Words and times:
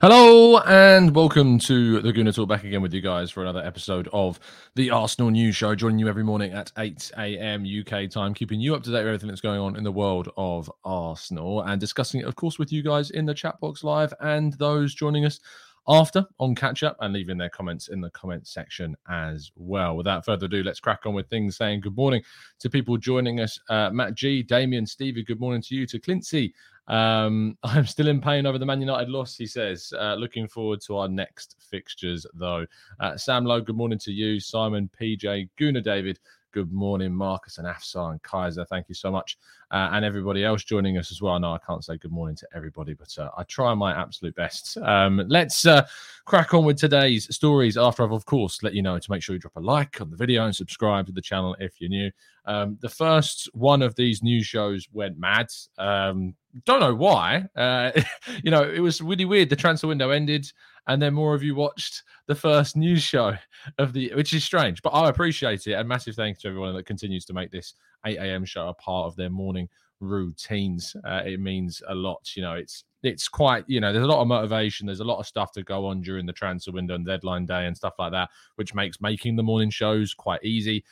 Hello 0.00 0.58
and 0.58 1.12
welcome 1.12 1.58
to 1.58 2.00
the 2.00 2.12
Gooner 2.12 2.32
Talk 2.32 2.48
back 2.48 2.62
again 2.62 2.82
with 2.82 2.94
you 2.94 3.00
guys 3.00 3.32
for 3.32 3.42
another 3.42 3.64
episode 3.64 4.08
of 4.12 4.38
the 4.76 4.92
Arsenal 4.92 5.28
News 5.28 5.56
Show. 5.56 5.74
Joining 5.74 5.98
you 5.98 6.06
every 6.06 6.22
morning 6.22 6.52
at 6.52 6.70
8 6.78 7.10
a.m. 7.18 7.66
UK 7.66 8.08
time, 8.08 8.32
keeping 8.32 8.60
you 8.60 8.76
up 8.76 8.84
to 8.84 8.90
date 8.90 8.98
with 8.98 9.08
everything 9.08 9.26
that's 9.26 9.40
going 9.40 9.58
on 9.58 9.74
in 9.74 9.82
the 9.82 9.90
world 9.90 10.28
of 10.36 10.70
Arsenal 10.84 11.62
and 11.62 11.80
discussing 11.80 12.20
it, 12.20 12.28
of 12.28 12.36
course, 12.36 12.60
with 12.60 12.70
you 12.70 12.80
guys 12.80 13.10
in 13.10 13.26
the 13.26 13.34
chat 13.34 13.58
box 13.58 13.82
live 13.82 14.14
and 14.20 14.52
those 14.52 14.94
joining 14.94 15.24
us 15.24 15.40
after 15.88 16.26
on 16.38 16.54
catch 16.54 16.82
up 16.82 16.96
and 17.00 17.14
leaving 17.14 17.38
their 17.38 17.48
comments 17.48 17.88
in 17.88 18.00
the 18.00 18.10
comment 18.10 18.46
section 18.46 18.94
as 19.08 19.50
well. 19.56 19.96
Without 19.96 20.24
further 20.24 20.46
ado, 20.46 20.62
let's 20.62 20.80
crack 20.80 21.06
on 21.06 21.14
with 21.14 21.28
things. 21.28 21.56
Saying 21.56 21.80
good 21.80 21.96
morning 21.96 22.22
to 22.60 22.68
people 22.68 22.96
joining 22.98 23.40
us 23.40 23.58
uh, 23.70 23.90
Matt 23.90 24.14
G, 24.14 24.42
Damien, 24.42 24.86
Stevie, 24.86 25.24
good 25.24 25.40
morning 25.40 25.62
to 25.62 25.74
you, 25.74 25.86
to 25.86 25.98
Clincy. 25.98 26.52
Um, 26.88 27.56
I'm 27.62 27.86
still 27.86 28.08
in 28.08 28.20
pain 28.20 28.46
over 28.46 28.58
the 28.58 28.66
Man 28.66 28.80
United 28.80 29.08
loss, 29.08 29.36
he 29.36 29.46
says. 29.46 29.92
Uh, 29.98 30.14
looking 30.14 30.46
forward 30.46 30.80
to 30.82 30.96
our 30.96 31.08
next 31.08 31.56
fixtures, 31.58 32.26
though. 32.34 32.66
Uh, 33.00 33.16
Sam 33.16 33.44
Lowe, 33.44 33.60
good 33.60 33.76
morning 33.76 33.98
to 34.00 34.12
you. 34.12 34.40
Simon, 34.40 34.90
PJ, 35.00 35.48
Guna 35.56 35.80
David, 35.80 36.18
good 36.52 36.72
morning. 36.72 37.12
Marcus 37.12 37.58
and 37.58 37.66
Afsar 37.66 38.12
and 38.12 38.22
Kaiser, 38.22 38.64
thank 38.64 38.88
you 38.88 38.94
so 38.94 39.10
much. 39.10 39.38
Uh, 39.70 39.90
and 39.92 40.04
everybody 40.04 40.44
else 40.44 40.64
joining 40.64 40.98
us 40.98 41.10
as 41.10 41.20
well. 41.20 41.38
No, 41.38 41.52
I 41.52 41.58
can't 41.58 41.84
say 41.84 41.96
good 41.96 42.12
morning 42.12 42.36
to 42.36 42.48
everybody, 42.54 42.94
but 42.94 43.16
uh, 43.18 43.30
I 43.36 43.42
try 43.44 43.74
my 43.74 43.92
absolute 43.92 44.34
best. 44.34 44.76
Um, 44.78 45.22
let's 45.28 45.66
uh, 45.66 45.86
crack 46.24 46.54
on 46.54 46.64
with 46.64 46.78
today's 46.78 47.32
stories 47.34 47.76
after 47.76 48.02
I've, 48.02 48.12
of 48.12 48.24
course, 48.24 48.62
let 48.62 48.74
you 48.74 48.82
know 48.82 48.98
to 48.98 49.10
make 49.10 49.22
sure 49.22 49.34
you 49.34 49.40
drop 49.40 49.56
a 49.56 49.60
like 49.60 50.00
on 50.00 50.10
the 50.10 50.16
video 50.16 50.44
and 50.44 50.56
subscribe 50.56 51.06
to 51.06 51.12
the 51.12 51.20
channel 51.22 51.56
if 51.60 51.80
you're 51.80 51.90
new. 51.90 52.10
Um, 52.46 52.78
the 52.80 52.88
first 52.88 53.50
one 53.52 53.82
of 53.82 53.94
these 53.94 54.22
news 54.22 54.46
shows 54.46 54.88
went 54.92 55.18
mad. 55.18 55.48
Um, 55.76 56.34
don't 56.64 56.80
know 56.80 56.94
why. 56.94 57.46
Uh, 57.56 57.92
you 58.42 58.50
know, 58.50 58.62
it 58.62 58.80
was 58.80 59.00
really 59.00 59.24
weird. 59.24 59.50
The 59.50 59.56
transfer 59.56 59.88
window 59.88 60.10
ended, 60.10 60.50
and 60.86 61.00
then 61.00 61.14
more 61.14 61.34
of 61.34 61.42
you 61.42 61.54
watched 61.54 62.02
the 62.26 62.34
first 62.34 62.76
news 62.76 63.02
show 63.02 63.34
of 63.78 63.92
the, 63.92 64.12
which 64.14 64.32
is 64.32 64.44
strange, 64.44 64.82
but 64.82 64.90
I 64.90 65.08
appreciate 65.08 65.66
it. 65.66 65.74
And 65.74 65.88
massive 65.88 66.14
thanks 66.14 66.40
to 66.42 66.48
everyone 66.48 66.74
that 66.74 66.86
continues 66.86 67.24
to 67.26 67.32
make 67.32 67.50
this 67.50 67.74
8 68.06 68.18
a.m. 68.18 68.44
show 68.44 68.68
a 68.68 68.74
part 68.74 69.06
of 69.06 69.16
their 69.16 69.30
morning 69.30 69.68
routines. 70.00 70.94
Uh, 71.04 71.22
it 71.24 71.40
means 71.40 71.82
a 71.88 71.94
lot. 71.94 72.36
You 72.36 72.42
know, 72.42 72.54
it's 72.54 72.84
it's 73.02 73.28
quite 73.28 73.64
you 73.68 73.80
know 73.80 73.92
there's 73.92 74.04
a 74.04 74.08
lot 74.08 74.20
of 74.20 74.26
motivation 74.26 74.86
there's 74.86 75.00
a 75.00 75.04
lot 75.04 75.20
of 75.20 75.26
stuff 75.26 75.52
to 75.52 75.62
go 75.62 75.86
on 75.86 76.00
during 76.00 76.26
the 76.26 76.32
transfer 76.32 76.72
window 76.72 76.94
and 76.94 77.06
deadline 77.06 77.46
day 77.46 77.66
and 77.66 77.76
stuff 77.76 77.94
like 77.98 78.10
that 78.10 78.28
which 78.56 78.74
makes 78.74 79.00
making 79.00 79.36
the 79.36 79.42
morning 79.42 79.70
shows 79.70 80.14
quite 80.14 80.42
easy 80.42 80.84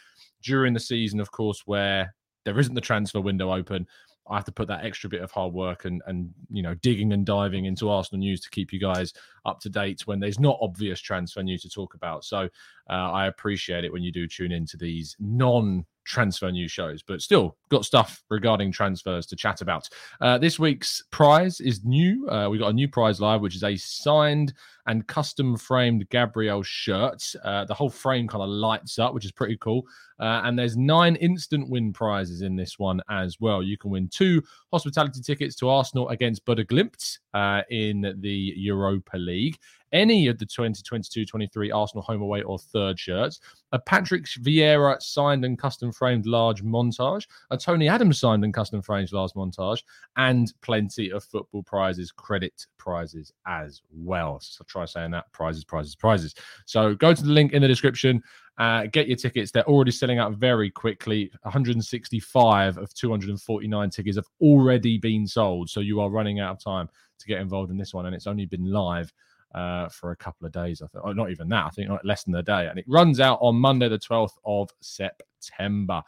during 0.42 0.72
the 0.72 0.80
season 0.80 1.18
of 1.18 1.30
course 1.32 1.62
where 1.66 2.14
there 2.44 2.58
isn't 2.60 2.74
the 2.74 2.80
transfer 2.80 3.20
window 3.20 3.52
open 3.52 3.86
I 4.28 4.36
have 4.36 4.44
to 4.44 4.52
put 4.52 4.68
that 4.68 4.84
extra 4.84 5.08
bit 5.08 5.22
of 5.22 5.30
hard 5.30 5.52
work 5.52 5.84
and 5.84 6.02
and 6.06 6.32
you 6.50 6.62
know 6.62 6.74
digging 6.74 7.12
and 7.12 7.24
diving 7.24 7.64
into 7.64 7.90
Arsenal 7.90 8.20
news 8.20 8.40
to 8.40 8.50
keep 8.50 8.72
you 8.72 8.80
guys 8.80 9.12
up 9.44 9.60
to 9.60 9.68
date 9.68 10.06
when 10.06 10.20
there's 10.20 10.40
not 10.40 10.58
obvious 10.60 11.00
transfer 11.00 11.42
news 11.42 11.62
to 11.62 11.70
talk 11.70 11.94
about. 11.94 12.24
So 12.24 12.48
uh, 12.90 12.92
I 12.92 13.26
appreciate 13.26 13.84
it 13.84 13.92
when 13.92 14.02
you 14.02 14.12
do 14.12 14.26
tune 14.26 14.52
into 14.52 14.76
these 14.76 15.16
non 15.20 15.86
transfer 16.04 16.50
news 16.50 16.70
shows, 16.70 17.02
but 17.02 17.20
still 17.20 17.56
got 17.68 17.84
stuff 17.84 18.22
regarding 18.30 18.72
transfers 18.72 19.26
to 19.26 19.36
chat 19.36 19.60
about. 19.60 19.88
Uh, 20.20 20.38
this 20.38 20.58
week's 20.58 21.02
prize 21.10 21.60
is 21.60 21.84
new. 21.84 22.28
Uh, 22.28 22.48
we 22.48 22.58
got 22.58 22.70
a 22.70 22.72
new 22.72 22.88
prize 22.88 23.20
live, 23.20 23.40
which 23.40 23.56
is 23.56 23.64
a 23.64 23.76
signed 23.76 24.54
and 24.86 25.06
custom 25.06 25.56
framed 25.56 26.08
Gabriel 26.10 26.62
shirts. 26.62 27.34
Uh, 27.44 27.64
the 27.64 27.74
whole 27.74 27.90
frame 27.90 28.28
kind 28.28 28.42
of 28.42 28.48
lights 28.48 28.98
up, 28.98 29.14
which 29.14 29.24
is 29.24 29.32
pretty 29.32 29.56
cool. 29.58 29.82
Uh, 30.18 30.42
and 30.44 30.58
there's 30.58 30.76
nine 30.76 31.16
instant 31.16 31.68
win 31.68 31.92
prizes 31.92 32.42
in 32.42 32.56
this 32.56 32.78
one 32.78 33.00
as 33.10 33.40
well. 33.40 33.62
You 33.62 33.76
can 33.76 33.90
win 33.90 34.08
two 34.08 34.42
hospitality 34.72 35.20
tickets 35.20 35.56
to 35.56 35.68
Arsenal 35.68 36.08
against 36.08 36.44
Bodø 36.44 37.18
uh, 37.34 37.62
in 37.70 38.14
the 38.20 38.52
Europa 38.56 39.16
League 39.18 39.58
any 39.92 40.26
of 40.28 40.38
the 40.38 40.46
2022-23 40.46 41.74
Arsenal 41.74 42.02
home 42.02 42.22
away 42.22 42.42
or 42.42 42.58
third 42.58 42.98
shirts, 42.98 43.40
a 43.72 43.78
Patrick 43.78 44.24
Vieira 44.24 45.00
signed 45.00 45.44
and 45.44 45.58
custom 45.58 45.92
framed 45.92 46.26
large 46.26 46.62
montage, 46.62 47.26
a 47.50 47.56
Tony 47.56 47.88
Adams 47.88 48.20
signed 48.20 48.44
and 48.44 48.52
custom 48.52 48.82
framed 48.82 49.12
large 49.12 49.32
montage, 49.32 49.82
and 50.16 50.52
plenty 50.62 51.10
of 51.10 51.24
football 51.24 51.62
prizes, 51.62 52.12
credit 52.12 52.66
prizes 52.78 53.32
as 53.46 53.82
well. 53.92 54.38
So 54.40 54.64
try 54.76 54.84
saying 54.84 55.10
that 55.12 55.30
prizes, 55.32 55.64
prizes, 55.64 55.94
prizes. 55.94 56.34
So 56.66 56.94
go 56.94 57.14
to 57.14 57.22
the 57.22 57.32
link 57.32 57.52
in 57.52 57.62
the 57.62 57.68
description. 57.68 58.22
Uh, 58.58 58.86
get 58.86 59.06
your 59.06 59.16
tickets. 59.16 59.50
They're 59.50 59.68
already 59.68 59.90
selling 59.90 60.18
out 60.18 60.34
very 60.34 60.70
quickly. 60.70 61.30
165 61.42 62.78
of 62.78 62.94
249 62.94 63.90
tickets 63.90 64.16
have 64.16 64.26
already 64.40 64.98
been 64.98 65.26
sold. 65.26 65.68
So 65.68 65.80
you 65.80 66.00
are 66.00 66.10
running 66.10 66.40
out 66.40 66.52
of 66.52 66.64
time 66.64 66.88
to 67.18 67.26
get 67.26 67.40
involved 67.40 67.70
in 67.70 67.76
this 67.76 67.92
one. 67.92 68.06
And 68.06 68.14
it's 68.14 68.26
only 68.26 68.46
been 68.46 68.70
live 68.70 69.12
uh, 69.54 69.88
for 69.88 70.10
a 70.10 70.16
couple 70.16 70.46
of 70.46 70.52
days. 70.52 70.82
I 70.82 70.86
think, 70.86 71.04
oh, 71.04 71.12
not 71.12 71.30
even 71.30 71.48
that. 71.48 71.66
I 71.66 71.70
think 71.70 71.90
less 72.04 72.24
than 72.24 72.34
a 72.34 72.42
day, 72.42 72.68
and 72.68 72.78
it 72.78 72.84
runs 72.86 73.20
out 73.20 73.38
on 73.40 73.56
Monday, 73.56 73.88
the 73.88 73.98
twelfth 73.98 74.38
of 74.44 74.70
September. 74.80 76.02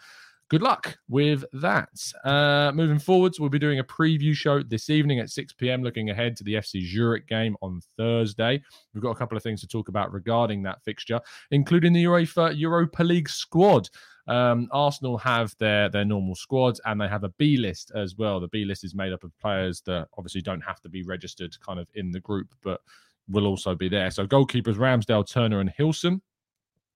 Good 0.51 0.63
luck 0.63 0.97
with 1.11 1.45
that. 1.53 1.91
Uh, 2.25 2.73
moving 2.75 2.99
forwards, 2.99 3.39
we'll 3.39 3.51
be 3.51 3.59
doing 3.59 3.81
a 3.81 3.85
preview 3.85 4.35
show 4.35 4.63
this 4.63 4.89
evening 4.89 5.19
at 5.19 5.29
6 5.29 5.53
p.m. 5.53 5.83
Looking 5.83 6.09
ahead 6.09 6.37
to 6.37 6.45
the 6.45 6.55
FC 6.55 6.87
Zurich 6.91 7.29
game 7.29 7.55
on 7.61 7.83
Thursday, 7.99 8.63
we've 8.95 9.03
got 9.03 9.11
a 9.11 9.15
couple 9.15 9.37
of 9.37 9.43
things 9.43 9.61
to 9.61 9.67
talk 9.67 9.89
about 9.89 10.11
regarding 10.11 10.63
that 10.63 10.83
fixture, 10.85 11.21
including 11.51 11.93
the 11.93 12.05
UEFA 12.05 12.59
Europa 12.59 13.05
League 13.05 13.29
squad. 13.29 13.91
Um, 14.27 14.69
Arsenal 14.73 15.19
have 15.19 15.55
their 15.59 15.91
their 15.91 16.05
normal 16.07 16.35
squads 16.35 16.81
and 16.87 16.99
they 16.99 17.09
have 17.09 17.25
a 17.25 17.31
B 17.31 17.59
list 17.59 17.93
as 17.95 18.17
well. 18.17 18.41
The 18.41 18.49
B 18.49 18.65
list 18.65 18.85
is 18.85 18.95
made 18.95 19.13
up 19.13 19.25
of 19.25 19.39
players 19.41 19.83
that 19.83 20.09
obviously 20.17 20.41
don't 20.41 20.61
have 20.63 20.81
to 20.81 20.89
be 20.89 21.03
registered 21.03 21.59
kind 21.61 21.79
of 21.79 21.89
in 21.95 22.11
the 22.11 22.21
group, 22.21 22.55
but 22.63 22.81
will 23.29 23.47
also 23.47 23.75
be 23.75 23.91
there. 23.91 24.11
So 24.11 24.27
goalkeepers 24.27 24.77
Ramsdale, 24.77 25.31
Turner, 25.31 25.61
and 25.61 25.69
Hillson. 25.77 26.23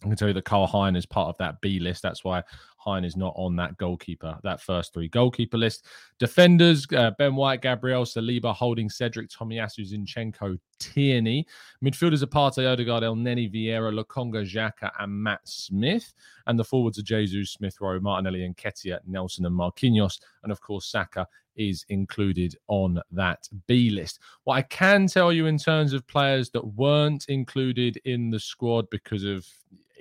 I 0.02 0.08
can 0.08 0.16
tell 0.16 0.28
you 0.28 0.34
that 0.34 0.44
Karl 0.44 0.66
Hein 0.66 0.96
is 0.96 1.06
part 1.06 1.28
of 1.28 1.38
that 1.38 1.60
B 1.60 1.78
list. 1.78 2.02
That's 2.02 2.24
why 2.24 2.42
Hein 2.84 3.04
is 3.04 3.16
not 3.16 3.32
on 3.36 3.56
that 3.56 3.76
goalkeeper, 3.76 4.38
that 4.42 4.60
first 4.60 4.92
three 4.92 5.08
goalkeeper 5.08 5.58
list. 5.58 5.86
Defenders, 6.18 6.86
uh, 6.96 7.12
Ben 7.18 7.36
White, 7.36 7.62
Gabriel 7.62 8.04
Saliba, 8.04 8.54
Holding, 8.54 8.88
Cedric, 8.88 9.28
Tomiyasu, 9.28 9.80
Zinchenko, 9.90 10.58
Tierney. 10.78 11.46
Midfielders, 11.84 12.22
are 12.22 12.26
Partey, 12.26 12.70
Odegaard, 12.70 13.02
Elneny, 13.02 13.52
Vieira, 13.52 13.92
Lokonga, 13.92 14.44
Xhaka, 14.44 14.90
and 14.98 15.12
Matt 15.12 15.40
Smith. 15.44 16.12
And 16.46 16.58
the 16.58 16.64
forwards 16.64 16.98
are 16.98 17.02
Jesus, 17.02 17.52
Smith 17.52 17.80
Rowe, 17.80 18.00
Martinelli, 18.00 18.44
and 18.44 18.56
Nketiah, 18.56 19.00
Nelson, 19.06 19.46
and 19.46 19.56
Marquinhos. 19.56 20.20
And 20.42 20.50
of 20.50 20.60
course, 20.60 20.86
Saka 20.86 21.26
is 21.56 21.84
included 21.88 22.56
on 22.68 23.00
that 23.10 23.48
B 23.66 23.90
list. 23.90 24.20
What 24.44 24.54
I 24.54 24.62
can 24.62 25.06
tell 25.06 25.32
you 25.32 25.46
in 25.46 25.58
terms 25.58 25.92
of 25.92 26.06
players 26.06 26.50
that 26.50 26.66
weren't 26.66 27.26
included 27.28 27.98
in 28.04 28.30
the 28.30 28.40
squad 28.40 28.88
because 28.90 29.24
of 29.24 29.46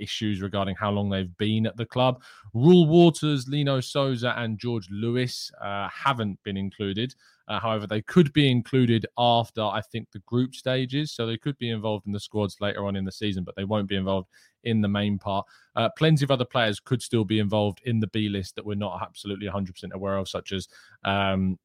issues 0.01 0.41
regarding 0.41 0.75
how 0.75 0.91
long 0.91 1.09
they've 1.09 1.37
been 1.37 1.65
at 1.65 1.77
the 1.77 1.85
club. 1.85 2.21
Reuell 2.55 2.87
Walters, 2.87 3.47
Lino 3.47 3.79
Sousa, 3.79 4.33
and 4.37 4.57
George 4.57 4.87
Lewis 4.89 5.51
uh, 5.61 5.87
haven't 5.89 6.41
been 6.43 6.57
included. 6.57 7.13
Uh, 7.47 7.59
however, 7.59 7.85
they 7.85 8.01
could 8.01 8.31
be 8.33 8.49
included 8.49 9.05
after, 9.17 9.61
I 9.61 9.81
think, 9.81 10.09
the 10.11 10.19
group 10.19 10.55
stages. 10.55 11.11
So 11.11 11.25
they 11.25 11.37
could 11.37 11.57
be 11.57 11.69
involved 11.69 12.07
in 12.07 12.13
the 12.13 12.19
squads 12.19 12.57
later 12.61 12.85
on 12.85 12.95
in 12.95 13.05
the 13.05 13.11
season, 13.11 13.43
but 13.43 13.55
they 13.55 13.65
won't 13.65 13.89
be 13.89 13.97
involved 13.97 14.29
in 14.63 14.81
the 14.81 14.87
main 14.87 15.19
part. 15.19 15.45
Uh, 15.75 15.89
plenty 15.97 16.23
of 16.23 16.31
other 16.31 16.45
players 16.45 16.79
could 16.79 17.01
still 17.01 17.25
be 17.25 17.39
involved 17.39 17.81
in 17.85 17.99
the 17.99 18.07
B 18.07 18.29
list 18.29 18.55
that 18.55 18.65
we're 18.65 18.75
not 18.75 19.01
absolutely 19.01 19.47
100% 19.47 19.91
aware 19.91 20.17
of, 20.17 20.29
such 20.29 20.51
as 20.51 20.67
um, 21.03 21.57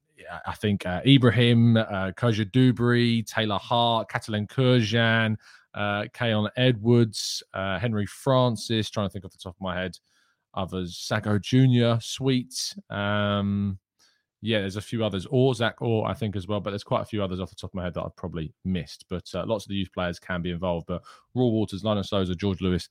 I 0.47 0.55
think 0.55 0.87
uh, 0.87 1.01
Ibrahim, 1.07 1.77
uh, 1.77 2.13
Kido 2.17 3.27
Taylor 3.27 3.59
Hart, 3.59 4.09
Catalin 4.09 4.47
Cirjan, 4.47 5.37
uh, 5.77 6.05
Khayon 6.15 6.49
Edwards, 6.57 7.43
uh, 7.55 7.79
Henry 7.79 8.07
Francis, 8.07 8.91
trying 8.91 9.07
to 9.07 9.13
think 9.13 9.25
off 9.25 9.33
the 9.33 9.39
top 9.39 9.55
of 9.55 9.61
my 9.61 9.77
head, 9.77 9.97
others, 10.55 10.97
Sagoe 10.97 11.41
Jr., 11.41 12.01
Sweet. 12.01 12.75
Um, 12.91 13.79
yeah, 14.43 14.61
there's 14.61 14.77
a 14.77 14.83
few 14.83 15.05
others, 15.05 15.27
or 15.31 15.55
Zach 15.55 15.81
Awe 15.83 16.05
I 16.05 16.15
think 16.15 16.37
as 16.37 16.47
well, 16.47 16.61
but 16.61 16.71
there's 16.71 16.85
quite 16.85 17.03
a 17.03 17.07
few 17.07 17.23
others 17.23 17.41
off 17.41 17.51
the 17.51 17.57
top 17.57 17.71
of 17.71 17.75
my 17.75 17.85
head 17.85 17.95
that 17.95 18.03
I've 18.03 18.17
probably 18.17 18.55
missed. 18.65 19.05
But 19.09 19.25
uh, 19.35 19.45
lots 19.47 19.65
of 19.65 19.71
the 19.71 19.77
youth 19.77 19.93
players 19.93 20.19
can 20.19 20.43
be 20.43 20.51
involved. 20.51 20.87
But 20.87 21.03
Reuell 21.37 21.53
Walters, 21.53 21.85
Lino 21.85 22.03
Sousa, 22.03 22.35
George 22.35 22.61
Lewis 22.61 22.89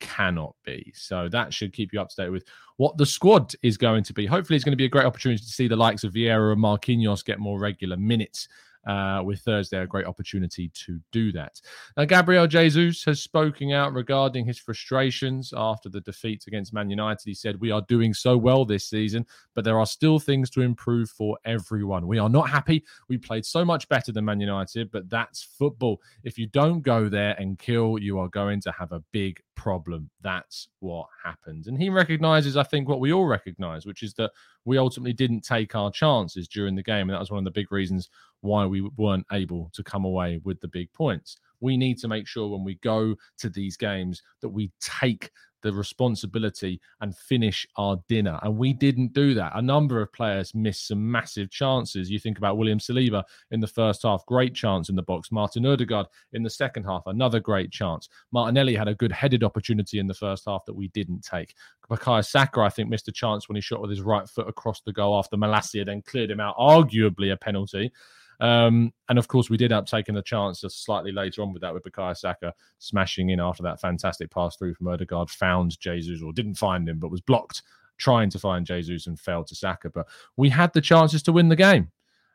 cannot 0.00 0.54
be. 0.64 0.92
So 0.94 1.28
that 1.28 1.54
should 1.54 1.72
keep 1.72 1.92
you 1.92 2.00
up 2.00 2.08
to 2.10 2.16
date 2.16 2.30
with 2.30 2.44
what 2.76 2.96
the 2.98 3.06
squad 3.06 3.52
is 3.62 3.76
going 3.76 4.04
to 4.04 4.12
be. 4.12 4.26
Hopefully, 4.26 4.56
it's 4.56 4.64
going 4.64 4.72
to 4.72 4.76
be 4.76 4.84
a 4.84 4.90
great 4.90 5.06
opportunity 5.06 5.42
to 5.42 5.50
see 5.50 5.68
the 5.68 5.76
likes 5.76 6.04
of 6.04 6.12
Vieira 6.12 6.52
and 6.52 6.62
Marquinhos 6.62 7.24
get 7.24 7.38
more 7.38 7.58
regular 7.58 7.96
minutes 7.96 8.48
uh, 8.86 9.22
with 9.24 9.40
Thursday 9.40 9.78
a 9.78 9.86
great 9.86 10.06
opportunity 10.06 10.70
to 10.74 11.00
do 11.12 11.32
that. 11.32 11.60
Now, 11.96 12.04
Gabriel 12.04 12.46
Jesus 12.46 13.04
has 13.04 13.20
spoken 13.20 13.72
out 13.72 13.92
regarding 13.92 14.44
his 14.44 14.58
frustrations 14.58 15.52
after 15.56 15.88
the 15.88 16.00
defeat 16.00 16.44
against 16.46 16.72
Man 16.72 16.90
United. 16.90 17.24
He 17.24 17.34
said, 17.34 17.60
We 17.60 17.70
are 17.70 17.82
doing 17.82 18.14
so 18.14 18.36
well 18.36 18.64
this 18.64 18.88
season, 18.88 19.26
but 19.54 19.64
there 19.64 19.78
are 19.78 19.86
still 19.86 20.18
things 20.18 20.50
to 20.50 20.60
improve 20.62 21.10
for 21.10 21.38
everyone. 21.44 22.06
We 22.06 22.18
are 22.18 22.28
not 22.28 22.48
happy. 22.48 22.84
We 23.08 23.18
played 23.18 23.44
so 23.44 23.64
much 23.64 23.88
better 23.88 24.12
than 24.12 24.24
Man 24.24 24.40
United, 24.40 24.90
but 24.90 25.10
that's 25.10 25.42
football. 25.42 26.00
If 26.24 26.38
you 26.38 26.46
don't 26.46 26.80
go 26.80 27.08
there 27.08 27.34
and 27.38 27.58
kill, 27.58 27.98
you 27.98 28.18
are 28.18 28.28
going 28.28 28.60
to 28.62 28.72
have 28.72 28.92
a 28.92 29.02
big 29.12 29.40
problem. 29.56 30.08
That's 30.22 30.68
what 30.78 31.08
happened. 31.24 31.66
And 31.66 31.80
he 31.80 31.88
recognizes, 31.88 32.56
I 32.56 32.62
think, 32.62 32.88
what 32.88 33.00
we 33.00 33.12
all 33.12 33.26
recognize, 33.26 33.84
which 33.84 34.02
is 34.02 34.14
that 34.14 34.30
we 34.64 34.78
ultimately 34.78 35.12
didn't 35.12 35.40
take 35.40 35.74
our 35.74 35.90
chances 35.90 36.46
during 36.46 36.76
the 36.76 36.82
game. 36.82 37.08
And 37.08 37.10
that 37.10 37.20
was 37.20 37.30
one 37.30 37.38
of 37.38 37.44
the 37.44 37.50
big 37.50 37.72
reasons 37.72 38.08
why 38.42 38.64
we 38.66 38.82
weren't 38.96 39.26
able 39.32 39.70
to 39.74 39.82
come 39.82 40.04
away 40.04 40.40
with 40.44 40.60
the 40.60 40.68
big 40.68 40.92
points. 40.92 41.38
We 41.60 41.76
need 41.76 41.98
to 41.98 42.08
make 42.08 42.28
sure 42.28 42.48
when 42.48 42.64
we 42.64 42.76
go 42.76 43.16
to 43.38 43.48
these 43.48 43.76
games 43.76 44.22
that 44.42 44.48
we 44.48 44.70
take 44.78 45.30
the 45.62 45.72
responsibility 45.72 46.80
and 47.00 47.16
finish 47.16 47.66
our 47.76 47.98
dinner. 48.08 48.38
And 48.42 48.56
we 48.56 48.72
didn't 48.72 49.12
do 49.12 49.34
that. 49.34 49.52
A 49.54 49.62
number 49.62 50.00
of 50.00 50.12
players 50.12 50.54
missed 50.54 50.88
some 50.88 51.10
massive 51.10 51.50
chances. 51.50 52.10
You 52.10 52.18
think 52.18 52.38
about 52.38 52.56
William 52.56 52.78
Saliba 52.78 53.24
in 53.50 53.60
the 53.60 53.66
first 53.66 54.02
half, 54.02 54.24
great 54.26 54.54
chance 54.54 54.88
in 54.88 54.96
the 54.96 55.02
box. 55.02 55.32
Martin 55.32 55.66
Odegaard 55.66 56.06
in 56.32 56.42
the 56.42 56.50
second 56.50 56.84
half, 56.84 57.02
another 57.06 57.40
great 57.40 57.70
chance. 57.70 58.08
Martinelli 58.32 58.74
had 58.74 58.88
a 58.88 58.94
good 58.94 59.12
headed 59.12 59.42
opportunity 59.42 59.98
in 59.98 60.06
the 60.06 60.14
first 60.14 60.44
half 60.46 60.64
that 60.66 60.74
we 60.74 60.88
didn't 60.88 61.24
take. 61.24 61.54
Bukayo 61.90 62.24
Saka, 62.24 62.60
I 62.60 62.68
think, 62.68 62.88
missed 62.88 63.08
a 63.08 63.12
chance 63.12 63.48
when 63.48 63.56
he 63.56 63.62
shot 63.62 63.80
with 63.80 63.90
his 63.90 64.02
right 64.02 64.28
foot 64.28 64.48
across 64.48 64.80
the 64.80 64.92
goal 64.92 65.18
after 65.18 65.36
Malacia 65.36 65.84
then 65.84 66.02
cleared 66.02 66.30
him 66.30 66.40
out, 66.40 66.56
arguably 66.56 67.32
a 67.32 67.36
penalty. 67.36 67.92
Um, 68.40 68.92
and 69.08 69.18
of 69.18 69.28
course, 69.28 69.48
we 69.48 69.56
did 69.56 69.72
up 69.72 69.86
taking 69.86 70.14
the 70.14 70.22
chance 70.22 70.60
just 70.60 70.84
slightly 70.84 71.12
later 71.12 71.42
on 71.42 71.52
with 71.52 71.62
that, 71.62 71.72
with 71.72 71.84
Bukayo 71.84 72.16
Saka 72.16 72.52
smashing 72.78 73.30
in 73.30 73.40
after 73.40 73.62
that 73.62 73.80
fantastic 73.80 74.30
pass 74.30 74.56
through 74.56 74.74
from 74.74 74.88
Odegaard, 74.88 75.30
found 75.30 75.78
Jesus 75.80 76.22
or 76.22 76.32
didn't 76.32 76.54
find 76.54 76.88
him, 76.88 76.98
but 76.98 77.10
was 77.10 77.20
blocked 77.20 77.62
trying 77.98 78.30
to 78.30 78.38
find 78.38 78.66
Jesus 78.66 79.06
and 79.06 79.18
failed 79.18 79.46
to 79.48 79.54
Saka. 79.54 79.90
But 79.90 80.06
we 80.36 80.48
had 80.48 80.72
the 80.72 80.80
chances 80.80 81.22
to 81.24 81.32
win 81.32 81.48
the 81.48 81.56
game. 81.56 81.90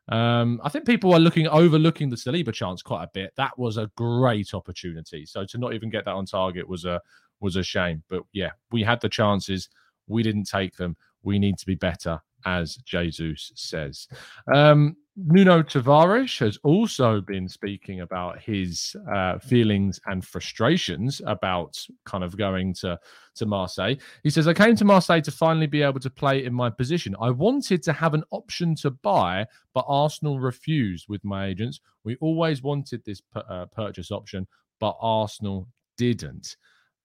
Um, 0.09 0.59
I 0.63 0.69
think 0.69 0.85
people 0.85 1.13
are 1.13 1.19
looking 1.19 1.47
overlooking 1.47 2.09
the 2.09 2.15
Saliba 2.15 2.53
chance 2.53 2.81
quite 2.81 3.03
a 3.03 3.09
bit. 3.13 3.33
That 3.37 3.57
was 3.57 3.77
a 3.77 3.91
great 3.95 4.53
opportunity. 4.53 5.25
So 5.25 5.45
to 5.45 5.57
not 5.57 5.73
even 5.73 5.89
get 5.89 6.05
that 6.05 6.15
on 6.15 6.25
target 6.25 6.67
was 6.67 6.85
a 6.85 7.01
was 7.39 7.55
a 7.55 7.63
shame. 7.63 8.03
But 8.09 8.23
yeah, 8.33 8.51
we 8.71 8.83
had 8.83 9.01
the 9.01 9.09
chances. 9.09 9.69
We 10.07 10.23
didn't 10.23 10.45
take 10.45 10.75
them. 10.75 10.97
We 11.23 11.39
need 11.39 11.57
to 11.59 11.65
be 11.65 11.75
better, 11.75 12.19
as 12.45 12.75
Jesus 12.77 13.51
says. 13.55 14.07
Um, 14.53 14.97
Nuno 15.17 15.61
Tavares 15.61 16.39
has 16.39 16.57
also 16.63 17.19
been 17.19 17.49
speaking 17.49 17.99
about 17.99 18.39
his 18.39 18.95
uh, 19.13 19.39
feelings 19.39 19.99
and 20.05 20.25
frustrations 20.25 21.21
about 21.27 21.77
kind 22.05 22.23
of 22.23 22.37
going 22.37 22.73
to, 22.75 22.97
to 23.35 23.45
Marseille. 23.45 23.95
He 24.23 24.29
says, 24.29 24.47
I 24.47 24.53
came 24.53 24.75
to 24.77 24.85
Marseille 24.85 25.21
to 25.21 25.31
finally 25.31 25.67
be 25.67 25.81
able 25.81 25.99
to 25.99 26.09
play 26.09 26.45
in 26.45 26.53
my 26.53 26.69
position. 26.69 27.13
I 27.19 27.29
wanted 27.29 27.83
to 27.83 27.93
have 27.93 28.13
an 28.13 28.23
option 28.31 28.73
to 28.75 28.91
buy, 28.91 29.45
but 29.73 29.85
Arsenal 29.87 30.39
refused 30.39 31.07
with 31.09 31.23
my 31.25 31.47
agents. 31.47 31.81
We 32.05 32.15
always 32.21 32.63
wanted 32.63 33.03
this 33.03 33.21
uh, 33.35 33.65
purchase 33.65 34.11
option, 34.11 34.47
but 34.79 34.95
Arsenal 35.01 35.67
didn't 35.97 36.55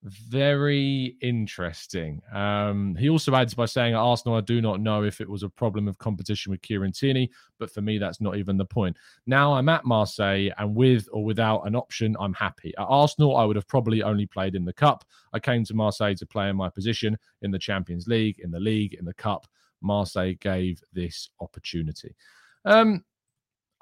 very 0.03 1.17
interesting. 1.21 2.21
Um, 2.33 2.95
he 2.95 3.09
also 3.09 3.35
adds 3.35 3.53
by 3.53 3.65
saying 3.65 3.93
at 3.93 3.99
Arsenal, 3.99 4.37
I 4.37 4.41
do 4.41 4.61
not 4.61 4.79
know 4.79 5.03
if 5.03 5.19
it 5.19 5.29
was 5.29 5.43
a 5.43 5.49
problem 5.49 5.87
of 5.87 5.97
competition 5.97 6.51
with 6.51 6.61
Kieran 6.61 6.91
Tierney, 6.91 7.31
but 7.59 7.71
for 7.71 7.81
me, 7.81 7.97
that's 7.97 8.21
not 8.21 8.37
even 8.37 8.57
the 8.57 8.65
point. 8.65 8.95
Now 9.25 9.53
I'm 9.53 9.69
at 9.69 9.85
Marseille, 9.85 10.49
and 10.57 10.75
with 10.75 11.07
or 11.11 11.23
without 11.23 11.61
an 11.67 11.75
option, 11.75 12.15
I'm 12.19 12.33
happy. 12.33 12.73
At 12.77 12.85
Arsenal, 12.87 13.37
I 13.37 13.43
would 13.43 13.55
have 13.55 13.67
probably 13.67 14.03
only 14.03 14.25
played 14.25 14.55
in 14.55 14.65
the 14.65 14.73
cup. 14.73 15.03
I 15.33 15.39
came 15.39 15.63
to 15.65 15.73
Marseille 15.73 16.15
to 16.15 16.25
play 16.25 16.49
in 16.49 16.55
my 16.55 16.69
position 16.69 17.17
in 17.41 17.51
the 17.51 17.59
Champions 17.59 18.07
League, 18.07 18.39
in 18.39 18.51
the 18.51 18.59
league, 18.59 18.93
in 18.93 19.05
the 19.05 19.13
cup. 19.13 19.47
Marseille 19.81 20.33
gave 20.39 20.81
this 20.93 21.29
opportunity. 21.39 22.15
Um, 22.65 23.03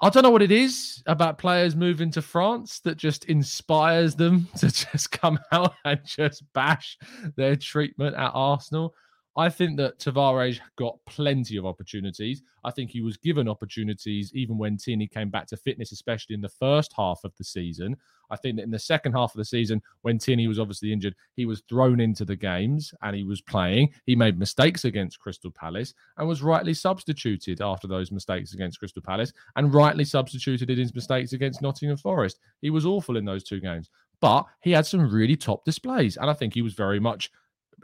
I 0.02 0.10
don't 0.10 0.22
know 0.22 0.30
what 0.30 0.42
it 0.42 0.52
is 0.52 1.02
about 1.06 1.38
players 1.38 1.74
moving 1.74 2.10
to 2.12 2.22
France 2.22 2.80
that 2.80 2.98
just 2.98 3.24
inspires 3.26 4.14
them 4.14 4.46
to 4.58 4.70
just 4.70 5.10
come 5.10 5.38
out 5.52 5.74
and 5.84 6.00
just 6.04 6.44
bash 6.52 6.98
their 7.36 7.56
treatment 7.56 8.14
at 8.16 8.32
Arsenal. 8.34 8.94
I 9.38 9.50
think 9.50 9.76
that 9.76 9.98
Tavares 9.98 10.60
got 10.76 10.98
plenty 11.04 11.58
of 11.58 11.66
opportunities. 11.66 12.42
I 12.64 12.70
think 12.70 12.90
he 12.90 13.02
was 13.02 13.18
given 13.18 13.48
opportunities 13.48 14.32
even 14.34 14.56
when 14.56 14.78
Tierney 14.78 15.06
came 15.06 15.28
back 15.28 15.46
to 15.48 15.58
fitness, 15.58 15.92
especially 15.92 16.34
in 16.34 16.40
the 16.40 16.48
first 16.48 16.94
half 16.96 17.20
of 17.22 17.36
the 17.36 17.44
season. 17.44 17.96
I 18.30 18.36
think 18.36 18.56
that 18.56 18.62
in 18.62 18.70
the 18.70 18.78
second 18.78 19.12
half 19.12 19.34
of 19.34 19.38
the 19.38 19.44
season, 19.44 19.82
when 20.02 20.18
Tierney 20.18 20.48
was 20.48 20.58
obviously 20.58 20.92
injured, 20.92 21.14
he 21.34 21.46
was 21.46 21.62
thrown 21.68 22.00
into 22.00 22.24
the 22.24 22.34
games 22.34 22.94
and 23.02 23.14
he 23.14 23.24
was 23.24 23.40
playing. 23.42 23.92
He 24.06 24.16
made 24.16 24.38
mistakes 24.38 24.84
against 24.84 25.20
Crystal 25.20 25.50
Palace 25.50 25.94
and 26.16 26.26
was 26.26 26.42
rightly 26.42 26.74
substituted 26.74 27.60
after 27.60 27.86
those 27.86 28.10
mistakes 28.10 28.54
against 28.54 28.78
Crystal 28.78 29.02
Palace 29.02 29.32
and 29.56 29.72
rightly 29.72 30.04
substituted 30.04 30.70
in 30.70 30.78
his 30.78 30.94
mistakes 30.94 31.34
against 31.34 31.62
Nottingham 31.62 31.98
Forest. 31.98 32.40
He 32.62 32.70
was 32.70 32.86
awful 32.86 33.16
in 33.16 33.24
those 33.24 33.44
two 33.44 33.60
games, 33.60 33.90
but 34.20 34.46
he 34.62 34.72
had 34.72 34.86
some 34.86 35.10
really 35.10 35.36
top 35.36 35.64
displays. 35.64 36.16
And 36.16 36.30
I 36.30 36.32
think 36.32 36.54
he 36.54 36.62
was 36.62 36.72
very 36.72 36.98
much 36.98 37.30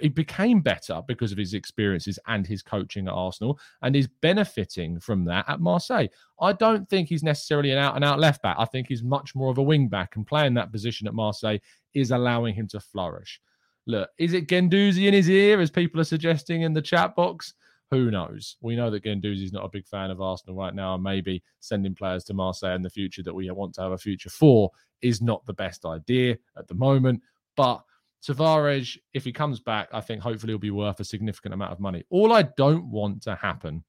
he 0.01 0.09
became 0.09 0.61
better 0.61 1.03
because 1.07 1.33
of 1.33 1.39
his 1.39 1.55
experiences 1.55 2.19
and 2.27 2.47
his 2.47 2.63
coaching 2.63 3.09
at 3.09 3.15
Arsenal 3.15 3.59
and 3.83 3.95
is 3.95 4.09
benefiting 4.21 4.99
from 4.99 5.25
that 5.27 5.45
at 5.49 5.61
Marseille. 5.61 6.07
I 6.41 6.53
don't 6.53 6.89
think 6.89 7.09
he's 7.09 7.23
necessarily 7.23 7.71
an 7.71 7.79
out 7.79 7.97
and 7.97 8.05
out 8.05 8.19
left 8.19 8.43
back. 8.43 8.57
I 8.59 8.65
think 8.65 8.89
he's 8.89 9.03
much 9.03 9.35
more 9.35 9.51
of 9.51 9.59
a 9.59 9.63
wing 9.63 9.89
back 9.89 10.17
and 10.17 10.27
playing 10.27 10.55
that 10.55 10.73
position 10.73 11.07
at 11.07 11.15
Marseille 11.15 11.59
is 11.95 12.11
allowing 12.11 12.55
him 12.55 12.69
to 12.69 12.81
flourish. 12.81 13.41
Look, 13.87 14.09
is 14.19 14.33
it 14.33 14.49
Guendouzi 14.49 15.09
in 15.09 15.15
his 15.15 15.29
ear, 15.29 15.61
as 15.61 15.71
people 15.71 16.01
are 16.01 16.05
suggesting 16.05 16.63
in 16.63 16.73
the 16.73 16.83
chat 16.83 17.17
box? 17.17 17.55
Who 17.91 18.11
knows? 18.11 18.57
We 18.63 18.77
know 18.77 18.91
that 18.91 19.05
is 19.05 19.53
not 19.53 19.65
a 19.65 19.71
big 19.71 19.87
fan 19.87 20.11
of 20.11 20.23
Arsenal 20.23 20.57
right 20.57 20.75
now, 20.75 20.95
and 20.95 21.03
maybe 21.03 21.43
sending 21.61 21.95
players 21.95 22.25
to 22.25 22.35
Marseille 22.35 22.75
in 22.75 22.83
the 22.83 22.89
future 22.89 23.23
that 23.25 23.35
we 23.35 23.51
want 23.51 23.75
to 23.75 23.83
have 23.83 23.93
a 23.93 23.99
future 23.99 24.31
for 24.31 24.71
is 25.03 25.21
not 25.21 25.45
the 25.45 25.53
best 25.53 25.85
idea 25.85 26.39
at 26.57 26.69
the 26.69 26.75
moment. 26.75 27.21
But 27.57 27.83
Tavares, 28.27 28.97
if 29.15 29.25
he 29.25 29.33
comes 29.33 29.59
back, 29.61 29.89
I 29.93 30.01
think 30.01 30.23
hopefully 30.23 30.53
he'll 30.53 30.59
be 30.59 30.71
worth 30.71 31.01
a 31.01 31.05
significant 31.05 31.55
amount 31.55 31.73
of 31.73 31.81
money. 31.81 32.05
All 32.11 32.33
I 32.33 32.43
don't 32.57 32.91
want 32.91 33.23
to 33.23 33.35
happen 33.35 33.83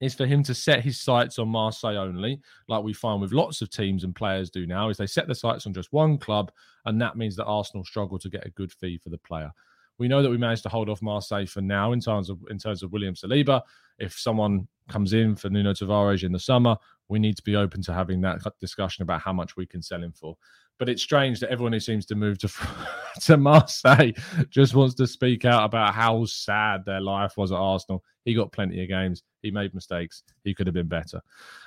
is 0.00 0.14
for 0.14 0.24
him 0.24 0.42
to 0.44 0.54
set 0.54 0.82
his 0.82 1.00
sights 1.00 1.38
on 1.38 1.48
Marseille 1.48 1.96
only, 1.96 2.40
like 2.68 2.82
we 2.82 2.92
find 2.92 3.20
with 3.20 3.32
lots 3.32 3.60
of 3.60 3.70
teams 3.70 4.04
and 4.04 4.14
players 4.14 4.50
do 4.50 4.66
now, 4.66 4.88
is 4.88 4.96
they 4.96 5.06
set 5.06 5.26
their 5.26 5.34
sights 5.34 5.66
on 5.66 5.74
just 5.74 5.92
one 5.92 6.16
club, 6.16 6.50
and 6.86 7.00
that 7.00 7.16
means 7.16 7.36
that 7.36 7.44
Arsenal 7.44 7.84
struggle 7.84 8.18
to 8.18 8.30
get 8.30 8.46
a 8.46 8.50
good 8.50 8.72
fee 8.72 8.98
for 8.98 9.10
the 9.10 9.18
player. 9.18 9.50
We 9.98 10.08
know 10.08 10.22
that 10.22 10.30
we 10.30 10.38
managed 10.38 10.62
to 10.62 10.70
hold 10.70 10.88
off 10.88 11.02
Marseille 11.02 11.44
for 11.44 11.60
now 11.60 11.92
in 11.92 12.00
terms 12.00 12.30
of 12.30 12.38
in 12.48 12.56
terms 12.56 12.82
of 12.82 12.90
William 12.90 13.14
Saliba. 13.14 13.60
If 13.98 14.18
someone 14.18 14.66
comes 14.88 15.12
in 15.12 15.36
for 15.36 15.50
Nuno 15.50 15.74
Tavares 15.74 16.24
in 16.24 16.32
the 16.32 16.38
summer, 16.38 16.76
we 17.08 17.18
need 17.18 17.36
to 17.36 17.42
be 17.42 17.54
open 17.54 17.82
to 17.82 17.92
having 17.92 18.22
that 18.22 18.40
discussion 18.60 19.02
about 19.02 19.20
how 19.20 19.34
much 19.34 19.56
we 19.56 19.66
can 19.66 19.82
sell 19.82 20.02
him 20.02 20.12
for. 20.12 20.38
But 20.80 20.88
it's 20.88 21.02
strange 21.02 21.38
that 21.40 21.50
everyone 21.50 21.74
who 21.74 21.78
seems 21.78 22.06
to 22.06 22.14
move 22.14 22.38
to 22.38 22.50
to 23.20 23.36
Marseille 23.36 24.12
just 24.48 24.74
wants 24.74 24.94
to 24.94 25.06
speak 25.06 25.44
out 25.44 25.64
about 25.64 25.94
how 25.94 26.24
sad 26.24 26.84
their 26.84 27.02
life 27.02 27.36
was 27.36 27.52
at 27.52 27.58
Arsenal. 27.58 28.02
He 28.24 28.34
got 28.34 28.50
plenty 28.50 28.82
of 28.82 28.88
games. 28.88 29.22
He 29.42 29.50
made 29.50 29.74
mistakes. 29.74 30.22
He 30.42 30.54
could 30.54 30.66
have 30.66 30.74
been 30.74 30.88
better. 30.88 31.20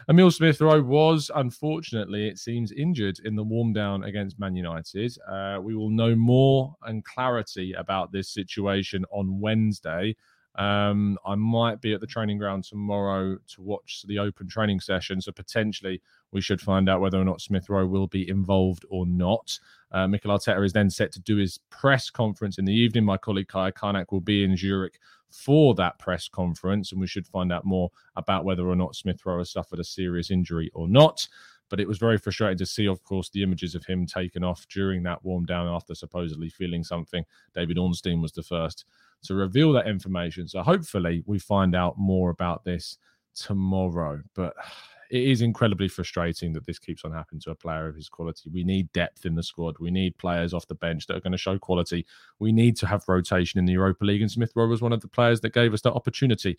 Emil 0.09 0.31
Smith 0.31 0.61
Rowe 0.61 0.81
was, 0.81 1.29
unfortunately, 1.35 2.27
it 2.27 2.39
seems, 2.39 2.71
injured 2.71 3.19
in 3.23 3.35
the 3.35 3.43
warm 3.43 3.71
down 3.71 4.03
against 4.03 4.39
Man 4.39 4.55
United. 4.55 5.15
Uh, 5.29 5.59
we 5.61 5.75
will 5.75 5.91
know 5.91 6.15
more 6.15 6.75
and 6.83 7.05
clarity 7.05 7.73
about 7.73 8.11
this 8.11 8.29
situation 8.29 9.05
on 9.11 9.39
Wednesday. 9.39 10.15
Um, 10.55 11.17
I 11.25 11.35
might 11.35 11.81
be 11.81 11.93
at 11.93 12.01
the 12.01 12.07
training 12.07 12.37
ground 12.37 12.63
tomorrow 12.63 13.37
to 13.55 13.61
watch 13.61 14.03
the 14.07 14.19
open 14.19 14.47
training 14.47 14.79
session. 14.79 15.19
So 15.19 15.31
potentially 15.31 16.01
we 16.31 16.41
should 16.41 16.61
find 16.61 16.89
out 16.89 17.01
whether 17.01 17.19
or 17.19 17.25
not 17.25 17.41
Smith 17.41 17.69
Rowe 17.69 17.87
will 17.87 18.07
be 18.07 18.29
involved 18.29 18.85
or 18.89 19.05
not. 19.05 19.57
Uh, 19.91 20.07
Mikel 20.07 20.31
Arteta 20.31 20.63
is 20.63 20.73
then 20.73 20.89
set 20.89 21.11
to 21.13 21.19
do 21.19 21.37
his 21.37 21.59
press 21.69 22.09
conference 22.09 22.57
in 22.57 22.65
the 22.65 22.73
evening. 22.73 23.03
My 23.03 23.17
colleague 23.17 23.47
Kai 23.47 23.71
Karnak 23.71 24.11
will 24.11 24.21
be 24.21 24.43
in 24.43 24.55
Zurich 24.55 24.99
for 25.31 25.73
that 25.75 25.97
press 25.97 26.27
conference, 26.27 26.91
and 26.91 27.01
we 27.01 27.07
should 27.07 27.27
find 27.27 27.51
out 27.51 27.65
more 27.65 27.89
about 28.15 28.45
whether 28.45 28.67
or 28.67 28.75
not 28.75 28.95
Smith 28.95 29.25
Rowe 29.25 29.39
has 29.39 29.51
suffered 29.51 29.79
a 29.79 29.83
serious 29.83 30.29
injury 30.29 30.69
or 30.75 30.87
not. 30.87 31.27
But 31.69 31.79
it 31.79 31.87
was 31.87 31.97
very 31.97 32.19
frustrating 32.19 32.59
to 32.59 32.67
see, 32.67 32.85
of 32.85 33.03
course, 33.03 33.29
the 33.29 33.41
images 33.41 33.73
of 33.73 33.83
him 33.85 34.05
taken 34.05 34.43
off 34.43 34.67
during 34.67 35.01
that 35.03 35.25
warm 35.25 35.45
down 35.45 35.67
after 35.67 35.95
supposedly 35.95 36.49
feeling 36.49 36.83
something. 36.83 37.25
David 37.55 37.79
Ornstein 37.79 38.21
was 38.21 38.31
the 38.31 38.43
first 38.43 38.85
to 39.23 39.35
reveal 39.35 39.71
that 39.73 39.87
information. 39.87 40.47
So 40.47 40.61
hopefully 40.61 41.23
we 41.25 41.39
find 41.39 41.75
out 41.75 41.97
more 41.97 42.29
about 42.29 42.63
this 42.63 42.97
tomorrow. 43.35 44.21
But 44.35 44.53
it 45.11 45.23
is 45.23 45.41
incredibly 45.41 45.87
frustrating 45.87 46.53
that 46.53 46.65
this 46.65 46.79
keeps 46.79 47.05
on 47.05 47.11
happening 47.11 47.41
to 47.41 47.51
a 47.51 47.55
player 47.55 47.87
of 47.87 47.95
his 47.95 48.09
quality. 48.09 48.49
We 48.49 48.63
need 48.63 48.91
depth 48.93 49.25
in 49.25 49.35
the 49.35 49.43
squad. 49.43 49.77
We 49.79 49.91
need 49.91 50.17
players 50.17 50.55
off 50.55 50.67
the 50.67 50.75
bench 50.75 51.05
that 51.05 51.15
are 51.15 51.21
going 51.21 51.33
to 51.33 51.37
show 51.37 51.59
quality. 51.59 52.05
We 52.39 52.51
need 52.51 52.75
to 52.77 52.87
have 52.87 53.03
rotation 53.07 53.59
in 53.59 53.65
the 53.65 53.73
Europa 53.73 54.05
League. 54.05 54.21
And 54.21 54.31
Smith 54.31 54.53
Rowe 54.55 54.67
was 54.67 54.81
one 54.81 54.93
of 54.93 55.01
the 55.01 55.07
players 55.07 55.41
that 55.41 55.53
gave 55.53 55.73
us 55.73 55.81
that 55.81 55.93
opportunity 55.93 56.57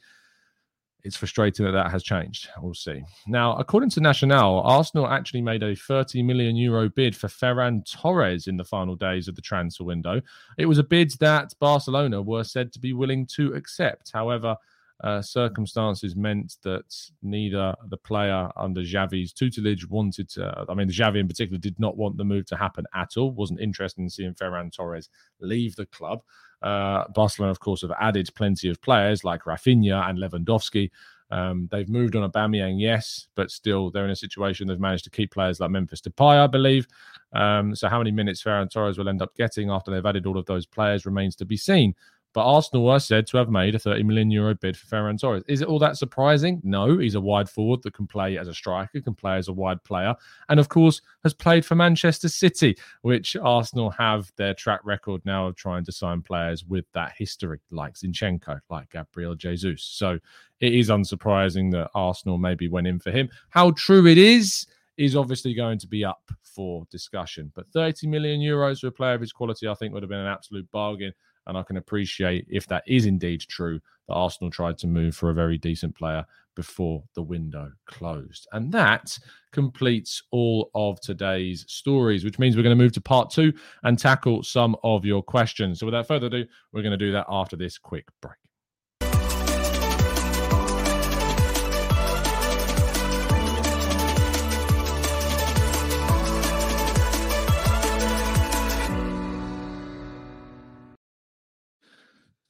it's 1.05 1.17
frustrating 1.17 1.67
that 1.67 1.73
that 1.73 1.91
has 1.91 2.03
changed. 2.03 2.49
We'll 2.61 2.75
see. 2.75 3.05
Now, 3.27 3.57
according 3.57 3.91
to 3.91 4.01
Nacional, 4.01 4.63
Arsenal 4.63 5.07
actually 5.07 5.43
made 5.43 5.63
a 5.63 5.77
30 5.77 6.23
million 6.23 6.57
euro 6.57 6.89
bid 6.89 7.15
for 7.15 7.29
Ferran 7.29 7.85
Torres 7.85 8.47
in 8.47 8.57
the 8.57 8.65
final 8.65 8.97
days 8.97 9.29
of 9.29 9.37
the 9.37 9.43
transfer 9.43 9.85
window. 9.85 10.23
It 10.57 10.67
was 10.67 10.79
a 10.79 10.83
bid 10.83 11.13
that 11.21 11.53
Barcelona 11.61 12.23
were 12.23 12.43
said 12.43 12.73
to 12.73 12.79
be 12.79 12.95
willing 12.95 13.27
to 13.35 13.53
accept. 13.53 14.13
However, 14.15 14.57
uh, 15.03 15.21
circumstances 15.21 16.17
meant 16.17 16.57
that 16.63 16.95
neither 17.23 17.75
the 17.89 17.97
player 17.97 18.49
under 18.57 18.81
Xavi's 18.81 19.33
tutelage 19.33 19.87
wanted 19.89 20.31
to. 20.31 20.65
I 20.69 20.75
mean, 20.75 20.89
Xavi 20.89 21.19
in 21.19 21.29
particular 21.29 21.59
did 21.59 21.79
not 21.79 21.97
want 21.97 22.17
the 22.17 22.25
move 22.25 22.47
to 22.47 22.57
happen 22.57 22.87
at 22.95 23.17
all. 23.19 23.33
wasn't 23.33 23.61
interested 23.61 24.01
in 24.01 24.09
seeing 24.09 24.35
Ferran 24.35 24.73
Torres 24.73 25.11
leave 25.41 25.77
the 25.77 25.87
club. 25.87 26.23
Uh, 26.65 27.05
Barcelona, 27.15 27.51
of 27.51 27.61
course, 27.61 27.83
have 27.83 27.93
added 28.01 28.31
plenty 28.35 28.71
of 28.71 28.81
players 28.81 29.23
like 29.23 29.45
Raphinha 29.45 30.09
and 30.09 30.19
Lewandowski. 30.19 30.91
Um, 31.31 31.69
they've 31.71 31.89
moved 31.89 32.17
on 32.17 32.31
Aubameyang, 32.31 32.81
yes, 32.81 33.29
but 33.35 33.51
still 33.51 33.91
they're 33.91 34.05
in 34.05 34.11
a 34.11 34.17
situation 34.17 34.67
they've 34.67 34.81
managed 34.81 35.05
to 35.05 35.11
keep 35.11 35.33
players 35.33 35.61
like 35.61 35.71
Memphis 35.71 36.01
Depay, 36.01 36.43
I 36.43 36.47
believe. 36.47 36.87
Um, 37.35 37.75
so 37.75 37.89
how 37.89 37.99
many 37.99 38.13
minutes 38.13 38.43
Ferran 38.43 38.71
Torres 38.71 38.97
will 38.97 39.09
end 39.09 39.21
up 39.21 39.35
getting 39.37 39.71
after 39.71 39.91
they've 39.91 40.07
added 40.07 40.27
all 40.27 40.39
of 40.39 40.47
those 40.47 40.65
players 40.65 41.07
remains 41.07 41.37
to 41.37 41.45
be 41.45 41.57
seen. 41.57 41.95
But 42.35 42.47
Arsenal 42.47 42.91
are 42.91 42.99
said 42.99 43.29
to 43.29 43.37
have 43.37 43.49
made 43.49 43.77
a 43.77 43.79
30 43.79 44.03
million 44.03 44.31
euro 44.31 44.55
bid 44.57 44.77
for 44.77 44.87
Ferran 44.87 45.19
Torres. 45.19 45.45
Is 45.47 45.61
it 45.61 45.69
all 45.69 45.79
that 45.79 45.97
surprising? 45.97 46.61
No, 46.65 46.99
he's 46.99 47.15
a 47.15 47.21
wide 47.21 47.49
forward 47.49 47.83
that 47.85 47.95
can 47.95 48.09
play 48.09 48.37
as 48.37 48.49
a 48.49 48.55
striker, 48.55 49.01
can 49.01 49.15
play 49.15 49.37
as 49.37 49.47
a 49.47 49.53
wide 49.53 49.83
player, 49.85 50.17
and 50.49 50.59
of 50.59 50.69
course 50.69 51.01
has 51.23 51.33
played 51.33 51.65
for 51.65 51.77
Manchester 51.77 52.29
City, 52.29 52.77
which 53.03 53.37
Arsenal 53.37 53.91
have 53.91 54.33
their 54.37 54.53
track 54.53 54.81
record 54.85 55.23
now 55.25 55.47
of 55.47 55.55
trying 55.55 55.85
to 55.85 55.93
sign 55.93 56.23
players 56.23 56.65
with 56.65 56.85
that 56.93 57.13
history, 57.17 57.61
like 57.71 57.95
Zinchenko, 57.95 58.61
like 58.69 58.91
Gabriel 58.91 59.37
Jesus. 59.37 59.83
So 59.85 60.19
it 60.59 60.75
is 60.75 60.91
unsurprising 60.91 61.71
that 61.71 61.91
Arsenal 61.95 62.37
maybe 62.37 62.67
went 62.67 62.89
in 62.89 62.99
for 62.99 63.13
him. 63.13 63.31
How 63.51 63.71
true 63.73 64.09
it 64.09 64.19
is 64.19 64.67
is 64.97 65.17
obviously 65.17 65.55
going 65.55 65.79
to 65.79 65.87
be 65.87 66.05
up 66.05 66.31
for 66.43 66.87
discussion. 66.91 67.53
But 67.55 67.69
30 67.73 68.07
million 68.07 68.41
euros 68.41 68.81
for 68.81 68.89
a 68.89 68.93
player 68.93 69.15
of 69.15 69.21
his 69.21 69.33
quality, 69.33 69.69
I 69.69 69.75
think, 69.75 69.93
would 69.93 70.03
have 70.03 70.11
been 70.11 70.21
an 70.21 70.27
absolute 70.27 70.71
bargain. 70.71 71.13
And 71.47 71.57
I 71.57 71.63
can 71.63 71.77
appreciate 71.77 72.47
if 72.49 72.67
that 72.69 72.85
is 72.87 73.07
indeed 73.07 73.41
true 73.41 73.81
that 74.09 74.15
Arsenal 74.15 74.51
tried 74.51 74.79
to 74.79 74.87
move 74.87 75.17
for 75.17 75.31
a 75.31 75.35
very 75.35 75.59
decent 75.59 75.95
player 75.95 76.25
before 76.55 77.03
the 77.15 77.23
window 77.23 77.71
closed. 77.87 78.47
And 78.53 78.71
that 78.73 79.19
completes 79.53 80.23
all 80.31 80.71
of 80.75 81.01
today's 81.01 81.65
stories, 81.69 82.25
which 82.25 82.39
means 82.39 82.57
we're 82.57 82.63
going 82.63 82.77
to 82.77 82.83
move 82.83 82.93
to 82.93 83.01
part 83.01 83.31
two 83.31 83.53
and 83.83 83.99
tackle 83.99 84.43
some 84.43 84.77
of 84.85 85.05
your 85.05 85.23
questions. 85.23 85.81
So 85.81 85.87
without 85.87 86.07
further 86.07 86.27
ado, 86.27 86.47
we're 86.73 86.83
going 86.83 86.93
to 86.93 86.97
do 86.97 87.13
that 87.13 87.27
after 87.29 87.57
this 87.57 87.79
quick 87.79 88.07
break. 88.21 88.35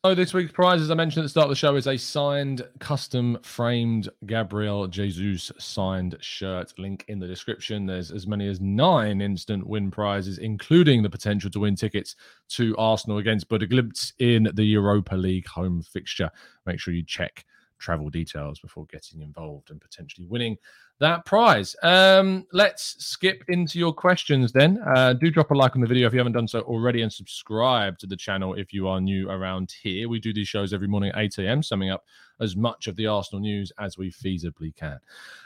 So 0.05 0.15
this 0.15 0.35
week's 0.35 0.53
prize, 0.53 0.83
as 0.83 0.91
I 0.91 0.95
mentioned 0.95 1.23
at 1.23 1.25
the 1.25 1.31
start 1.31 1.45
of 1.45 1.49
the 1.49 1.57
show, 1.57 1.77
is 1.77 1.87
a 1.87 1.97
signed, 1.97 2.63
custom 2.79 3.39
framed 3.43 4.11
Gabriel 4.27 4.87
Jesus 4.87 5.51
signed 5.59 6.19
shirt. 6.21 6.75
Link 6.79 7.07
in 7.09 7.19
the 7.19 7.27
description. 7.27 7.87
There's 7.87 8.11
as 8.11 8.27
many 8.27 8.47
as 8.47 8.61
nine 8.61 9.23
instant 9.23 9.67
win 9.67 9.91
prizes, 9.91 10.37
including 10.37 11.03
the 11.03 11.09
potential 11.09 11.51
to 11.53 11.61
win 11.61 11.75
tickets 11.75 12.17
to 12.51 12.77
Arsenal 12.77 13.17
against 13.17 13.49
Bodø/Glimt 13.49 14.13
in 14.19 14.51
the 14.53 14.65
Europa 14.65 15.17
League 15.17 15.47
home 15.47 15.81
fixture. 15.83 16.31
Make 16.67 16.81
sure 16.81 16.93
you 16.93 17.03
check 17.03 17.47
travel 17.79 18.11
details 18.11 18.61
before 18.61 18.85
getting 18.93 19.23
involved 19.23 19.71
and 19.71 19.81
potentially 19.81 20.27
winning 20.27 20.59
that 21.01 21.25
prize. 21.25 21.75
Um, 21.83 22.47
let's 22.53 22.97
skip 23.05 23.45
into 23.49 23.79
your 23.79 23.93
questions 23.93 24.53
then. 24.53 24.79
Uh, 24.95 25.13
do 25.13 25.31
drop 25.31 25.51
a 25.51 25.55
like 25.55 25.75
on 25.75 25.81
the 25.81 25.87
video 25.87 26.07
if 26.07 26.13
you 26.13 26.19
haven't 26.19 26.33
done 26.33 26.49
so 26.49 26.61
already 26.61 27.03
and 27.03 27.13
subscribe 27.13 27.99
to 27.99 28.07
the 28.07 28.17
channel 28.17 28.55
if 28.55 28.73
you 28.73 28.89
are 28.89 29.01
new 29.01 29.29
around 29.29 29.75
here. 29.83 30.09
We 30.09 30.21
do 30.21 30.33
these 30.33 30.49
shows 30.49 30.73
every 30.73 30.89
morning 30.89 31.11
at 31.11 31.19
8 31.19 31.39
a.m., 31.39 31.63
summing 31.63 31.91
up 31.91 32.05
as 32.41 32.57
much 32.57 32.87
of 32.87 32.97
the 32.97 33.07
Arsenal 33.07 33.41
news 33.41 33.73
as 33.79 33.97
we 33.99 34.11
feasibly 34.11 34.75
can. 34.75 34.99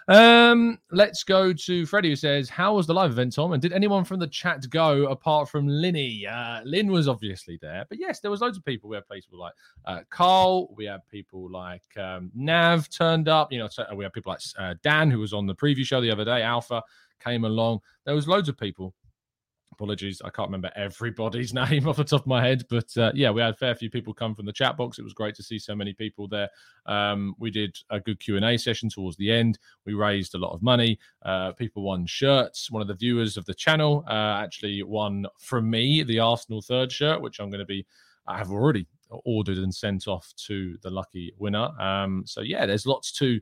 Um, 0.09 0.79
let's 0.91 1.23
go 1.23 1.53
to 1.53 1.87
Freddie, 1.87 2.11
who 2.11 2.17
says, 2.17 2.49
How 2.49 2.75
was 2.75 2.87
the 2.87 2.95
live 2.95 3.11
event, 3.11 3.35
Tom? 3.35 3.53
And 3.53 3.63
did 3.63 3.73
anyone 3.73 4.05
from 4.05 4.21
the 4.21 4.27
chat 4.27 4.69
go 4.71 5.07
apart 5.07 5.49
from 5.49 5.67
Linny? 5.69 6.27
Uh, 6.27 6.61
Lynn 6.65 6.91
was 6.91 7.09
obviously 7.09 7.59
there, 7.61 7.85
but 7.89 7.99
yes, 7.99 8.21
there 8.21 8.31
was 8.31 8.41
loads 8.41 8.57
of 8.57 8.65
people. 8.65 8.89
We 8.89 8.97
had 8.97 9.09
people 9.09 9.39
like 9.39 9.55
uh, 9.85 10.01
Carl, 10.11 10.75
we 10.75 10.87
had 10.87 11.07
people 11.09 11.51
like 11.51 11.85
um, 11.97 12.31
Nav 12.35 12.89
turned 12.89 13.29
up, 13.29 13.53
you 13.53 13.59
know, 13.59 13.69
so 13.69 13.87
we 13.95 14.05
had 14.05 14.13
people 14.13 14.33
like 14.33 14.41
uh, 14.59 14.75
Dan, 14.83 15.11
who 15.11 15.19
was 15.19 15.33
on 15.33 15.47
the 15.47 15.55
preview 15.55 15.85
show 15.85 16.01
the 16.01 16.11
other 16.11 16.25
day, 16.25 16.43
Alpha 16.43 16.83
came 17.21 17.45
along. 17.45 17.81
There 18.05 18.15
was 18.15 18.29
loads 18.29 18.49
of 18.49 18.57
people 18.57 18.95
Apologies, 19.79 20.21
I 20.25 20.31
can't 20.31 20.49
remember 20.49 20.73
everybody's 20.75 21.55
name 21.71 21.87
off 21.87 21.99
the 21.99 22.05
top 22.05 22.23
of 22.23 22.27
my 22.27 22.45
head, 22.45 22.65
but 22.69 22.89
uh, 22.97 23.13
yeah, 23.15 23.31
we 23.31 23.41
had 23.41 23.55
a 23.55 23.57
fair 23.57 23.77
few 23.77 23.89
people 23.89 24.13
come 24.13 24.35
from 24.35 24.45
the 24.45 24.53
chat 24.53 24.77
box. 24.77 24.99
It 24.99 25.05
was 25.05 25.13
great 25.13 25.37
to 25.37 25.43
see 25.45 25.57
so 25.57 25.77
many 25.77 25.93
people 25.93 26.27
there. 26.27 26.49
Um, 26.87 27.37
we 27.39 27.53
did 27.53 27.79
a 27.89 28.01
good 28.01 28.19
Q 28.19 28.35
and 28.35 28.45
A 28.45 28.59
session 28.59 28.89
towards 28.89 29.17
the 29.19 29.31
end. 29.31 29.61
We 29.87 29.95
raised 29.95 30.35
a 30.35 30.39
lot 30.39 30.53
of 30.53 30.63
money. 30.63 30.99
Uh, 31.23 31.53
people 31.53 31.85
won 31.85 32.07
shirts. 32.07 32.73
One 32.73 32.83
of 32.83 32.89
the 32.89 32.97
viewers 32.97 33.37
of 33.37 33.45
the 33.47 33.55
channel 33.55 34.05
uh, 34.09 34.41
actually 34.43 34.83
won 34.83 35.27
from 35.39 35.71
me 35.71 36.03
the 36.03 36.19
Arsenal 36.19 36.61
third 36.61 36.91
shirt, 36.91 37.23
which 37.23 37.39
I'm 37.39 37.49
going 37.49 37.61
to 37.61 37.65
be. 37.65 37.87
I 38.27 38.37
have 38.37 38.51
already 38.51 38.89
ordered 39.11 39.59
and 39.59 39.73
sent 39.73 40.09
off 40.09 40.33
to 40.49 40.77
the 40.83 40.91
lucky 40.91 41.33
winner. 41.39 41.71
Um, 41.81 42.25
so 42.27 42.41
yeah, 42.41 42.67
there's 42.67 42.85
lots 42.85 43.13
to 43.13 43.41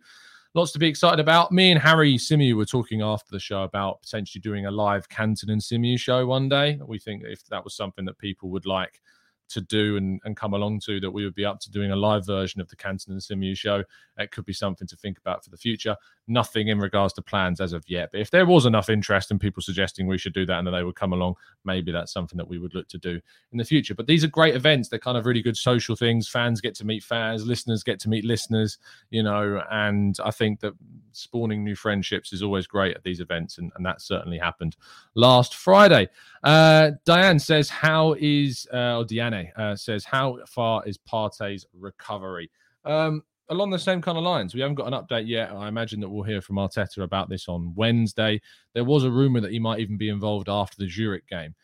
lots 0.56 0.72
to 0.72 0.78
be 0.78 0.88
excited 0.88 1.20
about. 1.20 1.52
Me 1.52 1.70
and 1.70 1.78
Harry 1.78 2.14
Symeou 2.14 2.54
were 2.54 2.64
talking 2.64 3.02
after 3.02 3.30
the 3.30 3.38
show 3.38 3.64
about 3.64 4.00
potentially 4.00 4.40
doing 4.40 4.64
a 4.64 4.70
live 4.70 5.06
Canton 5.06 5.50
and 5.50 5.60
Symeou 5.60 5.98
show 5.98 6.24
one 6.24 6.48
day. 6.48 6.80
We 6.84 6.98
think 6.98 7.24
if 7.24 7.44
that 7.48 7.62
was 7.62 7.76
something 7.76 8.06
that 8.06 8.16
people 8.16 8.48
would 8.48 8.64
like 8.64 9.02
to 9.50 9.60
do 9.60 9.98
and, 9.98 10.18
and 10.24 10.34
come 10.34 10.54
along 10.54 10.80
to, 10.86 10.98
that 11.00 11.10
we 11.10 11.24
would 11.24 11.34
be 11.34 11.44
up 11.44 11.60
to 11.60 11.70
doing 11.70 11.92
a 11.92 11.96
live 11.96 12.24
version 12.24 12.62
of 12.62 12.68
the 12.68 12.76
Canton 12.76 13.12
and 13.12 13.20
Symeou 13.20 13.54
show. 13.54 13.84
It 14.16 14.30
could 14.30 14.46
be 14.46 14.54
something 14.54 14.88
to 14.88 14.96
think 14.96 15.18
about 15.18 15.44
for 15.44 15.50
the 15.50 15.58
future. 15.58 15.94
Nothing 16.28 16.68
in 16.68 16.78
regards 16.78 17.12
to 17.14 17.22
plans 17.22 17.60
as 17.60 17.72
of 17.72 17.84
yet. 17.88 18.10
But 18.12 18.20
if 18.20 18.30
there 18.30 18.46
was 18.46 18.66
enough 18.66 18.88
interest 18.88 19.30
and 19.30 19.40
people 19.40 19.62
suggesting 19.62 20.06
we 20.06 20.18
should 20.18 20.34
do 20.34 20.44
that 20.46 20.58
and 20.58 20.66
that 20.66 20.72
they 20.72 20.82
would 20.82 20.96
come 20.96 21.12
along, 21.12 21.34
maybe 21.64 21.92
that's 21.92 22.12
something 22.12 22.36
that 22.36 22.48
we 22.48 22.58
would 22.58 22.74
look 22.74 22.88
to 22.88 22.98
do 22.98 23.20
in 23.52 23.58
the 23.58 23.64
future. 23.64 23.94
But 23.94 24.06
these 24.06 24.24
are 24.24 24.28
great 24.28 24.54
events. 24.54 24.88
They're 24.88 24.98
kind 24.98 25.16
of 25.16 25.26
really 25.26 25.42
good 25.42 25.56
social 25.56 25.94
things. 25.94 26.28
Fans 26.28 26.60
get 26.60 26.74
to 26.76 26.86
meet 26.86 27.02
fans, 27.02 27.46
listeners 27.46 27.82
get 27.82 28.00
to 28.00 28.08
meet 28.08 28.24
listeners, 28.24 28.78
you 29.10 29.22
know, 29.22 29.62
and 29.70 30.16
I 30.24 30.30
think 30.30 30.60
that 30.60 30.74
spawning 31.12 31.64
new 31.64 31.76
friendships 31.76 32.32
is 32.32 32.42
always 32.42 32.66
great 32.66 32.96
at 32.96 33.04
these 33.04 33.20
events. 33.20 33.58
And, 33.58 33.72
and 33.76 33.86
that 33.86 34.00
certainly 34.00 34.38
happened 34.38 34.76
last 35.14 35.54
Friday. 35.54 36.08
Uh, 36.42 36.92
Diane 37.04 37.38
says, 37.38 37.68
How 37.68 38.14
is, 38.18 38.66
uh, 38.72 38.98
or 38.98 39.04
Diane 39.04 39.52
uh, 39.56 39.76
says, 39.76 40.04
How 40.04 40.38
far 40.46 40.82
is 40.86 40.98
Partey's 40.98 41.66
recovery? 41.72 42.50
Um, 42.84 43.22
along 43.48 43.70
the 43.70 43.78
same 43.78 44.02
kind 44.02 44.18
of 44.18 44.24
lines. 44.24 44.54
We 44.54 44.60
haven't 44.60 44.76
got 44.76 44.92
an 44.92 45.00
update 45.00 45.28
yet. 45.28 45.52
I 45.52 45.68
imagine 45.68 46.00
that 46.00 46.08
we'll 46.08 46.24
hear 46.24 46.40
from 46.40 46.56
Arteta 46.56 47.02
about 47.02 47.28
this 47.28 47.48
on 47.48 47.74
Wednesday. 47.74 48.40
There 48.74 48.84
was 48.84 49.04
a 49.04 49.10
rumor 49.10 49.40
that 49.40 49.52
he 49.52 49.58
might 49.58 49.80
even 49.80 49.96
be 49.96 50.08
involved 50.08 50.48
after 50.48 50.76
the 50.78 50.88
Zurich 50.88 51.26
game. 51.28 51.54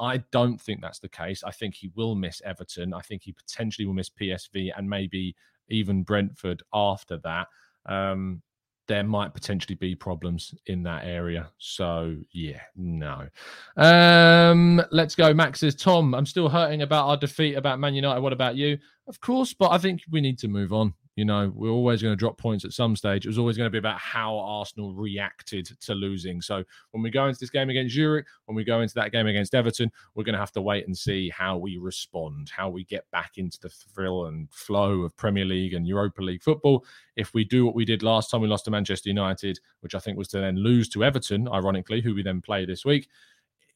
I 0.00 0.18
don't 0.30 0.60
think 0.60 0.80
that's 0.80 1.00
the 1.00 1.08
case. 1.08 1.42
I 1.42 1.50
think 1.50 1.74
he 1.74 1.90
will 1.94 2.14
miss 2.14 2.40
Everton. 2.44 2.94
I 2.94 3.00
think 3.00 3.22
he 3.22 3.32
potentially 3.32 3.86
will 3.86 3.94
miss 3.94 4.10
PSV 4.10 4.70
and 4.76 4.88
maybe 4.88 5.34
even 5.68 6.02
Brentford 6.02 6.62
after 6.72 7.18
that. 7.18 7.48
Um, 7.86 8.42
there 8.86 9.04
might 9.04 9.34
potentially 9.34 9.74
be 9.74 9.94
problems 9.94 10.54
in 10.66 10.82
that 10.82 11.04
area. 11.04 11.50
So 11.58 12.16
yeah, 12.32 12.62
no. 12.74 13.28
Um, 13.76 14.82
let's 14.90 15.14
go. 15.14 15.34
Max 15.34 15.60
says, 15.60 15.74
Tom, 15.74 16.14
I'm 16.14 16.26
still 16.26 16.48
hurting 16.48 16.82
about 16.82 17.06
our 17.06 17.16
defeat 17.16 17.54
about 17.54 17.78
Man 17.78 17.94
United. 17.94 18.20
What 18.20 18.32
about 18.32 18.56
you? 18.56 18.78
Of 19.06 19.20
course, 19.20 19.52
but 19.52 19.70
I 19.70 19.78
think 19.78 20.02
we 20.10 20.20
need 20.20 20.38
to 20.38 20.48
move 20.48 20.72
on. 20.72 20.94
You 21.18 21.24
know, 21.24 21.50
we're 21.52 21.68
always 21.68 22.00
going 22.00 22.12
to 22.12 22.16
drop 22.16 22.38
points 22.38 22.64
at 22.64 22.72
some 22.72 22.94
stage. 22.94 23.26
It 23.26 23.28
was 23.28 23.38
always 23.38 23.56
going 23.56 23.66
to 23.66 23.72
be 23.72 23.78
about 23.78 23.98
how 23.98 24.38
Arsenal 24.38 24.94
reacted 24.94 25.66
to 25.80 25.92
losing. 25.92 26.40
So 26.40 26.62
when 26.92 27.02
we 27.02 27.10
go 27.10 27.26
into 27.26 27.40
this 27.40 27.50
game 27.50 27.70
against 27.70 27.92
Zurich, 27.92 28.24
when 28.44 28.54
we 28.54 28.62
go 28.62 28.82
into 28.82 28.94
that 28.94 29.10
game 29.10 29.26
against 29.26 29.52
Everton, 29.52 29.90
we're 30.14 30.22
going 30.22 30.34
to 30.34 30.38
have 30.38 30.52
to 30.52 30.62
wait 30.62 30.86
and 30.86 30.96
see 30.96 31.28
how 31.28 31.56
we 31.56 31.76
respond, 31.76 32.52
how 32.56 32.68
we 32.68 32.84
get 32.84 33.04
back 33.10 33.32
into 33.34 33.58
the 33.58 33.68
thrill 33.68 34.26
and 34.26 34.48
flow 34.52 35.00
of 35.00 35.16
Premier 35.16 35.44
League 35.44 35.74
and 35.74 35.88
Europa 35.88 36.22
League 36.22 36.44
football. 36.44 36.84
If 37.16 37.34
we 37.34 37.42
do 37.44 37.66
what 37.66 37.74
we 37.74 37.84
did 37.84 38.04
last 38.04 38.30
time 38.30 38.40
we 38.40 38.46
lost 38.46 38.66
to 38.66 38.70
Manchester 38.70 39.08
United, 39.08 39.58
which 39.80 39.96
I 39.96 39.98
think 39.98 40.18
was 40.18 40.28
to 40.28 40.38
then 40.38 40.54
lose 40.54 40.88
to 40.90 41.02
Everton, 41.02 41.48
ironically, 41.48 42.00
who 42.00 42.14
we 42.14 42.22
then 42.22 42.40
play 42.40 42.64
this 42.64 42.84
week, 42.84 43.08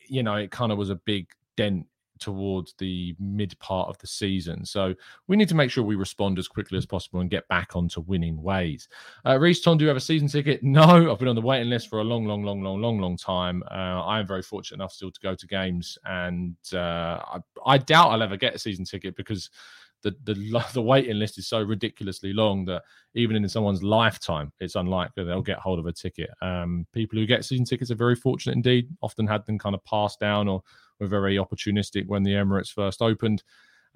you 0.06 0.22
know, 0.22 0.36
it 0.36 0.52
kind 0.52 0.70
of 0.70 0.78
was 0.78 0.90
a 0.90 0.94
big 0.94 1.26
dent 1.56 1.88
towards 2.22 2.74
the 2.78 3.14
mid 3.18 3.58
part 3.58 3.88
of 3.88 3.98
the 3.98 4.06
season. 4.06 4.64
So 4.64 4.94
we 5.26 5.36
need 5.36 5.48
to 5.48 5.54
make 5.54 5.70
sure 5.70 5.84
we 5.84 5.96
respond 5.96 6.38
as 6.38 6.48
quickly 6.48 6.78
as 6.78 6.86
possible 6.86 7.20
and 7.20 7.28
get 7.28 7.46
back 7.48 7.74
onto 7.76 8.00
winning 8.00 8.40
ways. 8.42 8.88
Uh, 9.26 9.38
Reese, 9.38 9.60
do 9.60 9.76
you 9.78 9.88
have 9.88 9.96
a 9.96 10.00
season 10.00 10.28
ticket? 10.28 10.60
No, 10.72 11.12
I've 11.12 11.18
been 11.18 11.28
on 11.28 11.34
the 11.34 11.42
waiting 11.42 11.68
list 11.68 11.90
for 11.90 12.00
a 12.00 12.04
long, 12.04 12.24
long, 12.24 12.42
long, 12.44 12.62
long, 12.62 12.80
long, 12.80 12.98
long 12.98 13.16
time. 13.18 13.62
Uh, 13.70 14.02
I 14.02 14.20
am 14.20 14.26
very 14.26 14.40
fortunate 14.42 14.76
enough 14.76 14.92
still 14.92 15.10
to 15.10 15.20
go 15.20 15.34
to 15.34 15.46
games, 15.46 15.98
and 16.06 16.56
uh, 16.72 17.20
I, 17.22 17.38
I 17.66 17.76
doubt 17.76 18.10
I'll 18.10 18.22
ever 18.22 18.38
get 18.38 18.54
a 18.54 18.58
season 18.58 18.86
ticket 18.86 19.14
because 19.14 19.50
the, 20.02 20.16
the 20.24 20.64
the 20.72 20.82
waiting 20.82 21.18
list 21.18 21.38
is 21.38 21.46
so 21.46 21.62
ridiculously 21.62 22.32
long 22.32 22.64
that 22.66 22.82
even 23.14 23.36
in 23.36 23.48
someone's 23.48 23.82
lifetime, 23.82 24.52
it's 24.60 24.74
unlikely 24.74 25.24
they'll 25.24 25.42
get 25.42 25.58
hold 25.58 25.78
of 25.78 25.86
a 25.86 25.92
ticket. 25.92 26.30
Um, 26.40 26.86
people 26.92 27.18
who 27.18 27.26
get 27.26 27.44
season 27.44 27.64
tickets 27.64 27.90
are 27.90 27.96
very 27.96 28.16
fortunate 28.16 28.56
indeed. 28.56 28.88
Often 29.02 29.26
had 29.26 29.46
them 29.46 29.58
kind 29.58 29.74
of 29.74 29.84
passed 29.84 30.20
down 30.20 30.48
or 30.48 30.62
were 31.02 31.08
very 31.08 31.36
opportunistic 31.36 32.06
when 32.06 32.22
the 32.22 32.32
Emirates 32.32 32.72
first 32.72 33.02
opened. 33.02 33.42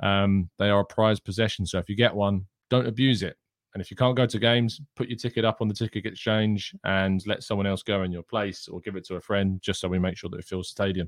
Um, 0.03 0.51
they 0.59 0.69
are 0.69 0.81
a 0.81 0.85
prized 0.85 1.25
possession, 1.25 1.65
so 1.65 1.79
if 1.79 1.89
you 1.89 1.97
get 1.97 2.15
one, 2.15 2.45
don't 2.69 2.87
abuse 2.87 3.23
it. 3.23 3.37
And 3.73 3.83
if 3.83 3.91
you 3.91 3.97
can't 3.97 4.17
go 4.17 4.25
to 4.25 4.39
games, 4.39 4.81
put 4.97 5.11
your 5.11 5.19
ticket 5.19 5.45
up 5.45 5.59
on 5.61 5.69
the 5.69 5.75
ticket 5.75 6.07
exchange 6.07 6.75
and 6.85 7.23
let 7.27 7.43
someone 7.43 7.67
else 7.67 7.83
go 7.83 8.05
in 8.05 8.11
your 8.11 8.23
place 8.23 8.69
or 8.69 8.81
give 8.81 8.97
it 8.97 9.05
to 9.05 9.17
a 9.17 9.21
friend 9.21 9.61
just 9.61 9.81
so 9.81 9.89
we 9.89 9.99
make 9.99 10.17
sure 10.17 10.31
that 10.31 10.39
it 10.39 10.47
fills 10.47 10.71
stadium. 10.71 11.07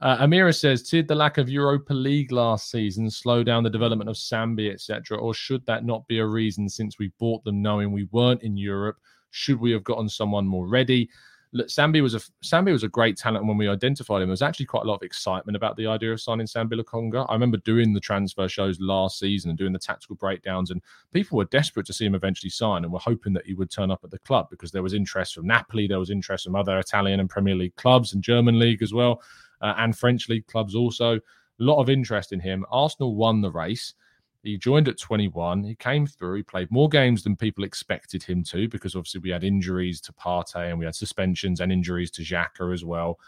Uh, 0.00 0.24
Amira 0.24 0.56
says, 0.56 0.84
Did 0.84 1.08
the 1.08 1.14
lack 1.16 1.38
of 1.38 1.48
Europa 1.48 1.92
League 1.92 2.30
last 2.30 2.70
season 2.70 3.10
slow 3.10 3.42
down 3.42 3.64
the 3.64 3.70
development 3.70 4.08
of 4.08 4.14
Sambi, 4.14 4.72
etc.? 4.72 5.18
Or 5.18 5.34
should 5.34 5.66
that 5.66 5.84
not 5.84 6.06
be 6.06 6.20
a 6.20 6.26
reason 6.26 6.68
since 6.68 7.00
we 7.00 7.10
bought 7.18 7.42
them 7.42 7.60
knowing 7.60 7.90
we 7.90 8.08
weren't 8.12 8.44
in 8.44 8.56
Europe? 8.56 8.98
Should 9.32 9.58
we 9.58 9.72
have 9.72 9.82
gotten 9.82 10.08
someone 10.08 10.46
more 10.46 10.68
ready? 10.68 11.10
Sambi 11.54 12.02
was 12.02 12.14
a 12.14 12.20
Sambi 12.42 12.72
was 12.72 12.82
a 12.82 12.88
great 12.88 13.16
talent. 13.16 13.42
and 13.42 13.48
when 13.48 13.56
we 13.56 13.68
identified 13.68 14.22
him, 14.22 14.28
there 14.28 14.32
was 14.32 14.42
actually 14.42 14.66
quite 14.66 14.84
a 14.84 14.88
lot 14.88 14.96
of 14.96 15.02
excitement 15.02 15.56
about 15.56 15.76
the 15.76 15.86
idea 15.86 16.12
of 16.12 16.20
signing 16.20 16.46
Sambi 16.46 16.72
Lokonga. 16.72 17.26
I 17.28 17.32
remember 17.32 17.58
doing 17.58 17.92
the 17.92 18.00
transfer 18.00 18.48
shows 18.48 18.80
last 18.80 19.18
season 19.18 19.50
and 19.50 19.58
doing 19.58 19.72
the 19.72 19.78
tactical 19.78 20.16
breakdowns, 20.16 20.70
and 20.70 20.82
people 21.12 21.38
were 21.38 21.44
desperate 21.44 21.86
to 21.86 21.92
see 21.92 22.06
him 22.06 22.14
eventually 22.14 22.50
sign 22.50 22.82
and 22.82 22.92
were 22.92 22.98
hoping 22.98 23.32
that 23.34 23.46
he 23.46 23.54
would 23.54 23.70
turn 23.70 23.90
up 23.90 24.00
at 24.02 24.10
the 24.10 24.18
club 24.20 24.48
because 24.50 24.72
there 24.72 24.82
was 24.82 24.94
interest 24.94 25.34
from 25.34 25.46
Napoli, 25.46 25.86
there 25.86 26.00
was 26.00 26.10
interest 26.10 26.44
from 26.44 26.56
other 26.56 26.78
Italian 26.78 27.20
and 27.20 27.30
Premier 27.30 27.54
League 27.54 27.76
clubs 27.76 28.14
and 28.14 28.22
German 28.22 28.58
league 28.58 28.82
as 28.82 28.92
well, 28.92 29.22
uh, 29.60 29.74
and 29.78 29.96
French 29.96 30.28
league 30.28 30.46
clubs 30.46 30.74
also. 30.74 31.20
A 31.60 31.62
lot 31.62 31.80
of 31.80 31.88
interest 31.88 32.32
in 32.32 32.40
him. 32.40 32.66
Arsenal 32.68 33.14
won 33.14 33.40
the 33.40 33.50
race. 33.50 33.94
He 34.44 34.58
joined 34.58 34.88
at 34.88 34.98
21. 34.98 35.64
He 35.64 35.74
came 35.74 36.06
through. 36.06 36.36
He 36.36 36.42
played 36.42 36.70
more 36.70 36.88
games 36.88 37.24
than 37.24 37.34
people 37.34 37.64
expected 37.64 38.22
him 38.22 38.44
to 38.44 38.68
because 38.68 38.94
obviously 38.94 39.22
we 39.22 39.30
had 39.30 39.42
injuries 39.42 40.02
to 40.02 40.12
Partey 40.12 40.68
and 40.68 40.78
we 40.78 40.84
had 40.84 40.94
suspensions 40.94 41.60
and 41.60 41.72
injuries 41.72 42.10
to 42.12 42.22
Xhaka 42.22 42.72
as 42.72 42.84
well. 42.84 43.18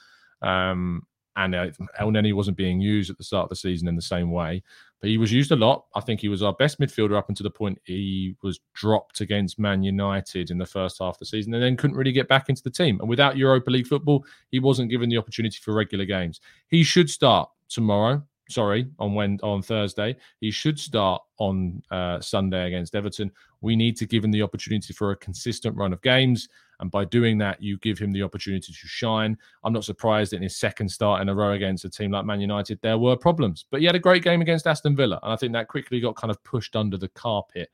Um, 0.43 1.07
and 1.37 1.55
uh, 1.55 1.69
Elneny 2.01 2.35
wasn't 2.35 2.59
being 2.59 2.81
used 2.81 3.11
at 3.11 3.17
the 3.17 3.25
start 3.25 3.45
of 3.45 3.49
the 3.49 3.57
season 3.57 3.89
in 3.89 3.97
the 3.97 4.03
same 4.03 4.31
way, 4.31 4.63
but 5.01 5.09
he 5.09 5.17
was 5.17 5.33
used 5.33 5.53
a 5.53 5.57
lot. 5.57 5.87
I 5.95 6.01
think 6.01 6.21
he 6.21 6.29
was 6.29 6.43
our 6.43 6.55
best 6.55 6.81
midfielder 6.81 7.17
up 7.17 7.31
until 7.31 7.45
the 7.45 7.51
point 7.51 7.79
he 7.85 8.37
was 8.43 8.61
dropped 8.75 9.23
against 9.23 9.59
Man 9.59 9.83
United 9.83 10.51
in 10.51 10.59
the 10.59 10.67
first 10.67 10.99
half 10.99 11.15
of 11.15 11.19
the 11.19 11.27
season 11.27 11.55
and 11.55 11.63
then 11.63 11.77
couldn't 11.77 11.97
really 11.97 12.13
get 12.13 12.29
back 12.29 12.51
into 12.51 12.63
the 12.63 12.71
team. 12.71 13.01
And 13.01 13.09
without 13.09 13.39
Europa 13.39 13.71
League 13.71 13.87
football, 13.87 14.25
he 14.51 14.59
wasn't 14.59 14.91
given 14.91 15.09
the 15.09 15.19
opportunity 15.19 15.59
for 15.63 15.75
regular 15.75 16.05
games. 16.05 16.41
He 16.69 16.83
should 16.83 17.09
start 17.09 17.49
tomorrow 17.69 18.23
sorry, 18.49 18.87
on 18.99 19.15
when 19.15 19.39
on 19.43 19.63
Thursday. 19.63 20.17
He 20.41 20.51
should 20.51 20.79
start 20.79 21.23
on 21.39 21.83
uh, 21.91 22.21
Sunday 22.21 22.67
against 22.67 22.95
Everton. 22.95 23.31
We 23.61 23.77
need 23.77 23.97
to 23.99 24.07
give 24.07 24.25
him 24.25 24.31
the 24.31 24.43
opportunity 24.43 24.93
for 24.93 25.11
a 25.11 25.17
consistent 25.17 25.77
run 25.77 25.93
of 25.93 26.03
games, 26.03 26.49
and 26.81 26.91
by 26.91 27.05
doing 27.05 27.39
that, 27.39 27.63
you 27.63 27.79
give 27.79 27.99
him 27.99 28.13
the 28.13 28.23
opportunity 28.23 28.73
to 28.73 28.89
shine. 28.89 29.37
I'm 29.65 29.73
not 29.73 29.85
surprised 29.85 30.33
that 30.33 30.37
in 30.37 30.43
his 30.43 30.57
second 30.57 30.89
start 30.89 31.23
in 31.23 31.29
a 31.29 31.35
row 31.35 31.53
against 31.53 31.85
a 31.85 31.91
team 31.91 32.13
like 32.13 32.25
Man 32.25 32.41
United, 32.41 32.79
there 32.83 32.99
were 32.99 33.17
problems, 33.17 33.67
but 33.71 33.81
he 33.81 33.87
had 33.87 33.97
a 33.97 34.01
great 34.01 34.23
game 34.23 34.43
against 34.43 34.67
Aston 34.67 34.97
Villa, 34.97 35.19
and 35.23 35.33
I 35.33 35.37
think 35.37 35.53
that 35.53 35.69
quickly 35.69 36.01
got 36.01 36.17
kind 36.17 36.31
of 36.31 36.43
pushed 36.45 36.77
under 36.77 36.97
the 36.97 37.09
carpet. 37.09 37.71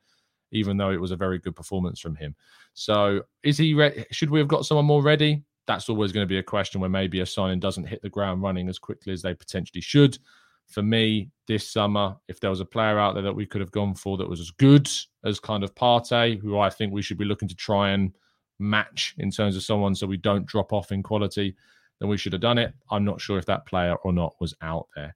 Even 0.51 0.77
though 0.77 0.91
it 0.91 1.01
was 1.01 1.09
a 1.09 1.15
very 1.15 1.39
good 1.39 1.55
performance 1.55 1.99
from 1.99 2.15
him, 2.15 2.35
so 2.75 3.23
is 3.41 3.57
he? 3.57 3.73
Re- 3.73 4.05
should 4.11 4.29
we 4.29 4.37
have 4.37 4.47
got 4.47 4.67
someone 4.67 4.85
more 4.85 5.01
ready? 5.01 5.43
That's 5.65 5.89
always 5.89 6.11
going 6.11 6.25
to 6.25 6.29
be 6.29 6.37
a 6.37 6.43
question 6.43 6.79
where 6.79 6.91
maybe 6.91 7.21
a 7.21 7.25
signing 7.25 7.59
doesn't 7.59 7.85
hit 7.85 8.03
the 8.03 8.09
ground 8.09 8.43
running 8.43 8.69
as 8.69 8.77
quickly 8.77 9.13
as 9.13 9.23
they 9.23 9.33
potentially 9.33 9.81
should 9.81 10.19
for 10.67 10.81
me 10.81 11.29
this 11.47 11.69
summer, 11.69 12.15
if 12.27 12.39
there 12.39 12.49
was 12.49 12.59
a 12.59 12.65
player 12.65 12.99
out 12.99 13.13
there 13.13 13.23
that 13.23 13.35
we 13.35 13.45
could 13.45 13.61
have 13.61 13.71
gone 13.71 13.95
for 13.95 14.17
that 14.17 14.29
was 14.29 14.39
as 14.39 14.51
good 14.51 14.89
as 15.25 15.39
kind 15.39 15.63
of 15.63 15.75
Partey, 15.75 16.39
who 16.39 16.57
I 16.57 16.69
think 16.69 16.93
we 16.93 17.01
should 17.01 17.17
be 17.17 17.25
looking 17.25 17.47
to 17.47 17.55
try 17.55 17.91
and 17.91 18.13
match 18.59 19.15
in 19.17 19.29
terms 19.29 19.55
of 19.55 19.63
someone 19.63 19.95
so 19.95 20.07
we 20.07 20.17
don't 20.17 20.45
drop 20.45 20.73
off 20.73 20.91
in 20.91 21.03
quality, 21.03 21.55
then 21.99 22.09
we 22.09 22.17
should 22.17 22.33
have 22.33 22.41
done 22.41 22.57
it. 22.57 22.73
I'm 22.91 23.05
not 23.05 23.21
sure 23.21 23.37
if 23.37 23.45
that 23.45 23.65
player 23.65 23.95
or 24.03 24.13
not 24.13 24.35
was 24.39 24.55
out 24.61 24.87
there. 24.95 25.13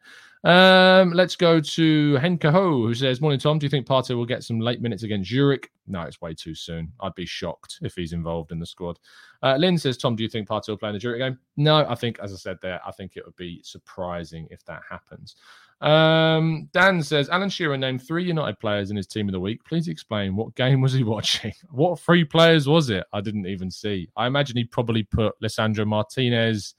Um, 0.48 1.12
let's 1.12 1.36
go 1.36 1.60
to 1.60 2.18
Henka 2.22 2.50
Ho, 2.50 2.88
who 2.88 2.94
says, 2.94 3.20
Morning, 3.20 3.38
Tom. 3.38 3.60
Do 3.60 3.66
you 3.66 3.70
think 3.70 3.86
Partey 3.86 4.16
will 4.16 4.26
get 4.26 4.46
some 4.46 4.62
late 4.62 4.82
minutes 4.82 5.04
against 5.04 5.30
Zurich? 5.30 5.70
No, 5.88 6.04
it's 6.04 6.22
way 6.22 6.34
too 6.34 6.56
soon. 6.56 6.94
I'd 7.02 7.16
be 7.16 7.26
shocked 7.26 7.80
if 7.82 7.96
he's 7.96 8.14
involved 8.14 8.54
in 8.54 8.60
the 8.60 8.66
squad. 8.66 8.98
Uh, 9.44 9.58
Lynn 9.58 9.78
says, 9.78 9.98
Tom, 9.98 10.16
do 10.16 10.24
you 10.24 10.30
think 10.30 10.48
Partey 10.48 10.70
will 10.70 10.78
play 10.78 10.88
in 10.88 10.96
the 10.96 11.02
Zurich 11.02 11.20
game? 11.20 11.38
No, 11.58 11.86
I 11.90 11.96
think, 11.96 12.20
as 12.20 12.32
I 12.32 12.38
said 12.38 12.60
there, 12.62 12.80
I 12.88 12.92
think 12.94 13.18
it 13.18 13.26
would 13.26 13.36
be 13.36 13.62
surprising 13.62 14.48
if 14.50 14.64
that 14.64 14.84
happens. 14.90 15.36
Um, 15.82 16.70
Dan 16.72 17.04
says, 17.04 17.28
Alan 17.28 17.50
Shearer 17.50 17.78
named 17.78 18.02
three 18.08 18.24
United 18.24 18.58
players 18.62 18.90
in 18.90 18.96
his 18.96 19.06
team 19.06 19.28
of 19.28 19.34
the 19.34 19.42
week. 19.42 19.66
Please 19.66 19.90
explain 19.90 20.38
what 20.38 20.56
game 20.56 20.80
was 20.80 20.94
he 20.94 21.04
watching? 21.04 21.52
what 21.72 22.00
three 22.00 22.24
players 22.24 22.70
was 22.70 22.90
it? 22.90 23.06
I 23.12 23.20
didn't 23.20 23.48
even 23.48 23.70
see. 23.70 24.08
I 24.16 24.28
imagine 24.28 24.56
he 24.56 24.64
probably 24.64 25.04
put 25.04 25.36
Lisandro 25.44 25.86
Martinez, 25.86 26.74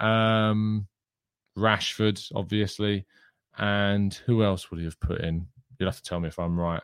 um, 0.00 0.87
Rashford, 1.58 2.24
obviously, 2.34 3.04
and 3.58 4.14
who 4.26 4.42
else 4.42 4.70
would 4.70 4.78
he 4.78 4.84
have 4.84 5.00
put 5.00 5.20
in? 5.20 5.46
You'll 5.78 5.88
have 5.88 6.02
to 6.02 6.02
tell 6.02 6.20
me 6.20 6.28
if 6.28 6.38
I'm 6.38 6.58
right. 6.58 6.82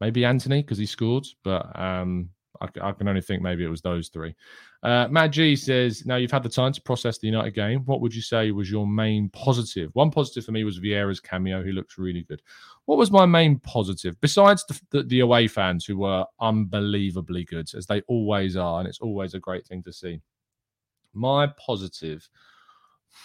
Maybe 0.00 0.24
Antony 0.24 0.62
because 0.62 0.78
he 0.78 0.86
scored, 0.86 1.26
but 1.42 1.78
um, 1.78 2.30
I, 2.60 2.68
I, 2.82 2.92
can 2.92 3.08
only 3.08 3.22
think 3.22 3.42
maybe 3.42 3.64
it 3.64 3.68
was 3.68 3.80
those 3.80 4.08
three. 4.08 4.34
Uh, 4.82 5.08
Matt 5.10 5.30
G 5.32 5.56
says, 5.56 6.04
"Now 6.04 6.16
you've 6.16 6.30
had 6.30 6.42
the 6.42 6.48
time 6.48 6.72
to 6.72 6.82
process 6.82 7.18
the 7.18 7.26
United 7.26 7.54
game. 7.54 7.80
What 7.86 8.00
would 8.00 8.14
you 8.14 8.22
say 8.22 8.50
was 8.50 8.70
your 8.70 8.86
main 8.86 9.28
positive? 9.30 9.90
One 9.94 10.10
positive 10.10 10.44
for 10.44 10.52
me 10.52 10.64
was 10.64 10.78
Vieira's 10.78 11.20
cameo. 11.20 11.62
He 11.62 11.72
looks 11.72 11.98
really 11.98 12.22
good. 12.22 12.42
What 12.84 12.98
was 12.98 13.10
my 13.10 13.26
main 13.26 13.58
positive 13.58 14.20
besides 14.20 14.64
the, 14.66 14.80
the, 14.90 15.02
the 15.04 15.20
away 15.20 15.48
fans 15.48 15.84
who 15.84 15.98
were 15.98 16.24
unbelievably 16.40 17.44
good, 17.44 17.68
as 17.74 17.86
they 17.86 18.02
always 18.02 18.56
are, 18.56 18.80
and 18.80 18.88
it's 18.88 19.00
always 19.00 19.34
a 19.34 19.40
great 19.40 19.66
thing 19.66 19.82
to 19.84 19.92
see. 19.92 20.20
My 21.14 21.48
positive." 21.58 22.28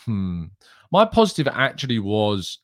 Hmm. 0.05 0.45
My 0.91 1.05
positive 1.05 1.47
actually 1.47 1.99
was 1.99 2.59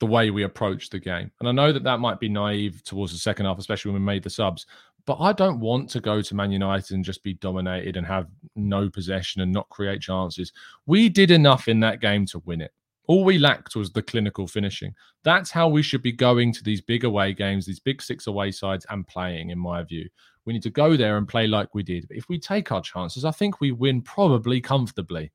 the 0.00 0.06
way 0.06 0.30
we 0.30 0.42
approached 0.42 0.90
the 0.90 0.98
game. 0.98 1.30
And 1.38 1.48
I 1.48 1.52
know 1.52 1.72
that 1.72 1.84
that 1.84 2.00
might 2.00 2.18
be 2.18 2.28
naive 2.28 2.82
towards 2.82 3.12
the 3.12 3.18
second 3.18 3.46
half, 3.46 3.58
especially 3.58 3.92
when 3.92 4.02
we 4.02 4.06
made 4.06 4.24
the 4.24 4.30
subs. 4.30 4.66
But 5.04 5.18
I 5.20 5.32
don't 5.32 5.60
want 5.60 5.90
to 5.90 6.00
go 6.00 6.20
to 6.20 6.34
Man 6.34 6.52
United 6.52 6.94
and 6.94 7.04
just 7.04 7.22
be 7.22 7.34
dominated 7.34 7.96
and 7.96 8.06
have 8.06 8.28
no 8.56 8.90
possession 8.90 9.42
and 9.42 9.52
not 9.52 9.68
create 9.68 10.00
chances. 10.00 10.52
We 10.86 11.08
did 11.08 11.30
enough 11.30 11.68
in 11.68 11.80
that 11.80 12.00
game 12.00 12.26
to 12.26 12.40
win 12.40 12.60
it. 12.60 12.72
All 13.06 13.24
we 13.24 13.38
lacked 13.38 13.74
was 13.74 13.90
the 13.90 14.02
clinical 14.02 14.46
finishing. 14.46 14.94
That's 15.24 15.50
how 15.50 15.68
we 15.68 15.82
should 15.82 16.02
be 16.02 16.12
going 16.12 16.52
to 16.52 16.62
these 16.62 16.80
big 16.80 17.04
away 17.04 17.32
games, 17.32 17.66
these 17.66 17.80
big 17.80 18.00
six 18.00 18.26
away 18.26 18.52
sides, 18.52 18.86
and 18.90 19.06
playing, 19.06 19.50
in 19.50 19.58
my 19.58 19.82
view. 19.82 20.08
We 20.44 20.52
need 20.52 20.62
to 20.62 20.70
go 20.70 20.96
there 20.96 21.16
and 21.16 21.28
play 21.28 21.46
like 21.46 21.74
we 21.74 21.82
did. 21.82 22.08
But 22.08 22.16
if 22.16 22.28
we 22.28 22.38
take 22.38 22.72
our 22.72 22.80
chances, 22.80 23.24
I 23.24 23.30
think 23.32 23.60
we 23.60 23.72
win 23.72 24.02
probably 24.02 24.60
comfortably. 24.60 25.30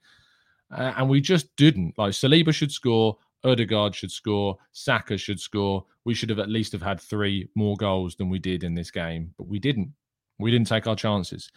Uh, 0.72 0.94
and 0.98 1.10
we 1.10 1.22
just 1.22 1.56
didn't. 1.56 1.98
Like 1.98 2.12
Saliba 2.12 2.54
should 2.54 2.72
score, 2.72 3.18
Odegaard 3.44 3.96
should 3.96 4.12
score, 4.12 4.58
Saka 4.72 5.18
should 5.18 5.40
score. 5.40 5.86
We 6.06 6.14
should 6.14 6.30
have 6.30 6.40
at 6.40 6.50
least 6.50 6.72
have 6.72 6.82
had 6.82 7.00
three 7.00 7.50
more 7.56 7.76
goals 7.78 8.16
than 8.16 8.30
we 8.30 8.40
did 8.40 8.64
in 8.64 8.74
this 8.74 8.92
game, 8.92 9.34
but 9.38 9.48
we 9.48 9.60
didn't. 9.60 9.94
We 10.40 10.52
didn't 10.52 10.68
take 10.68 10.88
our 10.88 10.96
chances. 10.96 11.52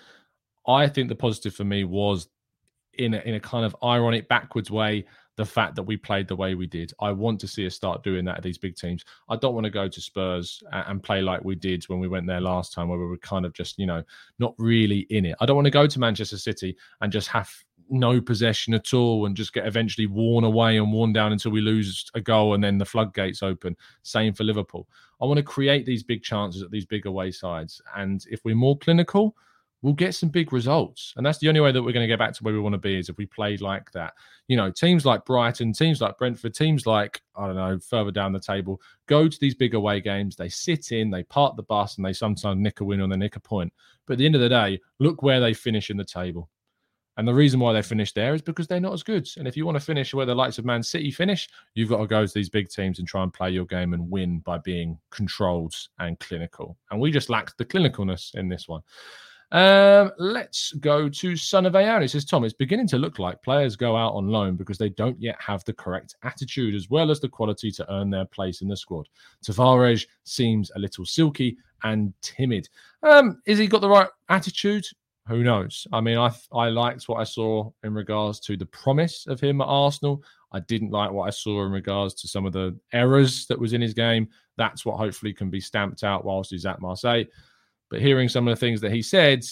I 0.67 0.89
think 0.89 1.09
the 1.09 1.15
positive 1.15 1.55
for 1.55 1.65
me 1.65 1.85
was 1.85 2.29
in 2.95 3.15
a, 3.15 3.19
in 3.19 3.35
a 3.35 3.41
kind 3.41 3.65
of 3.65 3.77
ironic 3.83 4.29
backwards 4.29 4.71
way 4.71 5.05
the 5.37 5.45
fact 5.45 5.75
that 5.75 5.83
we 5.83 5.97
played 5.97 6.29
the 6.29 6.37
way 6.37 6.55
we 6.55 6.67
did. 6.67 6.93
I 7.01 7.13
want 7.13 7.41
to 7.41 7.49
see 7.49 7.67
us 7.67 7.75
start 7.75 8.03
doing 8.03 8.25
that 8.27 8.37
at 8.37 8.43
these 8.43 8.59
big 8.59 8.77
teams. 8.77 9.05
I 9.29 9.37
don't 9.37 9.55
want 9.55 9.65
to 9.65 9.71
go 9.71 9.89
to 9.89 10.01
Spurs 10.01 10.63
and 10.71 11.03
play 11.03 11.23
like 11.23 11.43
we 11.43 11.55
did 11.55 11.85
when 11.85 11.99
we 11.99 12.09
went 12.09 12.27
there 12.27 12.43
last 12.43 12.75
time, 12.75 12.89
where 12.89 12.99
we 12.99 13.07
were 13.07 13.17
kind 13.19 13.47
of 13.47 13.55
just, 13.55 13.79
you 13.79 13.87
know, 13.87 14.03
not 14.39 14.55
really 14.59 15.07
in 15.09 15.25
it. 15.25 15.37
I 15.41 15.47
don't 15.47 15.57
want 15.57 15.65
to 15.67 15.71
go 15.71 15.87
to 15.87 15.99
Manchester 15.99 16.37
City 16.37 16.77
and 17.01 17.11
just 17.11 17.29
have 17.29 17.51
no 17.91 18.21
possession 18.21 18.75
at 18.75 18.95
all 18.95 19.27
and 19.27 19.37
just 19.37 19.53
get 19.53 19.67
eventually 19.67 20.07
worn 20.07 20.45
away 20.45 20.79
and 20.79 20.93
worn 20.93 21.13
down 21.13 21.33
until 21.33 21.51
we 21.51 21.61
lose 21.61 22.11
a 22.15 22.21
goal 22.21 22.55
and 22.55 22.63
then 22.63 22.79
the 22.79 22.85
floodgates 22.85 23.43
open. 23.43 23.77
Same 24.03 24.33
for 24.33 24.45
Liverpool. 24.45 24.87
I 25.21 25.27
want 25.27 25.39
to 25.39 25.43
create 25.43 25.85
these 25.85 26.03
big 26.03 26.23
chances 26.23 26.63
at 26.63 26.71
these 26.71 26.87
big 26.87 27.07
away 27.07 27.31
sides. 27.31 27.83
And 27.97 28.25
if 28.31 28.45
we're 28.45 28.55
more 28.55 28.79
clinical, 28.79 29.35
we'll 29.83 29.95
get 29.95 30.15
some 30.15 30.29
big 30.29 30.53
results. 30.53 31.15
And 31.17 31.25
that's 31.25 31.39
the 31.39 31.49
only 31.49 31.61
way 31.61 31.73
that 31.73 31.83
we're 31.83 31.93
going 31.93 32.05
to 32.05 32.13
get 32.13 32.19
back 32.19 32.35
to 32.35 32.45
where 32.45 32.55
we 32.55 32.61
want 32.61 32.75
to 32.75 32.79
be 32.79 32.99
is 32.99 33.09
if 33.09 33.17
we 33.17 33.27
played 33.27 33.61
like 33.61 33.91
that. 33.93 34.13
You 34.49 34.57
know, 34.57 34.71
teams 34.71 35.07
like 35.07 35.25
Brighton, 35.25 35.73
teams 35.73 36.01
like 36.01 36.19
Brentford, 36.19 36.55
teams 36.55 36.87
like, 36.87 37.23
I 37.37 37.47
don't 37.47 37.57
know, 37.57 37.79
further 37.79 38.11
down 38.11 38.33
the 38.33 38.41
table, 38.41 38.81
go 39.07 39.29
to 39.29 39.41
these 39.41 39.55
big 39.55 39.75
away 39.75 40.01
games. 40.01 40.37
They 40.37 40.49
sit 40.49 40.93
in, 40.93 41.11
they 41.11 41.23
part 41.25 41.57
the 41.57 41.63
bus, 41.63 41.97
and 41.97 42.05
they 42.05 42.13
sometimes 42.13 42.61
nick 42.61 42.81
a 42.81 42.85
win 42.85 43.01
or 43.01 43.09
they 43.09 43.17
nick 43.17 43.37
a 43.37 43.41
point. 43.41 43.73
But 44.07 44.15
at 44.15 44.19
the 44.19 44.27
end 44.27 44.35
of 44.35 44.41
the 44.41 44.49
day, 44.49 44.81
look 44.99 45.23
where 45.23 45.41
they 45.41 45.55
finish 45.55 45.91
in 45.91 45.97
the 45.97 46.05
table. 46.05 46.49
And 47.17 47.27
the 47.27 47.35
reason 47.35 47.61
why 47.61 47.73
they 47.73 47.83
finish 47.83 48.13
there 48.13 48.35
is 48.35 48.43
because 48.43 48.67
they're 48.67 48.81
not 48.81 48.93
as 48.93 49.03
good. 49.03 49.29
And 49.37 49.47
if 49.47 49.57
you 49.57 49.67
want 49.67 49.77
to 49.77 49.85
finish 49.85 50.15
where 50.15 50.27
the 50.27 50.35
likes 50.35 50.59
of 50.59 50.65
Man 50.65 50.83
City 50.83 51.11
finish, 51.11 51.49
you've 51.75 51.89
got 51.89 51.99
to 51.99 52.07
go 52.07 52.25
to 52.25 52.35
these 52.35 52.49
big 52.49 52.69
teams 52.69 52.99
and 52.99 53.07
try 53.07 53.23
and 53.23 53.33
play 53.33 53.51
your 53.51 53.67
game 53.67 53.93
and 53.93 54.11
win 54.11 54.39
by 54.41 54.59
being 54.59 54.99
controlled 55.11 55.75
and 55.99 56.19
clinical. 56.21 56.77
And 56.91 57.01
we 57.01 57.11
just 57.11 57.29
lacked 57.29 57.59
the 57.59 57.65
clinicalness 57.65 58.35
in 58.35 58.49
this 58.49 58.69
one. 58.69 58.83
Um, 59.53 60.13
let's 60.19 60.73
go 60.75 61.09
to 61.09 61.37
Son 61.37 61.67
of 61.67 61.75
AI. 61.75 62.01
He 62.01 62.09
says, 62.09 62.25
Tom, 62.25 62.45
it's 62.45 62.55
beginning 62.55 62.87
to 62.89 62.99
look 62.99 63.19
like 63.19 63.43
players 63.43 63.75
go 63.75 63.97
out 63.97 64.15
on 64.15 64.29
loan 64.29 64.55
because 64.55 64.79
they 64.79 64.91
don't 64.91 65.21
yet 65.21 65.37
have 65.41 65.65
the 65.65 65.73
correct 65.73 66.15
attitude 66.23 66.75
as 66.75 66.89
well 66.89 67.11
as 67.11 67.21
the 67.21 67.29
quality 67.29 67.73
to 67.73 67.93
earn 67.93 68.11
their 68.11 68.27
place 68.27 68.63
in 68.63 68.69
the 68.69 68.77
squad. 68.77 69.09
Tavares 69.45 70.07
seems 70.23 70.71
a 70.77 70.79
little 70.79 71.05
silky 71.05 71.57
and 71.83 72.15
timid. 72.23 72.69
Um, 73.03 73.43
is 73.47 73.59
he 73.59 73.67
got 73.67 73.81
the 73.81 73.89
right 73.89 74.09
attitude? 74.29 74.87
Who 75.31 75.45
knows? 75.45 75.87
I 75.93 76.01
mean, 76.01 76.19
I 76.19 76.35
I 76.53 76.71
liked 76.71 77.09
what 77.09 77.21
I 77.21 77.25
saw 77.25 77.71
in 77.85 77.95
regards 77.95 78.41
to 78.41 78.57
the 78.57 78.67
promise 78.67 79.29
of 79.29 79.39
him 79.39 79.61
at 79.61 79.69
Arsenal. 79.69 80.25
I 80.51 80.59
didn't 80.59 80.91
like 80.91 81.13
what 81.13 81.29
I 81.29 81.31
saw 81.31 81.65
in 81.65 81.71
regards 81.71 82.15
to 82.15 82.29
some 82.29 82.47
of 82.47 82.53
the 82.53 82.77
errors 82.93 83.47
that 83.47 83.59
was 83.59 83.73
in 83.73 83.81
his 83.81 83.95
game. 83.95 84.29
That's 84.57 84.85
what 84.85 84.97
hopefully 84.97 85.33
can 85.33 85.49
be 85.49 85.61
stamped 85.61 86.03
out 86.03 86.25
whilst 86.25 86.51
he's 86.51 86.67
at 86.67 86.81
Marseille. 86.81 87.27
But 87.91 88.01
hearing 88.01 88.29
some 88.29 88.49
of 88.49 88.53
the 88.53 88.61
things 88.61 88.81
that 88.81 88.91
he 88.91 89.03
said, 89.03 89.45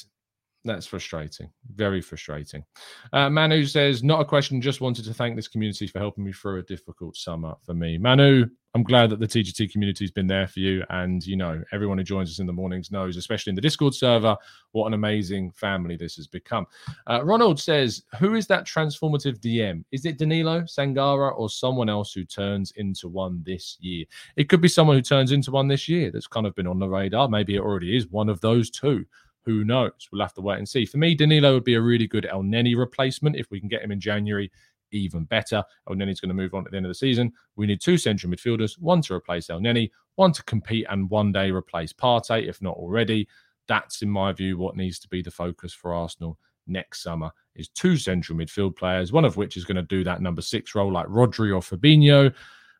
that's 0.68 0.86
frustrating. 0.86 1.50
Very 1.74 2.00
frustrating. 2.00 2.64
Uh, 3.12 3.30
Manu 3.30 3.64
says, 3.64 4.02
not 4.02 4.20
a 4.20 4.24
question, 4.24 4.60
just 4.60 4.80
wanted 4.80 5.04
to 5.06 5.14
thank 5.14 5.34
this 5.34 5.48
community 5.48 5.86
for 5.86 5.98
helping 5.98 6.24
me 6.24 6.32
through 6.32 6.58
a 6.58 6.62
difficult 6.62 7.16
summer 7.16 7.54
for 7.64 7.74
me. 7.74 7.98
Manu, 7.98 8.46
I'm 8.74 8.82
glad 8.82 9.10
that 9.10 9.18
the 9.18 9.26
TGT 9.26 9.72
community 9.72 10.04
has 10.04 10.10
been 10.10 10.26
there 10.26 10.46
for 10.46 10.60
you. 10.60 10.84
And, 10.90 11.26
you 11.26 11.36
know, 11.36 11.62
everyone 11.72 11.98
who 11.98 12.04
joins 12.04 12.30
us 12.30 12.38
in 12.38 12.46
the 12.46 12.52
mornings 12.52 12.90
knows, 12.90 13.16
especially 13.16 13.50
in 13.50 13.56
the 13.56 13.62
Discord 13.62 13.94
server, 13.94 14.36
what 14.72 14.86
an 14.86 14.94
amazing 14.94 15.50
family 15.52 15.96
this 15.96 16.16
has 16.16 16.26
become. 16.26 16.66
Uh, 17.08 17.24
Ronald 17.24 17.58
says, 17.58 18.02
who 18.18 18.34
is 18.34 18.46
that 18.48 18.66
transformative 18.66 19.40
DM? 19.40 19.84
Is 19.90 20.04
it 20.04 20.18
Danilo, 20.18 20.60
Sangare, 20.62 21.36
or 21.36 21.48
someone 21.48 21.88
else 21.88 22.12
who 22.12 22.24
turns 22.24 22.72
into 22.76 23.08
one 23.08 23.42
this 23.44 23.78
year? 23.80 24.04
It 24.36 24.48
could 24.48 24.60
be 24.60 24.68
someone 24.68 24.96
who 24.96 25.02
turns 25.02 25.32
into 25.32 25.50
one 25.50 25.66
this 25.66 25.88
year 25.88 26.10
that's 26.10 26.26
kind 26.26 26.46
of 26.46 26.54
been 26.54 26.66
on 26.66 26.78
the 26.78 26.88
radar. 26.88 27.28
Maybe 27.28 27.56
it 27.56 27.60
already 27.60 27.96
is 27.96 28.08
one 28.08 28.28
of 28.28 28.40
those 28.42 28.70
two. 28.70 29.06
Who 29.44 29.64
knows? 29.64 30.08
We'll 30.12 30.22
have 30.22 30.34
to 30.34 30.40
wait 30.40 30.58
and 30.58 30.68
see. 30.68 30.84
For 30.84 30.98
me, 30.98 31.14
Danilo 31.14 31.54
would 31.54 31.64
be 31.64 31.74
a 31.74 31.80
really 31.80 32.06
good 32.06 32.28
Elneny 32.30 32.76
replacement. 32.76 33.36
If 33.36 33.50
we 33.50 33.60
can 33.60 33.68
get 33.68 33.82
him 33.82 33.92
in 33.92 34.00
January, 34.00 34.50
even 34.90 35.24
better. 35.24 35.62
Elneny's 35.88 36.20
going 36.20 36.28
to 36.28 36.34
move 36.34 36.54
on 36.54 36.64
at 36.64 36.70
the 36.70 36.76
end 36.76 36.86
of 36.86 36.90
the 36.90 36.94
season. 36.94 37.32
We 37.56 37.66
need 37.66 37.80
two 37.80 37.98
central 37.98 38.32
midfielders, 38.32 38.78
one 38.78 39.02
to 39.02 39.14
replace 39.14 39.48
Elneny, 39.48 39.90
one 40.16 40.32
to 40.32 40.42
compete 40.44 40.86
and 40.88 41.10
one 41.10 41.32
day 41.32 41.50
replace 41.50 41.92
Partey, 41.92 42.48
if 42.48 42.60
not 42.62 42.76
already. 42.76 43.28
That's, 43.66 44.02
in 44.02 44.10
my 44.10 44.32
view, 44.32 44.56
what 44.56 44.76
needs 44.76 44.98
to 45.00 45.08
be 45.08 45.22
the 45.22 45.30
focus 45.30 45.72
for 45.72 45.92
Arsenal 45.92 46.38
next 46.66 47.02
summer 47.02 47.30
is 47.54 47.68
two 47.68 47.96
central 47.96 48.38
midfield 48.38 48.76
players, 48.76 49.12
one 49.12 49.24
of 49.24 49.36
which 49.36 49.56
is 49.56 49.64
going 49.64 49.76
to 49.76 49.82
do 49.82 50.04
that 50.04 50.22
number 50.22 50.42
six 50.42 50.74
role 50.74 50.92
like 50.92 51.06
Rodri 51.06 51.54
or 51.54 51.60
Fabinho 51.60 52.32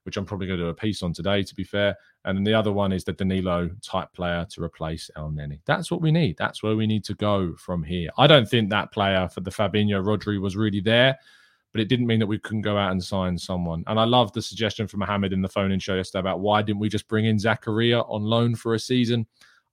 which 0.09 0.17
I'm 0.17 0.25
probably 0.25 0.47
going 0.47 0.59
to 0.59 0.65
do 0.65 0.71
a 0.71 0.75
piece 0.75 1.03
on 1.03 1.13
today, 1.13 1.43
to 1.43 1.55
be 1.55 1.65
fair. 1.65 1.95
And 2.25 2.35
then 2.35 2.43
the 2.43 2.55
other 2.55 2.73
one 2.73 2.93
is 2.93 3.05
the 3.05 3.13
Danilo 3.13 3.69
type 3.83 4.11
player 4.15 4.47
to 4.49 4.65
replace 4.65 5.11
Elneny. 5.19 5.61
That's 5.67 5.91
what 5.91 6.01
we 6.01 6.11
need. 6.11 6.39
That's 6.39 6.63
where 6.63 6.75
we 6.77 6.87
need 6.87 7.05
to 7.05 7.15
go 7.15 7.55
from 7.57 7.83
here. 7.83 8.09
I 8.17 8.27
don't 8.27 8.49
think 8.49 8.71
that 8.71 8.91
player 8.91 9.29
for 9.29 9.43
the 9.43 9.51
Fabinho 9.51 10.03
Rodri 10.03 10.41
was 10.41 10.57
really 10.57 10.81
there, 10.81 11.19
but 11.73 11.83
it 11.83 11.91
didn't 11.91 12.07
mean 12.07 12.21
that 12.21 12.27
we 12.27 12.39
couldn't 12.39 12.63
go 12.63 12.79
out 12.79 12.91
and 12.91 13.05
sign 13.05 13.37
someone. 13.37 13.85
And 13.87 14.01
I 14.01 14.05
love 14.05 14.33
the 14.33 14.41
suggestion 14.41 14.87
from 14.87 15.01
Mohammed 15.01 15.35
in 15.35 15.43
the 15.43 15.49
phone 15.51 15.73
in 15.73 15.79
show 15.79 15.97
yesterday 15.97 16.21
about 16.21 16.41
why 16.41 16.63
didn't 16.63 16.81
we 16.81 16.89
just 16.89 17.07
bring 17.07 17.27
in 17.27 17.37
Zakaria 17.37 18.03
on 18.11 18.23
loan 18.23 18.55
for 18.55 18.73
a 18.73 18.79
season? 18.79 19.27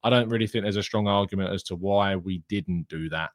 I 0.04 0.10
don't 0.10 0.28
really 0.28 0.48
think 0.48 0.64
there's 0.64 0.76
a 0.76 0.84
strong 0.84 1.08
argument 1.08 1.54
as 1.54 1.64
to 1.64 1.78
why 1.78 2.18
we 2.18 2.44
didn't 2.50 2.90
do 2.90 3.08
that. 3.08 3.30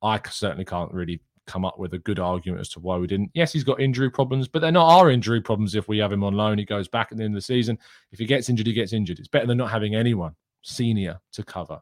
I 0.00 0.20
certainly 0.30 0.64
can't 0.64 0.92
really 0.92 1.20
come 1.46 1.64
up 1.64 1.78
with 1.78 1.94
a 1.94 1.98
good 1.98 2.18
argument 2.18 2.60
as 2.60 2.68
to 2.70 2.80
why 2.80 2.96
we 2.96 3.06
didn't. 3.06 3.30
Yes, 3.34 3.52
he's 3.52 3.64
got 3.64 3.80
injury 3.80 4.10
problems, 4.10 4.48
but 4.48 4.60
they're 4.60 4.72
not 4.72 4.88
our 4.88 5.10
injury 5.10 5.40
problems 5.40 5.74
if 5.74 5.88
we 5.88 5.98
have 5.98 6.12
him 6.12 6.24
on 6.24 6.34
loan. 6.34 6.58
He 6.58 6.64
goes 6.64 6.88
back 6.88 7.08
at 7.10 7.18
the 7.18 7.24
end 7.24 7.34
of 7.34 7.38
the 7.38 7.42
season. 7.42 7.78
If 8.12 8.18
he 8.18 8.26
gets 8.26 8.48
injured, 8.48 8.66
he 8.66 8.72
gets 8.72 8.92
injured. 8.92 9.18
It's 9.18 9.28
better 9.28 9.46
than 9.46 9.58
not 9.58 9.70
having 9.70 9.94
anyone 9.94 10.34
senior 10.62 11.20
to 11.32 11.42
cover. 11.42 11.80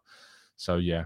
So, 0.57 0.77
yeah. 0.77 1.05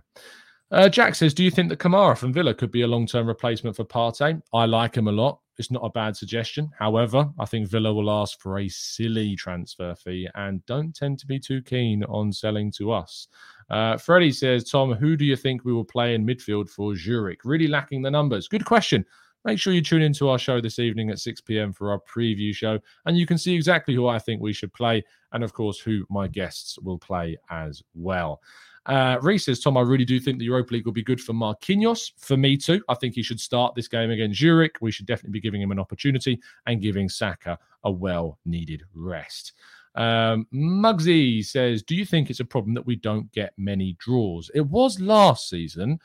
Uh, 0.70 0.88
Jack 0.88 1.14
says, 1.14 1.32
Do 1.32 1.44
you 1.44 1.50
think 1.50 1.70
that 1.70 1.78
Kamara 1.78 2.16
from 2.16 2.32
Villa 2.32 2.54
could 2.54 2.70
be 2.70 2.82
a 2.82 2.86
long 2.86 3.06
term 3.06 3.26
replacement 3.26 3.76
for 3.76 3.84
Partey? 3.84 4.40
I 4.52 4.66
like 4.66 4.96
him 4.96 5.08
a 5.08 5.12
lot. 5.12 5.40
It's 5.58 5.70
not 5.70 5.84
a 5.84 5.90
bad 5.90 6.16
suggestion. 6.16 6.70
However, 6.78 7.28
I 7.38 7.44
think 7.44 7.68
Villa 7.68 7.92
will 7.92 8.10
ask 8.10 8.40
for 8.40 8.58
a 8.58 8.68
silly 8.68 9.34
transfer 9.34 9.94
fee 9.96 10.28
and 10.36 10.64
don't 10.66 10.94
tend 10.94 11.18
to 11.18 11.26
be 11.26 11.40
too 11.40 11.62
keen 11.62 12.04
on 12.04 12.32
selling 12.32 12.70
to 12.72 12.92
us. 12.92 13.26
Uh, 13.68 13.96
Freddie 13.96 14.32
says, 14.32 14.70
Tom, 14.70 14.92
who 14.92 15.16
do 15.16 15.24
you 15.24 15.36
think 15.36 15.64
we 15.64 15.72
will 15.72 15.84
play 15.84 16.14
in 16.14 16.24
midfield 16.24 16.70
for 16.70 16.94
Zurich? 16.94 17.40
Really 17.44 17.66
lacking 17.66 18.02
the 18.02 18.10
numbers. 18.10 18.46
Good 18.46 18.64
question. 18.64 19.04
Make 19.44 19.58
sure 19.58 19.72
you 19.72 19.82
tune 19.82 20.02
into 20.02 20.28
our 20.28 20.38
show 20.38 20.60
this 20.60 20.78
evening 20.78 21.10
at 21.10 21.20
6 21.20 21.40
p.m. 21.42 21.72
for 21.72 21.90
our 21.92 22.00
preview 22.00 22.54
show, 22.54 22.78
and 23.06 23.16
you 23.16 23.24
can 23.24 23.38
see 23.38 23.54
exactly 23.54 23.94
who 23.94 24.08
I 24.08 24.18
think 24.18 24.42
we 24.42 24.52
should 24.52 24.72
play, 24.74 25.04
and 25.32 25.44
of 25.44 25.52
course, 25.52 25.78
who 25.78 26.04
my 26.10 26.26
guests 26.26 26.78
will 26.80 26.98
play 26.98 27.36
as 27.48 27.82
well. 27.94 28.40
Uh, 28.88 29.18
Reese 29.20 29.44
says, 29.44 29.60
Tom, 29.60 29.76
I 29.76 29.82
really 29.82 30.06
do 30.06 30.18
think 30.18 30.38
the 30.38 30.46
Europa 30.46 30.72
League 30.72 30.86
will 30.86 30.92
be 30.92 31.02
good 31.02 31.20
for 31.20 31.34
Marquinhos. 31.34 32.12
For 32.16 32.38
me 32.38 32.56
too. 32.56 32.82
I 32.88 32.94
think 32.94 33.14
he 33.14 33.22
should 33.22 33.38
start 33.38 33.74
this 33.74 33.86
game 33.86 34.10
against 34.10 34.40
Zurich. 34.40 34.76
We 34.80 34.90
should 34.90 35.04
definitely 35.04 35.32
be 35.32 35.42
giving 35.42 35.60
him 35.60 35.70
an 35.70 35.78
opportunity 35.78 36.40
and 36.66 36.80
giving 36.80 37.08
Saka 37.10 37.58
a 37.84 37.90
well 37.90 38.38
needed 38.46 38.82
rest. 38.94 39.52
Um, 39.94 40.46
Muggsy 40.54 41.44
says, 41.44 41.82
Do 41.82 41.94
you 41.94 42.06
think 42.06 42.30
it's 42.30 42.40
a 42.40 42.46
problem 42.46 42.72
that 42.74 42.86
we 42.86 42.96
don't 42.96 43.30
get 43.32 43.52
many 43.58 43.94
draws? 43.98 44.50
It 44.54 44.66
was 44.66 44.98
last 45.00 45.50
season. 45.50 45.98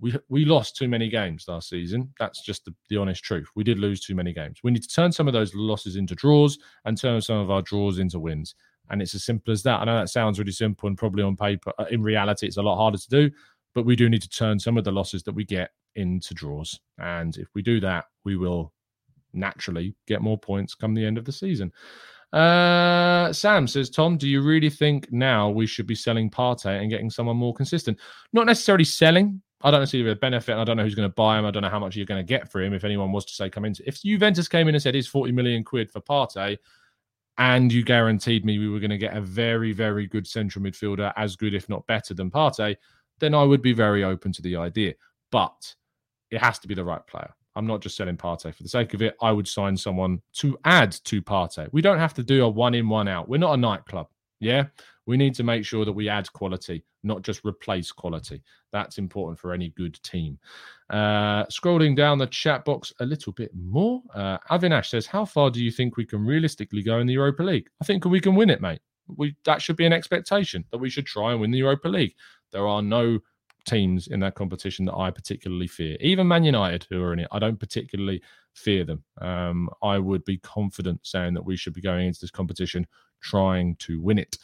We, 0.00 0.16
we 0.28 0.44
lost 0.44 0.76
too 0.76 0.88
many 0.88 1.08
games 1.08 1.44
last 1.46 1.68
season. 1.68 2.12
That's 2.18 2.42
just 2.42 2.64
the, 2.64 2.74
the 2.88 2.96
honest 2.96 3.22
truth. 3.22 3.48
We 3.54 3.64
did 3.64 3.78
lose 3.78 4.00
too 4.00 4.14
many 4.14 4.32
games. 4.32 4.60
We 4.62 4.70
need 4.70 4.82
to 4.82 4.88
turn 4.88 5.12
some 5.12 5.28
of 5.28 5.34
those 5.34 5.54
losses 5.54 5.96
into 5.96 6.14
draws 6.14 6.58
and 6.86 6.98
turn 6.98 7.20
some 7.20 7.38
of 7.38 7.50
our 7.50 7.62
draws 7.62 7.98
into 7.98 8.18
wins. 8.18 8.54
And 8.90 9.00
it's 9.00 9.14
as 9.14 9.24
simple 9.24 9.52
as 9.52 9.62
that. 9.62 9.80
I 9.80 9.84
know 9.84 9.96
that 9.96 10.10
sounds 10.10 10.38
really 10.38 10.52
simple 10.52 10.88
and 10.88 10.98
probably 10.98 11.22
on 11.22 11.36
paper. 11.36 11.72
Uh, 11.78 11.86
in 11.90 12.02
reality, 12.02 12.46
it's 12.46 12.58
a 12.58 12.62
lot 12.62 12.76
harder 12.76 12.98
to 12.98 13.08
do, 13.08 13.30
but 13.74 13.86
we 13.86 13.96
do 13.96 14.08
need 14.08 14.22
to 14.22 14.28
turn 14.28 14.58
some 14.58 14.76
of 14.76 14.84
the 14.84 14.92
losses 14.92 15.22
that 15.24 15.34
we 15.34 15.44
get 15.44 15.70
into 15.96 16.34
draws. 16.34 16.78
And 16.98 17.36
if 17.36 17.48
we 17.54 17.62
do 17.62 17.80
that, 17.80 18.06
we 18.24 18.36
will 18.36 18.72
naturally 19.32 19.94
get 20.06 20.22
more 20.22 20.38
points 20.38 20.74
come 20.74 20.94
the 20.94 21.04
end 21.04 21.18
of 21.18 21.24
the 21.24 21.32
season. 21.32 21.72
Uh, 22.32 23.32
Sam 23.32 23.66
says, 23.66 23.90
Tom, 23.90 24.16
do 24.16 24.28
you 24.28 24.42
really 24.42 24.70
think 24.70 25.10
now 25.12 25.48
we 25.48 25.66
should 25.66 25.86
be 25.86 25.94
selling 25.94 26.28
Partey 26.28 26.80
and 26.80 26.90
getting 26.90 27.08
someone 27.08 27.36
more 27.36 27.54
consistent? 27.54 27.98
Not 28.32 28.46
necessarily 28.46 28.84
selling. 28.84 29.40
I 29.62 29.70
don't 29.70 29.86
see 29.86 30.02
the 30.02 30.16
benefit. 30.16 30.56
I 30.56 30.64
don't 30.64 30.76
know 30.76 30.82
who's 30.82 30.96
going 30.96 31.08
to 31.08 31.14
buy 31.14 31.38
him. 31.38 31.46
I 31.46 31.50
don't 31.50 31.62
know 31.62 31.70
how 31.70 31.78
much 31.78 31.96
you're 31.96 32.06
going 32.06 32.24
to 32.24 32.28
get 32.28 32.50
for 32.50 32.60
him. 32.60 32.74
If 32.74 32.84
anyone 32.84 33.12
was 33.12 33.24
to 33.26 33.32
say 33.32 33.48
come 33.48 33.64
in, 33.64 33.74
if 33.86 34.02
Juventus 34.02 34.48
came 34.48 34.68
in 34.68 34.74
and 34.74 34.82
said, 34.82 34.94
"Is 34.94 35.06
40 35.06 35.32
million 35.32 35.64
quid 35.64 35.90
for 35.90 36.00
Partey," 36.00 36.58
and 37.38 37.72
you 37.72 37.82
guaranteed 37.82 38.44
me 38.44 38.58
we 38.58 38.68
were 38.68 38.80
going 38.80 38.90
to 38.90 38.98
get 38.98 39.16
a 39.16 39.20
very, 39.20 39.72
very 39.72 40.06
good 40.06 40.26
central 40.26 40.64
midfielder, 40.64 41.12
as 41.16 41.36
good, 41.36 41.54
if 41.54 41.68
not 41.68 41.86
better, 41.86 42.14
than 42.14 42.30
Partey, 42.30 42.76
then 43.18 43.34
I 43.34 43.42
would 43.42 43.62
be 43.62 43.72
very 43.72 44.04
open 44.04 44.32
to 44.32 44.42
the 44.42 44.56
idea. 44.56 44.94
But 45.30 45.74
it 46.30 46.40
has 46.40 46.58
to 46.60 46.68
be 46.68 46.74
the 46.74 46.84
right 46.84 47.04
player. 47.06 47.32
I'm 47.56 47.66
not 47.66 47.80
just 47.80 47.96
selling 47.96 48.16
Partey 48.16 48.54
for 48.54 48.62
the 48.62 48.68
sake 48.68 48.94
of 48.94 49.02
it. 49.02 49.16
I 49.22 49.30
would 49.30 49.46
sign 49.46 49.76
someone 49.76 50.20
to 50.34 50.58
add 50.64 50.92
to 51.04 51.22
Partey. 51.22 51.68
We 51.72 51.82
don't 51.82 51.98
have 51.98 52.14
to 52.14 52.22
do 52.22 52.44
a 52.44 52.48
one 52.48 52.74
in, 52.74 52.88
one 52.88 53.08
out. 53.08 53.28
We're 53.28 53.38
not 53.38 53.54
a 53.54 53.56
nightclub. 53.56 54.08
Yeah. 54.40 54.64
We 55.06 55.16
need 55.16 55.34
to 55.34 55.42
make 55.42 55.64
sure 55.64 55.84
that 55.84 55.92
we 55.92 56.08
add 56.08 56.32
quality, 56.32 56.84
not 57.02 57.22
just 57.22 57.44
replace 57.44 57.92
quality. 57.92 58.42
That's 58.72 58.98
important 58.98 59.38
for 59.38 59.52
any 59.52 59.68
good 59.70 60.02
team. 60.02 60.38
Uh, 60.90 61.44
scrolling 61.46 61.94
down 61.94 62.18
the 62.18 62.26
chat 62.26 62.64
box 62.64 62.92
a 63.00 63.06
little 63.06 63.32
bit 63.32 63.50
more, 63.54 64.02
uh, 64.14 64.38
Avinash 64.50 64.86
says, 64.86 65.06
How 65.06 65.24
far 65.24 65.50
do 65.50 65.62
you 65.62 65.70
think 65.70 65.96
we 65.96 66.06
can 66.06 66.24
realistically 66.24 66.82
go 66.82 66.98
in 66.98 67.06
the 67.06 67.12
Europa 67.14 67.42
League? 67.42 67.68
I 67.80 67.84
think 67.84 68.04
we 68.04 68.20
can 68.20 68.34
win 68.34 68.50
it, 68.50 68.60
mate. 68.60 68.80
We 69.06 69.36
That 69.44 69.60
should 69.60 69.76
be 69.76 69.86
an 69.86 69.92
expectation 69.92 70.64
that 70.70 70.78
we 70.78 70.90
should 70.90 71.06
try 71.06 71.32
and 71.32 71.40
win 71.40 71.50
the 71.50 71.58
Europa 71.58 71.88
League. 71.88 72.14
There 72.52 72.66
are 72.66 72.82
no 72.82 73.18
teams 73.64 74.08
in 74.08 74.20
that 74.20 74.34
competition 74.34 74.84
that 74.86 74.96
I 74.96 75.10
particularly 75.10 75.66
fear. 75.66 75.96
Even 76.00 76.28
Man 76.28 76.44
United, 76.44 76.86
who 76.88 77.02
are 77.02 77.12
in 77.12 77.20
it, 77.20 77.28
I 77.32 77.38
don't 77.38 77.58
particularly 77.58 78.22
fear 78.54 78.84
them. 78.84 79.02
Um, 79.20 79.68
I 79.82 79.98
would 79.98 80.24
be 80.24 80.38
confident 80.38 81.00
saying 81.02 81.34
that 81.34 81.44
we 81.44 81.56
should 81.56 81.74
be 81.74 81.80
going 81.80 82.06
into 82.06 82.20
this 82.20 82.30
competition 82.30 82.86
trying 83.20 83.76
to 83.76 84.00
win 84.00 84.18
it. 84.18 84.38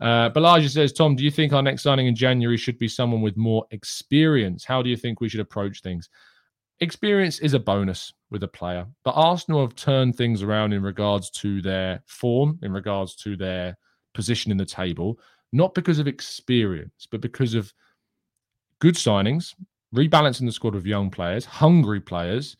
Uh, 0.00 0.30
Balaja 0.30 0.68
says, 0.68 0.92
Tom, 0.92 1.14
do 1.14 1.22
you 1.22 1.30
think 1.30 1.52
our 1.52 1.62
next 1.62 1.82
signing 1.82 2.06
in 2.06 2.16
January 2.16 2.56
should 2.56 2.78
be 2.78 2.88
someone 2.88 3.20
with 3.20 3.36
more 3.36 3.64
experience? 3.70 4.64
How 4.64 4.82
do 4.82 4.90
you 4.90 4.96
think 4.96 5.20
we 5.20 5.28
should 5.28 5.40
approach 5.40 5.80
things? 5.80 6.08
Experience 6.80 7.38
is 7.38 7.54
a 7.54 7.60
bonus 7.60 8.12
with 8.30 8.42
a 8.42 8.48
player, 8.48 8.86
but 9.04 9.12
Arsenal 9.12 9.60
have 9.60 9.76
turned 9.76 10.16
things 10.16 10.42
around 10.42 10.72
in 10.72 10.82
regards 10.82 11.30
to 11.30 11.62
their 11.62 12.02
form, 12.06 12.58
in 12.62 12.72
regards 12.72 13.14
to 13.16 13.36
their 13.36 13.76
position 14.14 14.50
in 14.50 14.58
the 14.58 14.66
table, 14.66 15.20
not 15.52 15.74
because 15.74 16.00
of 16.00 16.08
experience, 16.08 17.06
but 17.08 17.20
because 17.20 17.54
of 17.54 17.72
good 18.80 18.96
signings, 18.96 19.54
rebalancing 19.94 20.46
the 20.46 20.52
squad 20.52 20.74
with 20.74 20.86
young 20.86 21.10
players, 21.10 21.44
hungry 21.44 22.00
players 22.00 22.56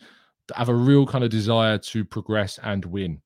have 0.55 0.69
a 0.69 0.75
real 0.75 1.07
kind 1.07 1.25
of 1.25 1.31
desire 1.31 1.79
to 1.79 2.05
progress 2.05 2.59
and 2.63 2.85
win. 2.85 3.21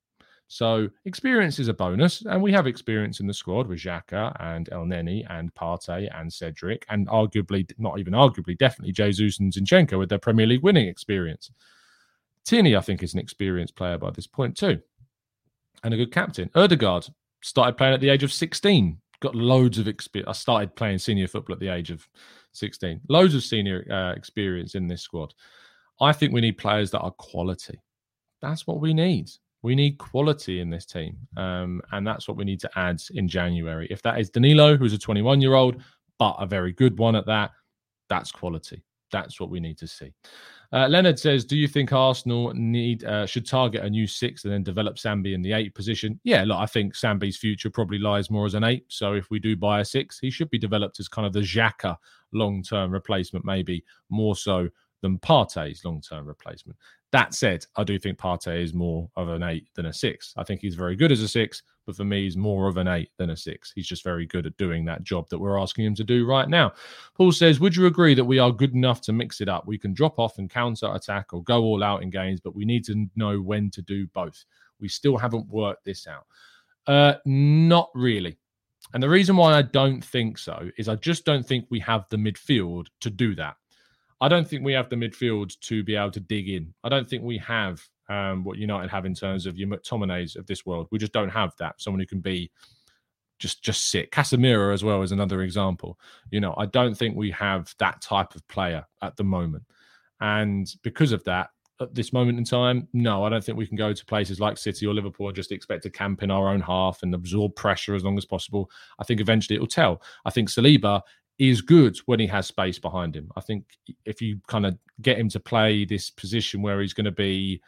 So 0.49 0.89
experience 1.05 1.59
is 1.59 1.69
a 1.69 1.75
bonus, 1.75 2.23
and 2.25 2.41
we 2.41 2.53
have 2.53 2.69
experience 2.69 3.19
in 3.19 3.27
the 3.27 3.35
squad 3.35 3.67
with 3.67 3.81
Xhaka 3.81 4.37
and 4.39 4.69
Elneny 4.71 5.27
and 5.29 5.53
Partey 5.55 6.09
and 6.15 6.33
Cedric, 6.33 6.87
and 6.89 7.09
arguably, 7.09 7.69
not 7.79 7.99
even 7.99 8.13
arguably, 8.13 8.57
definitely 8.57 8.93
Jesus 8.93 9.41
and 9.41 9.53
Zinchenko 9.53 9.99
with 9.99 10.09
their 10.09 10.21
Premier 10.21 10.47
League 10.47 10.63
winning 10.63 10.87
experience. 10.87 11.51
Tierney, 12.45 12.77
I 12.77 12.81
think, 12.81 13.03
is 13.03 13.13
an 13.13 13.19
experienced 13.19 13.75
player 13.75 13.99
by 13.99 14.11
this 14.11 14.29
point 14.29 14.57
too, 14.57 14.81
and 15.83 15.93
a 15.93 15.97
good 15.97 16.13
captain. 16.13 16.49
Odegaard 16.55 17.09
started 17.43 17.77
playing 17.77 17.95
at 17.95 18.01
the 18.01 18.11
age 18.11 18.23
of 18.23 18.33
16, 18.33 19.01
got 19.19 19.35
loads 19.35 19.79
of 19.79 19.89
experience. 19.89 20.29
I 20.29 20.33
started 20.33 20.77
playing 20.77 20.99
senior 20.99 21.27
football 21.27 21.55
at 21.55 21.61
the 21.61 21.69
age 21.69 21.91
of 21.91 22.07
16. 22.53 23.01
Loads 23.09 23.35
of 23.35 23.43
senior 23.43 23.85
uh, 23.91 24.17
experience 24.17 24.77
in 24.77 24.87
this 24.87 25.03
squad. 25.03 25.35
I 26.01 26.13
think 26.13 26.33
we 26.33 26.41
need 26.41 26.59
players 26.59 26.91
that 26.91 27.01
are 27.01 27.11
quality. 27.13 27.81
That's 28.43 28.67
what 28.67 28.81
we 28.81 28.93
need. 28.93 29.31
We 29.63 29.75
need 29.75 29.99
quality 29.99 30.61
in 30.61 30.71
this 30.71 30.87
team. 30.87 31.17
Um, 31.37 31.81
and 31.93 32.07
that's 32.07 32.29
what 32.29 32.37
we 32.37 32.45
need 32.45 32.61
to 32.61 32.71
add 32.77 33.01
in 33.15 33.27
January. 33.27 33.89
If 33.91 34.03
that 34.03 34.21
is 34.21 34.31
Danilo, 34.31 34.77
who's 34.77 34.93
a 34.93 34.99
21 34.99 35.41
year 35.41 35.55
old, 35.55 35.83
but 36.19 36.37
a 36.39 36.47
very 36.47 36.73
good 36.73 36.99
one 36.99 37.17
at 37.17 37.27
that, 37.27 37.51
that's 38.09 38.31
quality. 38.31 38.83
That's 39.11 39.41
what 39.41 39.51
we 39.51 39.61
need 39.61 39.79
to 39.79 39.87
see. 39.87 40.13
Uh, 40.73 40.89
Leonard 40.89 41.19
says, 41.19 41.45
"Do 41.45 41.57
you 41.57 41.69
think 41.69 41.93
Arsenal 41.93 42.53
need 42.55 43.05
uh, 43.05 43.25
should 43.25 43.47
target 43.47 43.85
a 43.85 43.91
new 43.91 44.07
six 44.07 44.45
and 44.45 44.53
then 44.53 44.65
develop 44.65 44.97
Sambi 44.97 45.33
in 45.33 45.43
the 45.43 45.53
eight 45.53 45.75
position?" 45.75 46.19
Yeah, 46.25 46.43
look, 46.43 46.59
I 46.59 46.67
think 46.67 46.95
Sambi's 46.95 47.37
future 47.37 47.71
probably 47.71 47.99
lies 47.99 48.31
more 48.31 48.47
as 48.47 48.55
an 48.55 48.65
eight. 48.65 48.85
So 48.89 49.13
if 49.13 49.31
we 49.31 49.39
do 49.39 49.57
buy 49.57 49.81
a 49.81 49.85
six, 49.85 50.19
he 50.19 50.31
should 50.31 50.51
be 50.51 50.59
developed 50.59 50.99
as 50.99 51.09
kind 51.09 51.27
of 51.27 51.33
the 51.33 51.41
Xhaka 51.41 51.97
long-term 52.33 52.91
replacement, 52.91 53.45
maybe 53.45 53.85
more 54.11 54.35
so 54.35 54.69
than 55.03 55.19
Partey's 55.19 55.85
long-term 55.85 56.27
replacement. 56.27 56.77
That 57.13 57.35
said, 57.35 57.65
I 57.77 57.85
do 57.85 57.99
think 57.99 58.19
Partey 58.19 58.63
is 58.63 58.75
more 58.75 59.09
of 59.17 59.29
an 59.29 59.43
eight 59.43 59.69
than 59.75 59.87
a 59.87 59.93
six. 59.93 60.35
I 60.37 60.45
think 60.45 60.61
he's 60.61 60.75
very 60.75 60.97
good 60.97 61.13
as 61.13 61.23
a 61.23 61.29
six, 61.29 61.63
but 61.87 61.97
for 61.97 62.05
me, 62.05 62.25
he's 62.25 62.37
more 62.37 62.69
of 62.69 62.77
an 62.77 62.89
eight 62.89 63.11
than 63.17 63.31
a 63.31 63.37
six. 63.37 63.73
He's 63.75 63.87
just 63.87 64.03
very 64.03 64.27
good 64.27 64.45
at 64.45 64.57
doing 64.57 64.85
that 64.87 65.05
job 65.05 65.29
that 65.31 65.39
we're 65.39 65.59
asking 65.59 65.87
him 65.87 65.95
to 65.95 66.05
do 66.05 66.27
right 66.27 66.49
now. 66.49 66.73
Paul 67.15 67.33
says, 67.33 67.61
Would 67.61 67.77
you 67.77 67.87
agree 67.87 68.15
that 68.15 68.25
we 68.25 68.39
are 68.39 68.51
good 68.51 68.75
enough 68.75 69.01
to 69.03 69.13
mix 69.13 69.41
it 69.41 69.49
up? 69.49 69.67
We 69.67 69.79
can 69.79 69.95
drop 69.95 70.19
off 70.19 70.39
and 70.39 70.51
counter 70.51 70.93
attack 70.93 71.33
or 71.33 71.43
go 71.45 71.63
all 71.63 71.85
out 71.85 72.03
in 72.03 72.11
games, 72.11 72.41
but 72.41 72.57
we 72.57 72.65
need 72.65 72.85
to 72.87 73.07
know 73.15 73.41
when 73.41 73.71
to 73.71 73.83
do 73.83 74.07
both. 74.09 74.45
We 74.81 74.89
still 74.89 75.17
haven't 75.17 75.49
worked 75.49 75.85
this 75.85 76.07
out. 76.07 76.27
Uh, 76.87 77.19
not 77.25 77.91
really. 77.95 78.37
And 78.95 79.03
the 79.03 79.09
reason 79.09 79.37
why 79.37 79.55
I 79.55 79.63
don't 79.63 80.05
think 80.05 80.39
so 80.39 80.71
is 80.77 80.89
I 80.89 80.97
just 80.97 81.25
don't 81.25 81.47
think 81.47 81.67
we 81.71 81.81
have 81.81 82.05
the 82.11 82.17
midfield 82.17 82.87
to 83.01 83.11
do 83.11 83.35
that. 83.37 83.57
I 84.21 84.29
don't 84.29 84.49
think 84.49 84.65
we 84.65 84.73
have 84.73 84.89
the 84.89 84.97
midfield 84.97 85.59
to 85.61 85.85
be 85.85 85.95
able 85.95 86.11
to 86.13 86.21
dig 86.21 86.49
in. 86.49 86.73
I 86.83 86.89
don't 86.89 87.09
think 87.09 87.23
we 87.23 87.39
have 87.39 87.83
um, 88.09 88.45
what 88.45 88.59
United 88.59 88.91
have 88.91 89.05
in 89.05 89.15
terms 89.15 89.47
of 89.47 89.59
your 89.59 89.69
McTominays 89.69 90.37
of 90.37 90.47
this 90.47 90.65
world. 90.65 90.89
We 90.91 90.99
just 90.99 91.13
don't 91.13 91.29
have 91.29 91.53
that. 91.59 91.81
Someone 91.81 92.01
who 92.01 92.07
can 92.07 92.21
be 92.21 92.51
just 93.39 93.63
just 93.63 93.91
sit. 93.91 94.11
Casemiro 94.11 94.73
as 94.73 94.83
well 94.83 95.03
is 95.03 95.13
another 95.13 95.43
example. 95.43 95.99
You 96.31 96.41
know, 96.41 96.55
I 96.57 96.67
don't 96.67 96.97
think 96.97 97.17
we 97.17 97.31
have 97.33 97.75
that 97.79 98.01
type 98.01 98.35
of 98.35 98.47
player 98.49 98.87
at 99.03 99.17
the 99.17 99.25
moment, 99.25 99.65
and 100.21 100.67
because 100.83 101.13
of 101.13 101.23
that, 101.25 101.51
at 101.81 101.95
this 101.95 102.13
moment 102.13 102.39
in 102.39 102.45
time, 102.45 102.89
no, 102.93 103.25
I 103.25 103.29
don't 103.29 103.45
think 103.45 103.59
we 103.59 103.67
can 103.67 103.77
go 103.77 103.93
to 103.93 104.07
places 104.07 104.41
like 104.41 104.57
City 104.57 104.87
or 104.87 104.95
Liverpool 104.95 105.29
and 105.29 105.37
just 105.37 105.53
expect 105.53 105.83
to 105.83 105.91
camp 105.91 106.23
in 106.23 106.31
our 106.31 106.49
own 106.49 106.61
half 106.61 107.03
and 107.03 107.15
absorb 107.15 107.55
pressure 107.55 107.95
as 107.95 108.05
long 108.05 108.17
as 108.17 108.25
possible. 108.25 108.71
I 108.99 109.05
think 109.05 109.21
eventually 109.21 109.57
it 109.57 109.61
will 109.61 109.67
tell. 109.67 110.03
I 110.25 110.31
think 110.31 110.49
Saliba 110.49 111.03
is 111.39 111.61
good 111.61 111.99
when 112.07 112.19
he 112.19 112.27
has 112.27 112.47
space 112.47 112.79
behind 112.79 113.15
him. 113.15 113.31
I 113.37 113.41
think 113.41 113.65
if 114.05 114.23
you 114.23 114.41
kind 114.47 114.67
of 114.67 114.79
get 115.03 115.19
him 115.19 115.29
to 115.31 115.41
play 115.41 115.85
this 115.85 116.11
position 116.11 116.63
where 116.63 116.81
he's 116.81 116.95
going 116.95 117.05
to 117.05 117.13
be 117.13 117.61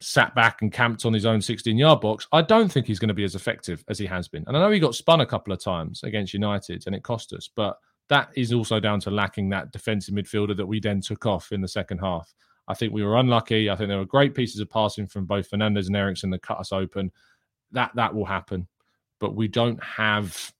sat 0.00 0.34
back 0.34 0.62
and 0.62 0.72
camped 0.72 1.04
on 1.04 1.12
his 1.12 1.26
own 1.26 1.40
16 1.40 1.76
yard 1.76 2.00
box, 2.00 2.26
I 2.32 2.42
don't 2.42 2.70
think 2.70 2.86
he's 2.86 2.98
going 2.98 3.08
to 3.08 3.14
be 3.14 3.24
as 3.24 3.34
effective 3.34 3.84
as 3.88 3.98
he 3.98 4.06
has 4.06 4.28
been. 4.28 4.44
And 4.46 4.56
I 4.56 4.60
know 4.60 4.70
he 4.70 4.78
got 4.78 4.94
spun 4.94 5.20
a 5.20 5.26
couple 5.26 5.52
of 5.52 5.62
times 5.62 6.02
against 6.02 6.34
United 6.34 6.84
and 6.86 6.94
it 6.94 7.02
cost 7.02 7.32
us, 7.32 7.48
but 7.54 7.78
that 8.08 8.30
is 8.36 8.52
also 8.52 8.80
down 8.80 9.00
to 9.00 9.10
lacking 9.10 9.48
that 9.50 9.72
defensive 9.72 10.14
midfielder 10.14 10.56
that 10.56 10.66
we 10.66 10.80
then 10.80 11.00
took 11.00 11.26
off 11.26 11.52
in 11.52 11.60
the 11.60 11.68
second 11.68 11.98
half. 11.98 12.32
I 12.66 12.74
think 12.74 12.92
we 12.92 13.02
were 13.02 13.16
unlucky. 13.16 13.70
I 13.70 13.76
think 13.76 13.88
there 13.88 13.98
were 13.98 14.04
great 14.04 14.34
pieces 14.34 14.60
of 14.60 14.68
passing 14.68 15.06
from 15.06 15.24
both 15.24 15.50
Fernandes 15.50 15.86
and 15.86 15.96
Eriksen 15.96 16.30
that 16.30 16.42
cut 16.42 16.58
us 16.58 16.72
open. 16.72 17.10
That 17.72 17.92
that 17.96 18.14
will 18.14 18.26
happen, 18.26 18.68
but 19.20 19.34
we 19.34 19.48
don't 19.48 19.82
have. 19.82 20.52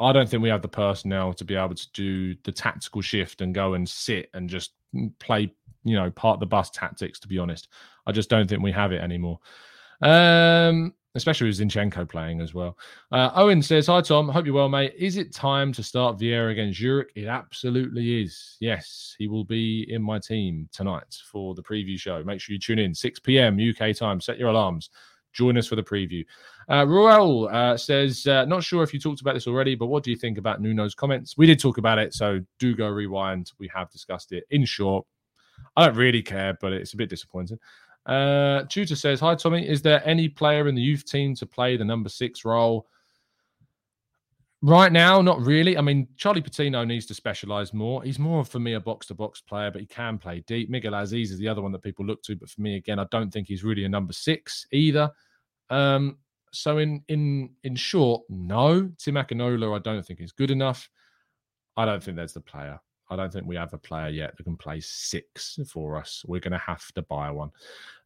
I 0.00 0.12
don't 0.12 0.28
think 0.28 0.42
we 0.42 0.48
have 0.48 0.62
the 0.62 0.68
personnel 0.68 1.34
to 1.34 1.44
be 1.44 1.54
able 1.54 1.74
to 1.74 1.92
do 1.92 2.34
the 2.44 2.52
tactical 2.52 3.02
shift 3.02 3.40
and 3.40 3.54
go 3.54 3.74
and 3.74 3.88
sit 3.88 4.30
and 4.34 4.48
just 4.48 4.72
play 5.18 5.52
you 5.84 5.96
know, 5.96 6.10
part 6.10 6.40
the 6.40 6.46
bus 6.46 6.70
tactics, 6.70 7.18
to 7.20 7.28
be 7.28 7.38
honest. 7.38 7.68
I 8.06 8.12
just 8.12 8.30
don't 8.30 8.48
think 8.48 8.62
we 8.62 8.72
have 8.72 8.92
it 8.92 9.00
anymore. 9.00 9.38
Um, 10.00 10.94
especially 11.14 11.48
with 11.48 11.58
Zinchenko 11.58 12.08
playing 12.08 12.40
as 12.40 12.54
well. 12.54 12.76
Uh, 13.10 13.30
Owen 13.34 13.62
says, 13.62 13.86
Hi, 13.86 14.00
Tom. 14.00 14.28
Hope 14.28 14.46
you're 14.46 14.54
well, 14.54 14.68
mate. 14.68 14.94
Is 14.96 15.16
it 15.16 15.32
time 15.32 15.72
to 15.74 15.82
start 15.82 16.18
Vieira 16.18 16.50
against 16.50 16.80
Zurich? 16.80 17.12
It 17.14 17.26
absolutely 17.26 18.22
is. 18.22 18.56
Yes, 18.60 19.14
he 19.18 19.28
will 19.28 19.44
be 19.44 19.86
in 19.88 20.02
my 20.02 20.18
team 20.18 20.68
tonight 20.72 21.16
for 21.30 21.54
the 21.54 21.62
preview 21.62 21.98
show. 21.98 22.22
Make 22.24 22.40
sure 22.40 22.54
you 22.54 22.58
tune 22.58 22.78
in, 22.78 22.94
6 22.94 23.20
p.m. 23.20 23.58
UK 23.58 23.94
time. 23.94 24.20
Set 24.20 24.38
your 24.38 24.48
alarms. 24.48 24.90
Join 25.32 25.56
us 25.56 25.66
for 25.66 25.76
the 25.76 25.82
preview. 25.82 26.24
Uh, 26.68 26.86
Ruel 26.86 27.48
uh, 27.48 27.76
says, 27.76 28.26
uh, 28.26 28.44
Not 28.44 28.64
sure 28.64 28.82
if 28.82 28.92
you 28.92 29.00
talked 29.00 29.20
about 29.20 29.34
this 29.34 29.46
already, 29.46 29.74
but 29.74 29.86
what 29.86 30.02
do 30.02 30.10
you 30.10 30.16
think 30.16 30.38
about 30.38 30.60
Nuno's 30.60 30.94
comments? 30.94 31.36
We 31.36 31.46
did 31.46 31.60
talk 31.60 31.78
about 31.78 31.98
it, 31.98 32.14
so 32.14 32.40
do 32.58 32.74
go 32.74 32.88
rewind. 32.88 33.52
We 33.58 33.70
have 33.74 33.90
discussed 33.90 34.32
it. 34.32 34.44
In 34.50 34.64
short, 34.64 35.06
I 35.76 35.86
don't 35.86 35.96
really 35.96 36.22
care, 36.22 36.56
but 36.60 36.72
it's 36.72 36.92
a 36.92 36.96
bit 36.96 37.10
disappointing. 37.10 37.58
Uh, 38.06 38.64
Tutor 38.68 38.96
says, 38.96 39.20
Hi, 39.20 39.34
Tommy. 39.34 39.68
Is 39.68 39.82
there 39.82 40.06
any 40.06 40.28
player 40.28 40.68
in 40.68 40.74
the 40.74 40.82
youth 40.82 41.04
team 41.04 41.34
to 41.36 41.46
play 41.46 41.76
the 41.76 41.84
number 41.84 42.08
six 42.08 42.44
role? 42.44 42.86
Right 44.64 44.92
now, 44.92 45.20
not 45.20 45.40
really. 45.40 45.76
I 45.76 45.80
mean, 45.80 46.06
Charlie 46.16 46.40
Patino 46.40 46.84
needs 46.84 47.04
to 47.06 47.14
specialize 47.14 47.74
more. 47.74 48.00
He's 48.04 48.20
more 48.20 48.44
for 48.44 48.60
me 48.60 48.74
a 48.74 48.80
box 48.80 49.06
to 49.06 49.14
box 49.14 49.40
player, 49.40 49.72
but 49.72 49.80
he 49.80 49.86
can 49.88 50.18
play 50.18 50.44
deep. 50.46 50.70
Miguel 50.70 50.92
Azeez 50.92 51.32
is 51.32 51.38
the 51.38 51.48
other 51.48 51.60
one 51.60 51.72
that 51.72 51.82
people 51.82 52.06
look 52.06 52.22
to, 52.22 52.36
but 52.36 52.48
for 52.48 52.60
me, 52.60 52.76
again, 52.76 53.00
I 53.00 53.06
don't 53.10 53.32
think 53.32 53.48
he's 53.48 53.64
really 53.64 53.84
a 53.84 53.88
number 53.88 54.12
six 54.12 54.64
either. 54.70 55.10
Um, 55.68 56.18
so 56.52 56.78
in 56.78 57.02
in 57.08 57.50
in 57.64 57.74
short, 57.74 58.22
no, 58.28 58.88
Tim 58.98 59.16
Akinola, 59.16 59.74
I 59.74 59.80
don't 59.80 60.06
think 60.06 60.20
is 60.20 60.30
good 60.30 60.52
enough. 60.52 60.88
I 61.76 61.84
don't 61.84 62.02
think 62.02 62.16
there's 62.16 62.34
the 62.34 62.40
player. 62.40 62.78
I 63.12 63.16
don't 63.16 63.32
think 63.32 63.46
we 63.46 63.56
have 63.56 63.74
a 63.74 63.78
player 63.78 64.08
yet 64.08 64.36
that 64.36 64.42
can 64.44 64.56
play 64.56 64.80
six 64.80 65.58
for 65.68 65.96
us. 65.98 66.24
We're 66.26 66.40
going 66.40 66.52
to 66.52 66.58
have 66.58 66.90
to 66.94 67.02
buy 67.02 67.30
one. 67.30 67.50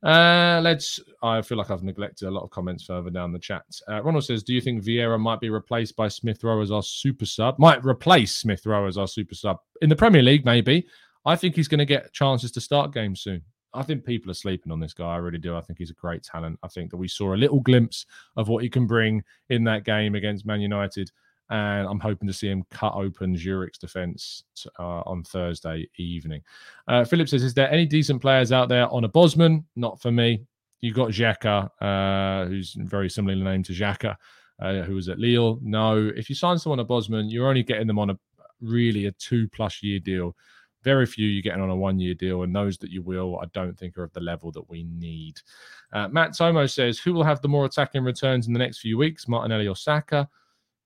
Uh, 0.02 0.60
let's. 0.62 0.98
I 1.22 1.42
feel 1.42 1.56
like 1.58 1.70
I've 1.70 1.84
neglected 1.84 2.26
a 2.26 2.30
lot 2.30 2.42
of 2.42 2.50
comments 2.50 2.84
further 2.84 3.10
down 3.10 3.32
the 3.32 3.38
chat. 3.38 3.64
Uh, 3.88 4.02
Ronald 4.02 4.24
says, 4.24 4.42
"Do 4.42 4.52
you 4.52 4.60
think 4.60 4.82
Vieira 4.82 5.18
might 5.18 5.40
be 5.40 5.50
replaced 5.50 5.94
by 5.94 6.08
Smith 6.08 6.42
Rowe 6.42 6.60
as 6.60 6.72
our 6.72 6.82
super 6.82 7.26
sub? 7.26 7.58
Might 7.58 7.84
replace 7.84 8.36
Smith 8.36 8.66
Rowe 8.66 8.86
as 8.86 8.98
our 8.98 9.08
super 9.08 9.34
sub 9.34 9.58
in 9.80 9.88
the 9.88 9.96
Premier 9.96 10.22
League? 10.22 10.44
Maybe. 10.44 10.86
I 11.24 11.36
think 11.36 11.56
he's 11.56 11.68
going 11.68 11.78
to 11.78 11.84
get 11.84 12.12
chances 12.12 12.52
to 12.52 12.60
start 12.60 12.92
games 12.92 13.20
soon. 13.20 13.42
I 13.74 13.82
think 13.82 14.04
people 14.04 14.30
are 14.30 14.34
sleeping 14.34 14.72
on 14.72 14.80
this 14.80 14.94
guy. 14.94 15.14
I 15.14 15.16
really 15.16 15.38
do. 15.38 15.56
I 15.56 15.60
think 15.60 15.78
he's 15.78 15.90
a 15.90 15.94
great 15.94 16.22
talent. 16.22 16.58
I 16.62 16.68
think 16.68 16.90
that 16.90 16.96
we 16.96 17.08
saw 17.08 17.34
a 17.34 17.36
little 17.36 17.60
glimpse 17.60 18.06
of 18.36 18.48
what 18.48 18.62
he 18.62 18.70
can 18.70 18.86
bring 18.86 19.22
in 19.50 19.64
that 19.64 19.84
game 19.84 20.14
against 20.14 20.46
Man 20.46 20.60
United. 20.60 21.10
And 21.50 21.86
I'm 21.86 22.00
hoping 22.00 22.26
to 22.26 22.34
see 22.34 22.48
him 22.48 22.64
cut 22.70 22.94
open 22.94 23.36
Zurich's 23.36 23.78
defence 23.78 24.42
uh, 24.78 25.02
on 25.06 25.22
Thursday 25.22 25.88
evening. 25.96 26.42
Uh, 26.88 27.04
Philip 27.04 27.28
says, 27.28 27.44
Is 27.44 27.54
there 27.54 27.70
any 27.70 27.86
decent 27.86 28.20
players 28.20 28.50
out 28.50 28.68
there 28.68 28.92
on 28.92 29.04
a 29.04 29.08
Bosman? 29.08 29.64
Not 29.76 30.00
for 30.00 30.10
me. 30.10 30.44
You 30.80 30.92
got 30.92 31.10
Xeka, 31.10 31.70
uh, 31.80 32.48
who's 32.48 32.74
very 32.74 33.08
similarly 33.08 33.42
named 33.42 33.64
to 33.66 33.72
Xhaka, 33.72 34.16
uh, 34.60 34.82
who 34.82 34.94
was 34.94 35.08
at 35.08 35.18
Lille. 35.18 35.58
No, 35.62 36.10
if 36.16 36.28
you 36.28 36.34
sign 36.34 36.58
someone 36.58 36.80
a 36.80 36.84
Bosman, 36.84 37.30
you're 37.30 37.48
only 37.48 37.62
getting 37.62 37.86
them 37.86 37.98
on 37.98 38.10
a 38.10 38.18
really 38.60 39.06
a 39.06 39.12
two 39.12 39.48
plus 39.48 39.82
year 39.82 39.98
deal. 39.98 40.36
Very 40.82 41.06
few 41.06 41.26
you're 41.26 41.42
getting 41.42 41.62
on 41.62 41.70
a 41.70 41.76
one 41.76 41.98
year 41.98 42.14
deal, 42.14 42.42
and 42.42 42.54
those 42.54 42.78
that 42.78 42.90
you 42.90 43.02
will, 43.02 43.38
I 43.40 43.46
don't 43.52 43.76
think 43.76 43.98
are 43.98 44.04
of 44.04 44.12
the 44.12 44.20
level 44.20 44.52
that 44.52 44.68
we 44.68 44.84
need. 44.84 45.40
Uh, 45.92 46.08
Matt 46.08 46.36
Tomo 46.36 46.66
says, 46.66 46.98
Who 46.98 47.12
will 47.12 47.24
have 47.24 47.40
the 47.40 47.48
more 47.48 47.64
attacking 47.64 48.04
returns 48.04 48.46
in 48.46 48.52
the 48.52 48.58
next 48.58 48.78
few 48.78 48.96
weeks, 48.96 49.26
Martinelli 49.26 49.66
or 49.66 49.76
Saka? 49.76 50.28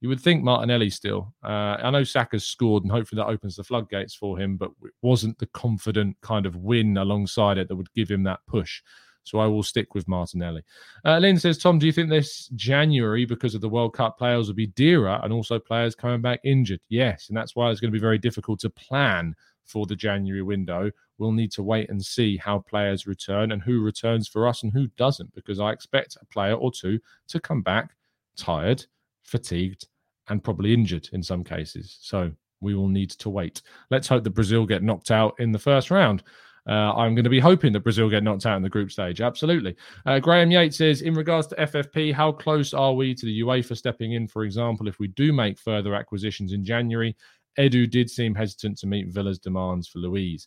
You 0.00 0.08
would 0.08 0.20
think 0.20 0.42
Martinelli 0.42 0.88
still. 0.90 1.34
Uh, 1.44 1.76
I 1.82 1.90
know 1.90 2.04
Saka's 2.04 2.46
scored, 2.46 2.84
and 2.84 2.92
hopefully 2.92 3.20
that 3.20 3.28
opens 3.28 3.56
the 3.56 3.64
floodgates 3.64 4.14
for 4.14 4.38
him, 4.38 4.56
but 4.56 4.70
it 4.82 4.92
wasn't 5.02 5.38
the 5.38 5.46
confident 5.48 6.16
kind 6.22 6.46
of 6.46 6.56
win 6.56 6.96
alongside 6.96 7.58
it 7.58 7.68
that 7.68 7.76
would 7.76 7.92
give 7.92 8.10
him 8.10 8.22
that 8.22 8.40
push. 8.46 8.82
So 9.24 9.38
I 9.38 9.46
will 9.46 9.62
stick 9.62 9.94
with 9.94 10.08
Martinelli. 10.08 10.62
Uh, 11.04 11.18
Lynn 11.18 11.38
says, 11.38 11.58
Tom, 11.58 11.78
do 11.78 11.84
you 11.84 11.92
think 11.92 12.08
this 12.08 12.48
January, 12.56 13.26
because 13.26 13.54
of 13.54 13.60
the 13.60 13.68
World 13.68 13.92
Cup, 13.92 14.16
players 14.16 14.46
will 14.46 14.54
be 14.54 14.68
dearer 14.68 15.20
and 15.22 15.32
also 15.32 15.58
players 15.58 15.94
coming 15.94 16.22
back 16.22 16.40
injured? 16.42 16.80
Yes. 16.88 17.28
And 17.28 17.36
that's 17.36 17.54
why 17.54 17.70
it's 17.70 17.80
going 17.80 17.92
to 17.92 17.96
be 17.96 18.00
very 18.00 18.18
difficult 18.18 18.60
to 18.60 18.70
plan 18.70 19.34
for 19.66 19.84
the 19.84 19.94
January 19.94 20.42
window. 20.42 20.90
We'll 21.18 21.32
need 21.32 21.52
to 21.52 21.62
wait 21.62 21.90
and 21.90 22.02
see 22.02 22.38
how 22.38 22.60
players 22.60 23.06
return 23.06 23.52
and 23.52 23.60
who 23.62 23.82
returns 23.82 24.26
for 24.26 24.48
us 24.48 24.62
and 24.62 24.72
who 24.72 24.88
doesn't, 24.96 25.34
because 25.34 25.60
I 25.60 25.70
expect 25.70 26.16
a 26.20 26.24
player 26.24 26.54
or 26.54 26.72
two 26.72 26.98
to 27.28 27.38
come 27.38 27.60
back 27.60 27.90
tired, 28.36 28.86
fatigued, 29.22 29.86
and 30.30 30.42
probably 30.42 30.72
injured 30.72 31.08
in 31.12 31.22
some 31.22 31.44
cases. 31.44 31.98
So 32.00 32.32
we 32.60 32.74
will 32.74 32.88
need 32.88 33.10
to 33.10 33.28
wait. 33.28 33.62
Let's 33.90 34.08
hope 34.08 34.24
that 34.24 34.30
Brazil 34.30 34.64
get 34.64 34.82
knocked 34.82 35.10
out 35.10 35.34
in 35.38 35.52
the 35.52 35.58
first 35.58 35.90
round. 35.90 36.22
Uh, 36.68 36.92
I'm 36.94 37.14
going 37.14 37.24
to 37.24 37.30
be 37.30 37.40
hoping 37.40 37.72
that 37.72 37.80
Brazil 37.80 38.08
get 38.08 38.22
knocked 38.22 38.46
out 38.46 38.56
in 38.56 38.62
the 38.62 38.68
group 38.68 38.92
stage. 38.92 39.20
Absolutely. 39.20 39.76
Uh, 40.06 40.18
Graham 40.18 40.50
Yates 40.50 40.76
says, 40.76 41.02
in 41.02 41.14
regards 41.14 41.46
to 41.48 41.56
FFP, 41.56 42.12
how 42.12 42.30
close 42.32 42.74
are 42.74 42.92
we 42.92 43.14
to 43.14 43.26
the 43.26 43.40
UEFA 43.40 43.76
stepping 43.76 44.12
in? 44.12 44.28
For 44.28 44.44
example, 44.44 44.86
if 44.86 44.98
we 44.98 45.08
do 45.08 45.32
make 45.32 45.58
further 45.58 45.94
acquisitions 45.94 46.52
in 46.52 46.64
January, 46.64 47.16
Edu 47.58 47.90
did 47.90 48.10
seem 48.10 48.34
hesitant 48.34 48.78
to 48.78 48.86
meet 48.86 49.08
Villa's 49.08 49.38
demands 49.38 49.88
for 49.88 49.98
Luiz. 49.98 50.46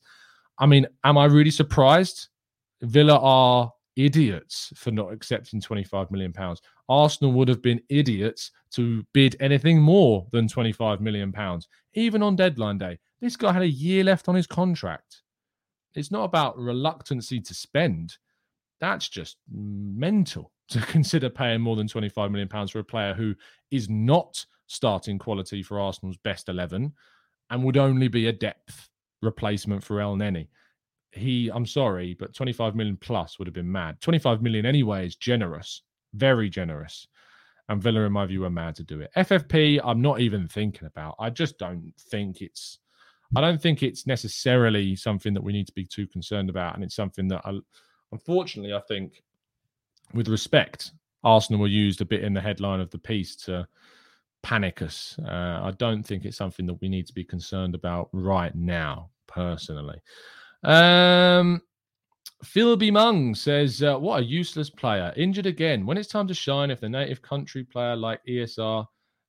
I 0.60 0.66
mean, 0.66 0.88
am 1.04 1.18
I 1.18 1.26
really 1.26 1.52
surprised? 1.52 2.30
Villa 2.84 3.18
are 3.20 3.72
idiots 3.96 4.72
for 4.76 4.92
not 4.92 5.12
accepting 5.12 5.62
25 5.62 6.12
million 6.12 6.34
pounds. 6.34 6.62
Arsenal 6.90 7.34
would 7.34 7.48
have 7.48 7.62
been 7.62 7.82
idiots 7.90 8.52
to 8.72 9.04
bid 9.14 9.36
anything 9.40 9.82
more 9.82 10.28
than 10.32 10.48
25 10.48 11.02
million 11.02 11.32
pounds, 11.32 11.68
even 11.94 12.24
on 12.24 12.36
deadline 12.36 12.78
day. 12.78 12.98
This 13.22 13.36
guy 13.36 13.54
had 13.54 13.62
a 13.62 13.68
year 13.68 14.04
left 14.04 14.28
on 14.28 14.36
his 14.36 14.48
contract. 14.48 15.22
It's 15.96 16.12
not 16.12 16.24
about 16.24 16.58
reluctancy 16.58 17.40
to 17.42 17.54
spend. 17.54 18.18
That's 18.82 19.08
just 19.08 19.38
mental 19.50 20.52
to 20.70 20.80
consider 20.82 21.30
paying 21.30 21.62
more 21.62 21.76
than 21.76 21.88
25 21.88 22.32
million 22.32 22.50
pounds 22.50 22.72
for 22.72 22.80
a 22.80 22.84
player 22.84 23.14
who 23.14 23.36
is 23.72 23.90
not 23.90 24.46
starting 24.68 25.20
quality 25.20 25.62
for 25.62 25.80
Arsenal's 25.80 26.18
best 26.18 26.50
11 26.50 26.92
and 27.50 27.64
would 27.64 27.78
only 27.78 28.08
be 28.08 28.28
a 28.28 28.34
depth 28.34 28.90
replacement 29.22 29.84
for 29.84 29.98
Elneny. 29.98 30.48
He, 31.14 31.50
I'm 31.54 31.66
sorry, 31.66 32.16
but 32.20 32.34
25 32.34 32.76
million 32.76 32.98
plus 32.98 33.38
would 33.38 33.48
have 33.48 33.54
been 33.54 33.72
mad. 33.72 34.02
25 34.02 34.42
million 34.42 34.66
anyway 34.66 35.06
is 35.06 35.16
generous, 35.16 35.84
very 36.14 36.50
generous. 36.50 37.08
And 37.70 37.82
Villa, 37.82 38.02
in 38.02 38.12
my 38.12 38.26
view, 38.26 38.44
are 38.44 38.50
mad 38.50 38.76
to 38.76 38.84
do 38.84 39.00
it. 39.00 39.12
FFP, 39.16 39.80
I'm 39.84 40.02
not 40.02 40.20
even 40.20 40.48
thinking 40.48 40.88
about. 40.88 41.16
I 41.20 41.30
just 41.30 41.58
don't 41.58 41.94
think 41.98 42.42
it's 42.42 42.80
I 43.36 43.42
don't 43.42 43.62
think 43.62 43.82
it's 43.82 44.06
necessarily 44.06 44.96
something 44.96 45.34
that 45.34 45.44
we 45.44 45.54
need 45.54 45.66
to 45.68 45.74
be 45.74 45.86
too 45.86 46.06
concerned 46.08 46.50
about, 46.50 46.76
and 46.76 46.84
it's 46.84 46.96
something 46.96 47.28
that, 47.30 47.42
I, 47.44 47.60
unfortunately, 48.12 48.74
I 48.74 48.82
think, 48.82 49.24
with 50.14 50.28
respect, 50.28 50.92
Arsenal 51.24 51.62
were 51.62 51.68
used 51.68 52.02
a 52.02 52.06
bit 52.06 52.24
in 52.24 52.34
the 52.34 52.42
headline 52.42 52.80
of 52.80 52.92
the 52.92 53.00
piece 53.00 53.36
to 53.38 53.68
panic 54.44 54.82
us. 54.82 55.18
Uh, 55.26 55.62
I 55.64 55.74
don't 55.78 56.04
think 56.04 56.26
it's 56.26 56.38
something 56.38 56.68
that 56.68 56.80
we 56.82 56.90
need 56.90 57.08
to 57.08 57.14
be 57.14 57.24
concerned 57.24 57.74
about 57.74 58.10
right 58.12 58.54
now, 58.54 59.10
personally. 59.26 60.00
Um, 60.64 61.62
Philby 62.44 62.92
Mung 62.92 63.36
says, 63.36 63.82
uh, 63.82 63.98
"What 63.98 64.22
a 64.22 64.26
useless 64.26 64.70
player! 64.70 65.14
Injured 65.16 65.46
again. 65.46 65.86
When 65.86 65.98
it's 65.98 66.10
time 66.10 66.28
to 66.28 66.34
shine, 66.34 66.72
if 66.72 66.82
the 66.82 66.90
native 66.90 67.22
country 67.22 67.64
player 67.64 67.96
like 67.96 68.22
ESR 68.28 68.86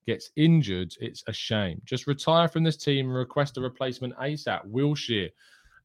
gets 0.06 0.30
injured, 0.36 0.94
it's 1.00 1.22
a 1.26 1.32
shame. 1.32 1.80
Just 1.84 2.06
retire 2.06 2.48
from 2.48 2.64
this 2.64 2.76
team 2.76 3.06
and 3.06 3.14
request 3.14 3.56
a 3.56 3.60
replacement 3.60 4.16
ASAP. 4.16 4.66
Wilshere. 4.70 5.30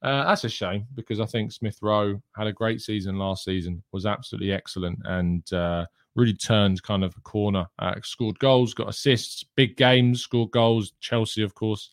Uh, 0.02 0.24
that's 0.24 0.46
a 0.46 0.50
shame 0.50 0.88
because 0.96 1.20
I 1.20 1.26
think 1.26 1.52
Smith 1.52 1.78
Rowe 1.82 2.22
had 2.38 2.48
a 2.48 2.54
great 2.54 2.82
season 2.82 3.18
last 3.18 3.44
season, 3.44 3.84
was 3.92 4.06
absolutely 4.06 4.54
excellent, 4.54 4.98
and 5.04 5.52
uh, 5.52 5.86
really 6.16 6.34
turned 6.34 6.82
kind 6.84 7.04
of 7.04 7.14
a 7.18 7.22
corner. 7.22 7.68
Uh, 7.80 7.96
scored 8.04 8.40
goals, 8.40 8.74
got 8.74 8.90
assists, 8.90 9.44
big 9.56 9.76
games, 9.76 10.22
scored 10.22 10.52
goals. 10.52 10.94
Chelsea, 11.02 11.44
of 11.44 11.54
course, 11.54 11.92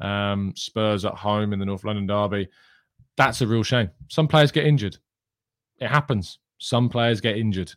um, 0.00 0.52
Spurs 0.56 1.04
at 1.04 1.14
home 1.14 1.52
in 1.52 1.58
the 1.58 1.66
North 1.66 1.84
London 1.84 2.06
derby. 2.06 2.48
That's 3.16 3.40
a 3.40 3.46
real 3.46 3.62
shame. 3.62 3.90
Some 4.08 4.28
players 4.28 4.50
get 4.50 4.66
injured. 4.66 4.96
It 5.80 5.88
happens. 5.88 6.38
Some 6.58 6.88
players 6.88 7.20
get 7.20 7.36
injured. 7.36 7.72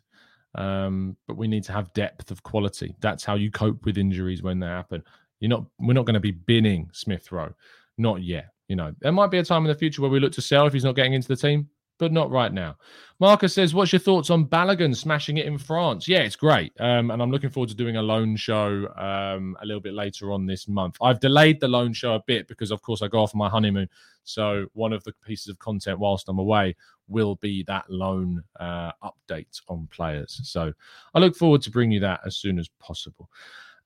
Um, 0.54 1.16
but 1.26 1.36
we 1.36 1.48
need 1.48 1.64
to 1.64 1.72
have 1.72 1.92
depth 1.92 2.30
of 2.30 2.42
quality. 2.42 2.94
That's 3.00 3.24
how 3.24 3.34
you 3.34 3.50
cope 3.50 3.84
with 3.84 3.98
injuries 3.98 4.42
when 4.42 4.58
they 4.58 4.66
happen. 4.66 5.02
You're 5.40 5.50
not. 5.50 5.66
We're 5.78 5.92
not 5.92 6.06
going 6.06 6.14
to 6.14 6.20
be 6.20 6.30
binning 6.30 6.88
Smith 6.92 7.30
Rowe, 7.30 7.52
not 7.98 8.22
yet. 8.22 8.48
You 8.68 8.76
know, 8.76 8.94
there 9.00 9.12
might 9.12 9.30
be 9.30 9.38
a 9.38 9.44
time 9.44 9.64
in 9.64 9.68
the 9.68 9.78
future 9.78 10.00
where 10.00 10.10
we 10.10 10.18
look 10.18 10.32
to 10.32 10.42
sell 10.42 10.66
if 10.66 10.72
he's 10.72 10.84
not 10.84 10.96
getting 10.96 11.12
into 11.12 11.28
the 11.28 11.36
team 11.36 11.68
but 11.98 12.12
not 12.12 12.30
right 12.30 12.52
now. 12.52 12.76
Marcus 13.18 13.54
says, 13.54 13.74
What's 13.74 13.92
your 13.92 14.00
thoughts 14.00 14.30
on 14.30 14.46
Balogun 14.46 14.94
smashing 14.94 15.38
it 15.38 15.46
in 15.46 15.56
France? 15.56 16.06
Yeah, 16.06 16.20
it's 16.20 16.36
great. 16.36 16.72
Um, 16.78 17.10
and 17.10 17.22
I'm 17.22 17.30
looking 17.30 17.50
forward 17.50 17.70
to 17.70 17.74
doing 17.74 17.96
a 17.96 18.02
loan 18.02 18.36
show 18.36 18.88
um, 18.96 19.56
a 19.62 19.66
little 19.66 19.80
bit 19.80 19.94
later 19.94 20.32
on 20.32 20.46
this 20.46 20.68
month. 20.68 20.96
I've 21.00 21.20
delayed 21.20 21.60
the 21.60 21.68
loan 21.68 21.92
show 21.92 22.14
a 22.14 22.22
bit 22.26 22.46
because, 22.46 22.70
of 22.70 22.82
course, 22.82 23.02
I 23.02 23.08
go 23.08 23.20
off 23.20 23.34
my 23.34 23.48
honeymoon. 23.48 23.88
So, 24.24 24.66
one 24.74 24.92
of 24.92 25.02
the 25.04 25.12
pieces 25.24 25.48
of 25.48 25.58
content 25.58 25.98
whilst 25.98 26.28
I'm 26.28 26.38
away 26.38 26.76
will 27.08 27.36
be 27.36 27.62
that 27.64 27.88
loan 27.88 28.42
uh, 28.60 28.92
update 29.02 29.60
on 29.68 29.88
players. 29.90 30.40
So, 30.44 30.72
I 31.14 31.18
look 31.18 31.36
forward 31.36 31.62
to 31.62 31.70
bringing 31.70 31.92
you 31.92 32.00
that 32.00 32.20
as 32.26 32.36
soon 32.36 32.58
as 32.58 32.68
possible. 32.80 33.30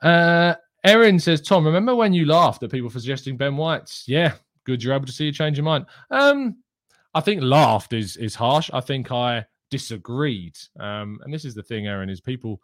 Uh, 0.03 0.55
Erin 0.85 1.20
says, 1.20 1.40
Tom, 1.40 1.64
remember 1.64 1.94
when 1.94 2.12
you 2.12 2.25
laughed 2.25 2.62
at 2.62 2.70
people 2.70 2.88
for 2.90 2.99
suggesting 2.99 3.37
Ben 3.37 3.57
White's? 3.57 4.09
Yeah, 4.09 4.33
good. 4.64 4.83
You're 4.83 4.94
able 4.94 5.07
to 5.07 5.12
see 5.12 5.29
a 5.29 5.33
change 5.33 5.59
your 5.59 5.64
mind. 5.64 5.87
Um, 6.11 6.57
I 7.14 7.20
think 7.20 7.42
laughed 7.42 7.92
is 7.92 8.16
is 8.16 8.35
harsh. 8.35 8.70
I 8.73 8.81
think 8.81 9.11
I 9.11 9.46
disagreed. 9.70 10.57
Um, 10.79 11.20
and 11.25 11.33
this 11.33 11.44
is 11.44 11.55
the 11.55 11.62
thing, 11.62 11.87
Aaron, 11.87 12.11
is 12.11 12.20
people 12.20 12.61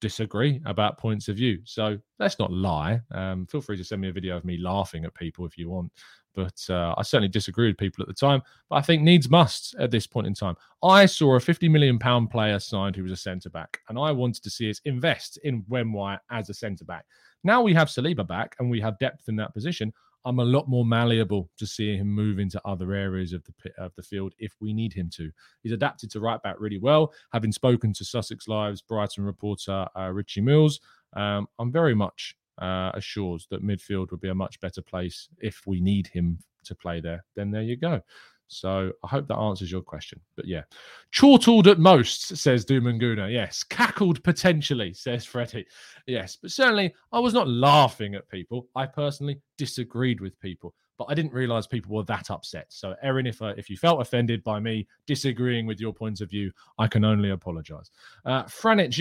disagree 0.00 0.60
about 0.64 0.98
points 0.98 1.28
of 1.28 1.36
view. 1.36 1.60
So 1.64 1.98
let's 2.18 2.38
not 2.38 2.52
lie. 2.52 3.00
Um, 3.12 3.46
feel 3.46 3.60
free 3.60 3.76
to 3.76 3.84
send 3.84 4.02
me 4.02 4.08
a 4.08 4.12
video 4.12 4.36
of 4.36 4.44
me 4.44 4.56
laughing 4.58 5.04
at 5.04 5.14
people 5.14 5.46
if 5.46 5.56
you 5.56 5.70
want. 5.70 5.92
But 6.34 6.60
uh, 6.68 6.94
I 6.98 7.02
certainly 7.02 7.28
disagree 7.28 7.68
with 7.68 7.78
people 7.78 8.02
at 8.02 8.08
the 8.08 8.14
time. 8.14 8.42
But 8.68 8.76
I 8.76 8.82
think 8.82 9.02
needs 9.02 9.30
must 9.30 9.76
at 9.78 9.92
this 9.92 10.06
point 10.06 10.26
in 10.26 10.34
time. 10.34 10.56
I 10.82 11.06
saw 11.06 11.36
a 11.36 11.40
50 11.40 11.68
million 11.68 11.98
pound 11.98 12.30
player 12.30 12.58
signed 12.58 12.96
who 12.96 13.04
was 13.04 13.12
a 13.12 13.16
centre 13.16 13.50
back, 13.50 13.78
and 13.88 13.96
I 13.96 14.10
wanted 14.10 14.42
to 14.42 14.50
see 14.50 14.68
us 14.68 14.80
invest 14.84 15.38
in 15.44 15.62
Wemby 15.62 16.18
as 16.30 16.50
a 16.50 16.54
centre 16.54 16.84
back. 16.84 17.04
Now 17.44 17.62
we 17.62 17.74
have 17.74 17.88
Saliba 17.88 18.26
back 18.26 18.56
and 18.58 18.68
we 18.68 18.80
have 18.80 18.98
depth 18.98 19.28
in 19.28 19.36
that 19.36 19.54
position. 19.54 19.92
I'm 20.24 20.38
a 20.38 20.44
lot 20.44 20.68
more 20.68 20.84
malleable 20.84 21.50
to 21.58 21.66
see 21.66 21.96
him 21.96 22.08
move 22.08 22.38
into 22.38 22.60
other 22.64 22.92
areas 22.92 23.32
of 23.32 23.44
the 23.44 23.72
of 23.78 23.94
the 23.96 24.02
field 24.02 24.34
if 24.38 24.54
we 24.60 24.72
need 24.72 24.92
him 24.92 25.10
to. 25.16 25.30
He's 25.62 25.72
adapted 25.72 26.10
to 26.12 26.20
right 26.20 26.42
back 26.42 26.56
really 26.58 26.78
well. 26.78 27.12
Having 27.32 27.52
spoken 27.52 27.92
to 27.94 28.04
Sussex 28.04 28.48
Live's 28.48 28.82
Brighton 28.82 29.24
reporter 29.24 29.86
uh, 29.96 30.10
Richie 30.10 30.40
Mills, 30.40 30.80
um, 31.14 31.46
I'm 31.58 31.70
very 31.70 31.94
much 31.94 32.36
uh, 32.60 32.90
assured 32.94 33.42
that 33.50 33.64
midfield 33.64 34.10
would 34.10 34.20
be 34.20 34.28
a 34.28 34.34
much 34.34 34.60
better 34.60 34.82
place 34.82 35.28
if 35.40 35.62
we 35.66 35.80
need 35.80 36.06
him 36.06 36.38
to 36.64 36.74
play 36.74 37.00
there. 37.00 37.24
Then 37.36 37.50
there 37.50 37.62
you 37.62 37.76
go. 37.76 38.00
So 38.48 38.92
I 39.02 39.08
hope 39.08 39.26
that 39.28 39.36
answers 39.36 39.70
your 39.70 39.82
question. 39.82 40.20
But 40.36 40.46
yeah, 40.46 40.62
chortled 41.10 41.66
at 41.66 41.78
most, 41.78 42.36
says 42.36 42.64
Doomanguna. 42.64 43.32
Yes, 43.32 43.64
cackled 43.64 44.22
potentially, 44.22 44.92
says 44.94 45.24
Freddie. 45.24 45.66
Yes, 46.06 46.36
but 46.36 46.50
certainly 46.50 46.94
I 47.12 47.18
was 47.18 47.34
not 47.34 47.48
laughing 47.48 48.14
at 48.14 48.28
people. 48.28 48.68
I 48.76 48.86
personally 48.86 49.40
disagreed 49.58 50.20
with 50.20 50.38
people. 50.40 50.74
But 50.96 51.06
I 51.08 51.14
didn't 51.14 51.32
realize 51.32 51.66
people 51.66 51.94
were 51.94 52.04
that 52.04 52.30
upset. 52.30 52.66
So, 52.68 52.94
Erin, 53.02 53.26
if 53.26 53.42
uh, 53.42 53.54
if 53.56 53.68
you 53.68 53.76
felt 53.76 54.00
offended 54.00 54.44
by 54.44 54.60
me 54.60 54.86
disagreeing 55.06 55.66
with 55.66 55.80
your 55.80 55.92
points 55.92 56.20
of 56.20 56.30
view, 56.30 56.52
I 56.78 56.86
can 56.86 57.04
only 57.04 57.30
apologize. 57.30 57.90
Uh, 58.24 58.44
Franit 58.44 58.92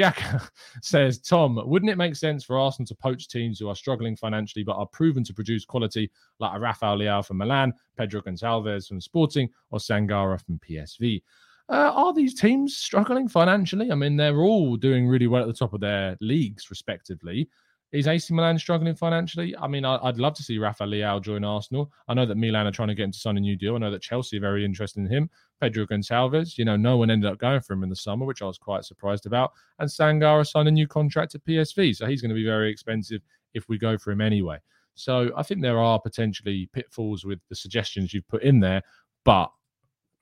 says, 0.81 1.19
Tom, 1.19 1.59
wouldn't 1.65 1.91
it 1.91 1.97
make 1.97 2.15
sense 2.15 2.43
for 2.43 2.57
Arsenal 2.57 2.87
to 2.87 2.95
poach 2.95 3.27
teams 3.27 3.59
who 3.59 3.69
are 3.69 3.75
struggling 3.75 4.15
financially 4.15 4.63
but 4.63 4.75
are 4.77 4.87
proven 4.87 5.23
to 5.25 5.33
produce 5.33 5.65
quality, 5.65 6.09
like 6.39 6.55
a 6.55 6.59
Rafael 6.59 6.97
Leao 6.97 7.25
from 7.25 7.37
Milan, 7.37 7.73
Pedro 7.97 8.21
Gonçalves 8.21 8.87
from 8.87 8.99
Sporting, 8.99 9.49
or 9.71 9.79
Sangare 9.79 10.43
from 10.43 10.59
PSV? 10.59 11.21
Uh, 11.69 11.91
are 11.95 12.13
these 12.13 12.33
teams 12.33 12.75
struggling 12.75 13.27
financially? 13.27 13.91
I 13.91 13.95
mean, 13.95 14.17
they're 14.17 14.41
all 14.41 14.75
doing 14.75 15.07
really 15.07 15.27
well 15.27 15.41
at 15.41 15.47
the 15.47 15.53
top 15.53 15.73
of 15.73 15.79
their 15.79 16.17
leagues, 16.19 16.69
respectively. 16.69 17.49
Is 17.93 18.07
AC 18.07 18.33
Milan 18.33 18.57
struggling 18.57 18.95
financially? 18.95 19.55
I 19.55 19.67
mean, 19.67 19.85
I'd 19.85 20.17
love 20.17 20.33
to 20.33 20.43
see 20.43 20.57
Rafa 20.57 20.83
Leao 20.83 21.21
join 21.21 21.43
Arsenal. 21.43 21.91
I 22.07 22.15
know 22.15 22.25
that 22.25 22.37
Milan 22.37 22.65
are 22.65 22.71
trying 22.71 22.87
to 22.87 22.95
get 22.95 23.03
him 23.03 23.11
to 23.11 23.19
sign 23.19 23.37
a 23.37 23.39
new 23.39 23.55
deal. 23.55 23.75
I 23.75 23.77
know 23.77 23.91
that 23.91 24.01
Chelsea 24.01 24.37
are 24.37 24.41
very 24.41 24.65
interested 24.65 24.99
in 25.01 25.07
him. 25.07 25.29
Pedro 25.61 25.85
Gonçalves, 25.85 26.57
you 26.57 26.65
know, 26.65 26.75
no 26.75 26.97
one 26.97 27.11
ended 27.11 27.31
up 27.31 27.37
going 27.37 27.61
for 27.61 27.73
him 27.73 27.83
in 27.83 27.89
the 27.89 27.95
summer, 27.95 28.25
which 28.25 28.41
I 28.41 28.45
was 28.45 28.57
quite 28.57 28.83
surprised 28.83 29.27
about. 29.27 29.51
And 29.77 29.87
Sangare 29.87 30.45
signed 30.45 30.67
a 30.67 30.71
new 30.71 30.87
contract 30.87 31.35
at 31.35 31.45
PSV, 31.45 31.95
so 31.95 32.07
he's 32.07 32.19
going 32.19 32.29
to 32.29 32.35
be 32.35 32.43
very 32.43 32.71
expensive 32.71 33.21
if 33.53 33.69
we 33.69 33.77
go 33.77 33.95
for 33.99 34.09
him 34.09 34.21
anyway. 34.21 34.57
So 34.95 35.31
I 35.37 35.43
think 35.43 35.61
there 35.61 35.79
are 35.79 36.01
potentially 36.01 36.69
pitfalls 36.73 37.25
with 37.25 37.39
the 37.49 37.55
suggestions 37.55 38.11
you've 38.11 38.27
put 38.27 38.41
in 38.41 38.59
there, 38.59 38.81
but 39.23 39.51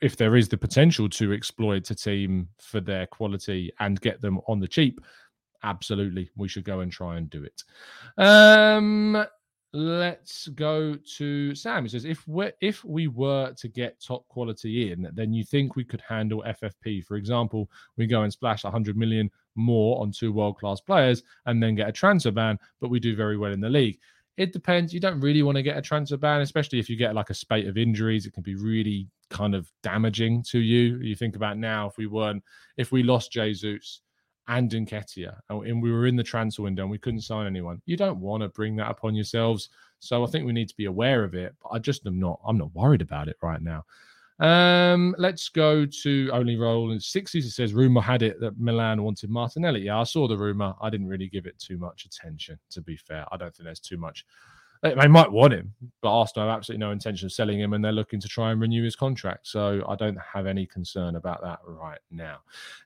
if 0.01 0.17
there 0.17 0.35
is 0.35 0.49
the 0.49 0.57
potential 0.57 1.07
to 1.07 1.31
exploit 1.31 1.89
a 1.89 1.95
team 1.95 2.49
for 2.59 2.81
their 2.81 3.05
quality 3.07 3.71
and 3.79 4.01
get 4.01 4.19
them 4.19 4.39
on 4.47 4.59
the 4.59 4.67
cheap, 4.67 4.99
absolutely. 5.63 6.29
We 6.35 6.47
should 6.47 6.63
go 6.63 6.81
and 6.81 6.91
try 6.91 7.17
and 7.17 7.29
do 7.29 7.43
it. 7.43 7.63
Um 8.17 9.25
let's 9.73 10.49
go 10.49 10.95
to 11.17 11.55
sam. 11.55 11.83
He 11.83 11.89
says 11.89 12.05
if 12.05 12.27
we 12.27 12.51
if 12.59 12.83
we 12.83 13.07
were 13.07 13.53
to 13.53 13.67
get 13.69 14.01
top 14.01 14.27
quality 14.27 14.91
in 14.91 15.09
then 15.13 15.33
you 15.33 15.45
think 15.45 15.75
we 15.75 15.85
could 15.85 16.01
handle 16.01 16.43
ffp 16.45 17.05
for 17.05 17.15
example 17.15 17.69
we 17.95 18.05
go 18.05 18.23
and 18.23 18.33
splash 18.33 18.65
100 18.65 18.97
million 18.97 19.31
more 19.55 20.01
on 20.01 20.11
two 20.11 20.33
world 20.33 20.57
class 20.57 20.81
players 20.81 21.23
and 21.45 21.63
then 21.63 21.75
get 21.75 21.87
a 21.87 21.91
transfer 21.91 22.31
ban 22.31 22.59
but 22.81 22.89
we 22.89 22.99
do 22.99 23.15
very 23.15 23.37
well 23.37 23.53
in 23.53 23.61
the 23.61 23.69
league. 23.69 23.99
It 24.37 24.53
depends. 24.53 24.93
You 24.93 24.99
don't 24.99 25.19
really 25.19 25.43
want 25.43 25.57
to 25.57 25.61
get 25.61 25.77
a 25.77 25.81
transfer 25.81 26.17
ban 26.17 26.41
especially 26.41 26.79
if 26.79 26.89
you 26.89 26.97
get 26.97 27.15
like 27.15 27.29
a 27.29 27.33
spate 27.33 27.67
of 27.67 27.77
injuries. 27.77 28.25
It 28.25 28.33
can 28.33 28.43
be 28.43 28.55
really 28.55 29.07
kind 29.29 29.55
of 29.55 29.71
damaging 29.83 30.43
to 30.49 30.59
you. 30.59 30.97
You 30.97 31.15
think 31.15 31.37
about 31.37 31.57
now 31.57 31.87
if 31.87 31.97
we 31.97 32.07
weren't 32.07 32.43
if 32.75 32.91
we 32.91 33.03
lost 33.03 33.31
jesus 33.31 34.01
and 34.47 34.69
Nketiah, 34.69 35.37
and 35.49 35.81
we 35.81 35.91
were 35.91 36.07
in 36.07 36.15
the 36.15 36.23
transfer 36.23 36.63
window 36.63 36.83
and 36.83 36.91
we 36.91 36.97
couldn't 36.97 37.21
sign 37.21 37.47
anyone. 37.47 37.81
You 37.85 37.97
don't 37.97 38.19
want 38.19 38.43
to 38.43 38.49
bring 38.49 38.75
that 38.77 38.91
upon 38.91 39.15
yourselves. 39.15 39.69
So 39.99 40.23
I 40.23 40.27
think 40.27 40.45
we 40.45 40.53
need 40.53 40.69
to 40.69 40.75
be 40.75 40.85
aware 40.85 41.23
of 41.23 41.35
it. 41.35 41.55
But 41.61 41.69
I 41.69 41.79
just 41.79 42.05
am 42.07 42.19
not. 42.19 42.39
I'm 42.45 42.57
not 42.57 42.73
worried 42.73 43.01
about 43.01 43.27
it 43.27 43.37
right 43.41 43.61
now. 43.61 43.85
Um, 44.39 45.13
let's 45.19 45.49
go 45.49 45.85
to 45.85 46.29
only 46.33 46.57
roll 46.57 46.91
in 46.91 46.97
60s. 46.97 47.35
It 47.35 47.51
says 47.51 47.75
rumor 47.75 48.01
had 48.01 48.23
it 48.23 48.39
that 48.39 48.59
Milan 48.59 49.03
wanted 49.03 49.29
Martinelli. 49.29 49.81
Yeah, 49.81 49.99
I 49.99 50.03
saw 50.03 50.27
the 50.27 50.37
rumor. 50.37 50.73
I 50.81 50.89
didn't 50.89 51.07
really 51.07 51.27
give 51.27 51.45
it 51.45 51.59
too 51.59 51.77
much 51.77 52.05
attention. 52.05 52.57
To 52.71 52.81
be 52.81 52.97
fair, 52.97 53.25
I 53.31 53.37
don't 53.37 53.55
think 53.55 53.65
there's 53.65 53.79
too 53.79 53.97
much 53.97 54.25
they 54.81 55.07
might 55.07 55.31
want 55.31 55.53
him, 55.53 55.73
but 56.01 56.11
Arsenal 56.11 56.47
have 56.47 56.57
absolutely 56.57 56.79
no 56.79 56.91
intention 56.91 57.27
of 57.27 57.31
selling 57.31 57.59
him, 57.59 57.73
and 57.73 57.85
they're 57.85 57.91
looking 57.91 58.19
to 58.19 58.27
try 58.27 58.51
and 58.51 58.59
renew 58.59 58.83
his 58.83 58.95
contract. 58.95 59.47
So 59.47 59.85
I 59.87 59.95
don't 59.95 60.17
have 60.19 60.47
any 60.47 60.65
concern 60.65 61.17
about 61.17 61.41
that 61.43 61.59
right 61.65 61.99
now. 62.09 62.39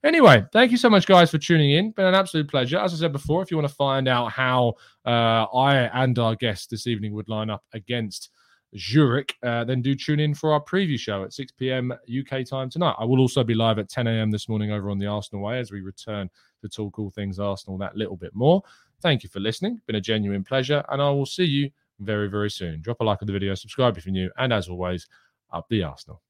Anyway, 0.03 0.43
thank 0.51 0.71
you 0.71 0.77
so 0.77 0.89
much, 0.89 1.07
guys, 1.07 1.31
for 1.31 1.37
tuning 1.37 1.71
in. 1.71 1.91
Been 1.91 2.05
an 2.05 2.13
absolute 2.13 2.49
pleasure. 2.49 2.77
As 2.79 2.93
I 2.93 2.97
said 2.97 3.13
before, 3.13 3.41
if 3.41 3.49
you 3.49 3.55
want 3.55 3.69
to 3.69 3.75
find 3.75 4.09
out 4.09 4.33
how 4.33 4.73
uh, 5.05 5.45
I 5.45 5.89
and 5.93 6.19
our 6.19 6.35
guest 6.35 6.69
this 6.69 6.85
evening 6.85 7.13
would 7.13 7.29
line 7.29 7.49
up 7.49 7.63
against 7.71 8.29
Zurich, 8.77 9.35
uh, 9.41 9.63
then 9.63 9.81
do 9.81 9.95
tune 9.95 10.19
in 10.19 10.33
for 10.33 10.51
our 10.51 10.61
preview 10.61 10.99
show 10.99 11.23
at 11.23 11.31
6 11.31 11.53
p.m. 11.53 11.93
UK 11.93 12.45
time 12.45 12.69
tonight. 12.69 12.95
I 12.99 13.05
will 13.05 13.21
also 13.21 13.41
be 13.43 13.53
live 13.53 13.79
at 13.79 13.87
10 13.87 14.07
a.m. 14.07 14.31
this 14.31 14.49
morning 14.49 14.71
over 14.71 14.89
on 14.89 14.99
the 14.99 15.07
Arsenal 15.07 15.43
Way 15.43 15.59
as 15.59 15.71
we 15.71 15.79
return 15.79 16.29
to 16.61 16.67
talk 16.67 16.99
all 16.99 17.09
things 17.09 17.39
Arsenal 17.39 17.77
that 17.77 17.95
little 17.95 18.17
bit 18.17 18.35
more. 18.35 18.61
Thank 19.01 19.23
you 19.23 19.29
for 19.29 19.39
listening. 19.39 19.79
Been 19.87 19.95
a 19.95 20.01
genuine 20.01 20.43
pleasure, 20.43 20.83
and 20.89 21.01
I 21.01 21.09
will 21.11 21.25
see 21.25 21.45
you 21.45 21.69
very, 21.99 22.29
very 22.29 22.49
soon. 22.49 22.81
Drop 22.81 22.99
a 22.99 23.03
like 23.03 23.21
on 23.21 23.27
the 23.27 23.33
video, 23.33 23.55
subscribe 23.55 23.97
if 23.97 24.05
you're 24.05 24.13
new, 24.13 24.29
and 24.37 24.51
as 24.53 24.67
always, 24.67 25.07
up 25.51 25.65
the 25.69 25.83
Arsenal. 25.83 26.21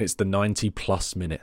It's 0.00 0.14
the 0.14 0.24
90 0.24 0.70
plus 0.70 1.16
minute 1.16 1.42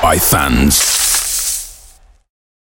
by 0.00 0.16
fans. 0.18 0.97